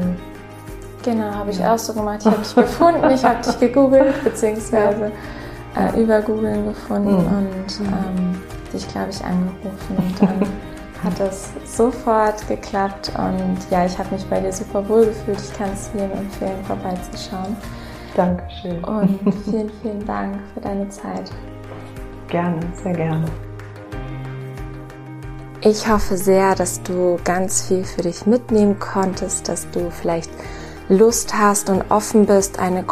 Genau, 1.03 1.33
habe 1.33 1.51
ich 1.51 1.63
auch 1.63 1.77
so 1.77 1.93
gemacht. 1.93 2.19
Ich 2.21 2.25
habe 2.25 2.37
dich 2.37 2.55
gefunden, 2.55 3.09
ich 3.09 3.23
habe 3.23 3.43
dich 3.43 3.59
gegoogelt, 3.59 4.15
beziehungsweise 4.23 5.11
äh, 5.79 6.01
über 6.01 6.21
Googlen 6.21 6.67
gefunden 6.67 7.11
mhm. 7.11 7.37
und 7.37 7.79
ähm, 7.79 8.41
dich, 8.73 8.87
glaube 8.87 9.09
ich, 9.09 9.23
angerufen. 9.23 9.97
Und 9.97 10.21
dann 10.21 10.41
hat 11.03 11.19
es 11.19 11.49
sofort 11.65 12.47
geklappt 12.47 13.11
und 13.17 13.57
ja, 13.69 13.85
ich 13.85 13.97
habe 13.97 14.13
mich 14.13 14.25
bei 14.25 14.39
dir 14.39 14.51
super 14.51 14.87
wohl 14.87 15.05
gefühlt. 15.05 15.39
Ich 15.39 15.57
kann 15.57 15.69
es 15.73 15.89
jedem 15.93 16.11
empfehlen, 16.11 16.63
vorbeizuschauen. 16.65 17.55
Dankeschön. 18.15 18.83
Und 18.83 19.19
vielen, 19.45 19.71
vielen 19.81 20.05
Dank 20.05 20.39
für 20.53 20.61
deine 20.61 20.89
Zeit. 20.89 21.31
Gerne, 22.27 22.59
sehr 22.83 22.93
gerne. 22.93 23.25
Ich 25.61 25.89
hoffe 25.89 26.15
sehr, 26.15 26.55
dass 26.55 26.81
du 26.83 27.17
ganz 27.25 27.67
viel 27.67 27.83
für 27.83 28.01
dich 28.01 28.25
mitnehmen 28.25 28.79
konntest, 28.79 29.49
dass 29.49 29.69
du 29.71 29.91
vielleicht 29.91 30.31
Lust 30.87 31.37
hast 31.37 31.69
und 31.69 31.91
offen 31.91 32.25
bist, 32.25 32.59
eine 32.59 32.83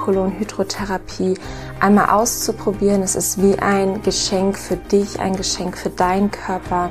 Kolonhydrotherapie 0.58 1.36
einmal 1.80 2.10
auszuprobieren. 2.10 3.04
Es 3.04 3.16
ist 3.16 3.42
wie 3.42 3.58
ein 3.60 4.02
Geschenk 4.02 4.58
für 4.58 4.76
dich, 4.76 5.20
ein 5.20 5.36
Geschenk 5.36 5.78
für 5.78 5.90
deinen 5.90 6.32
Körper. 6.32 6.90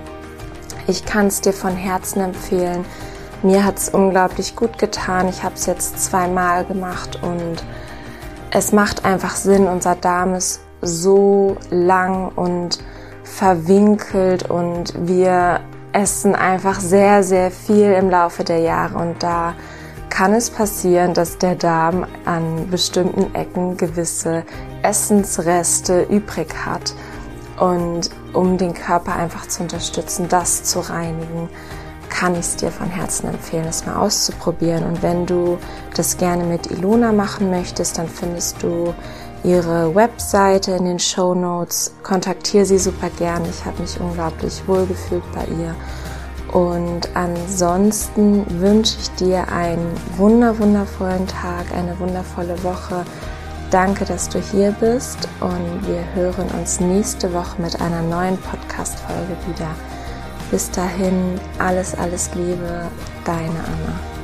Ich 0.87 1.05
kann 1.05 1.27
es 1.27 1.41
dir 1.41 1.53
von 1.53 1.75
Herzen 1.75 2.21
empfehlen. 2.21 2.85
Mir 3.43 3.65
hat 3.65 3.79
es 3.79 3.89
unglaublich 3.89 4.57
gut 4.57 4.79
getan. 4.79 5.29
Ich 5.29 5.43
habe 5.43 5.55
es 5.55 5.67
jetzt 5.67 6.03
zweimal 6.05 6.65
gemacht 6.65 7.21
und 7.23 7.65
es 8.51 8.73
macht 8.73 9.05
einfach 9.05 9.37
Sinn. 9.37 9.67
Unser 9.67 9.97
Darm 9.97 10.35
ist 10.35 10.61
so 10.81 11.57
lang 11.71 12.31
und 12.35 12.79
verwinkelt 13.25 14.49
und 14.49 14.95
wir 14.97 15.61
essen 15.93 16.35
einfach 16.35 16.79
sehr, 16.79 17.23
sehr 17.23 17.51
viel 17.51 17.93
im 17.93 18.11
Laufe 18.11 18.45
der 18.45 18.59
Jahre 18.59 18.99
und 18.99 19.23
da 19.23 19.55
kann 20.17 20.33
es 20.33 20.49
passieren, 20.49 21.13
dass 21.13 21.37
der 21.37 21.57
Darm 21.57 22.07
an 22.25 22.71
bestimmten 22.71 23.35
Ecken 23.35 23.77
gewisse 23.77 24.45
Essensreste 24.83 26.05
übrig 26.05 26.49
hat. 26.65 26.95
Und 27.61 28.09
um 28.33 28.57
den 28.57 28.73
Körper 28.73 29.15
einfach 29.15 29.47
zu 29.47 29.65
unterstützen, 29.65 30.27
das 30.31 30.65
zu 30.65 30.81
reinigen, 30.81 31.51
kann 32.09 32.33
ich 32.33 32.41
es 32.41 32.57
dir 32.57 32.71
von 32.71 32.89
Herzen 32.89 33.29
empfehlen, 33.29 33.67
es 33.67 33.85
mal 33.85 33.97
auszuprobieren. 33.97 34.85
Und 34.85 35.03
wenn 35.03 35.27
du 35.27 35.59
das 35.95 36.17
gerne 36.17 36.45
mit 36.45 36.71
Ilona 36.71 37.13
machen 37.13 37.51
möchtest, 37.51 37.99
dann 37.99 38.09
findest 38.09 38.63
du 38.63 38.95
ihre 39.45 39.95
Webseite 39.95 40.71
in 40.71 40.87
den 40.87 40.99
Show 40.99 41.35
Notes. 41.35 41.93
Kontaktiere 42.03 42.65
sie 42.65 42.79
super 42.79 43.11
gerne. 43.19 43.47
Ich 43.51 43.67
habe 43.67 43.83
mich 43.83 44.01
unglaublich 44.01 44.63
wohlgefühlt 44.67 45.31
bei 45.35 45.45
ihr. 45.45 45.75
Und 46.57 47.11
ansonsten 47.13 48.47
wünsche 48.63 48.97
ich 48.99 49.11
dir 49.17 49.47
einen 49.53 49.93
wunder 50.17 50.59
wundervollen 50.59 51.27
Tag, 51.27 51.67
eine 51.77 52.01
wundervolle 52.01 52.65
Woche. 52.65 53.05
Danke, 53.71 54.07
dass 54.07 54.31
du 54.31 54.39
hier 54.39 54.75
bist 54.81 55.29
und 55.41 55.87
wir 55.87 56.03
hören 56.15 56.49
uns 56.59 56.81
nächste 56.81 57.35
Woche 57.35 57.61
mit 57.61 57.79
einer 57.83 58.01
neuen 58.01 58.39
Podcast-Folge 58.39 59.37
wieder. 59.47 59.69
Bis 60.51 60.71
dahin, 60.71 61.39
alles, 61.59 61.95
alles 61.95 62.35
Liebe, 62.35 62.89
deine 63.27 63.51
Anna. 63.51 64.16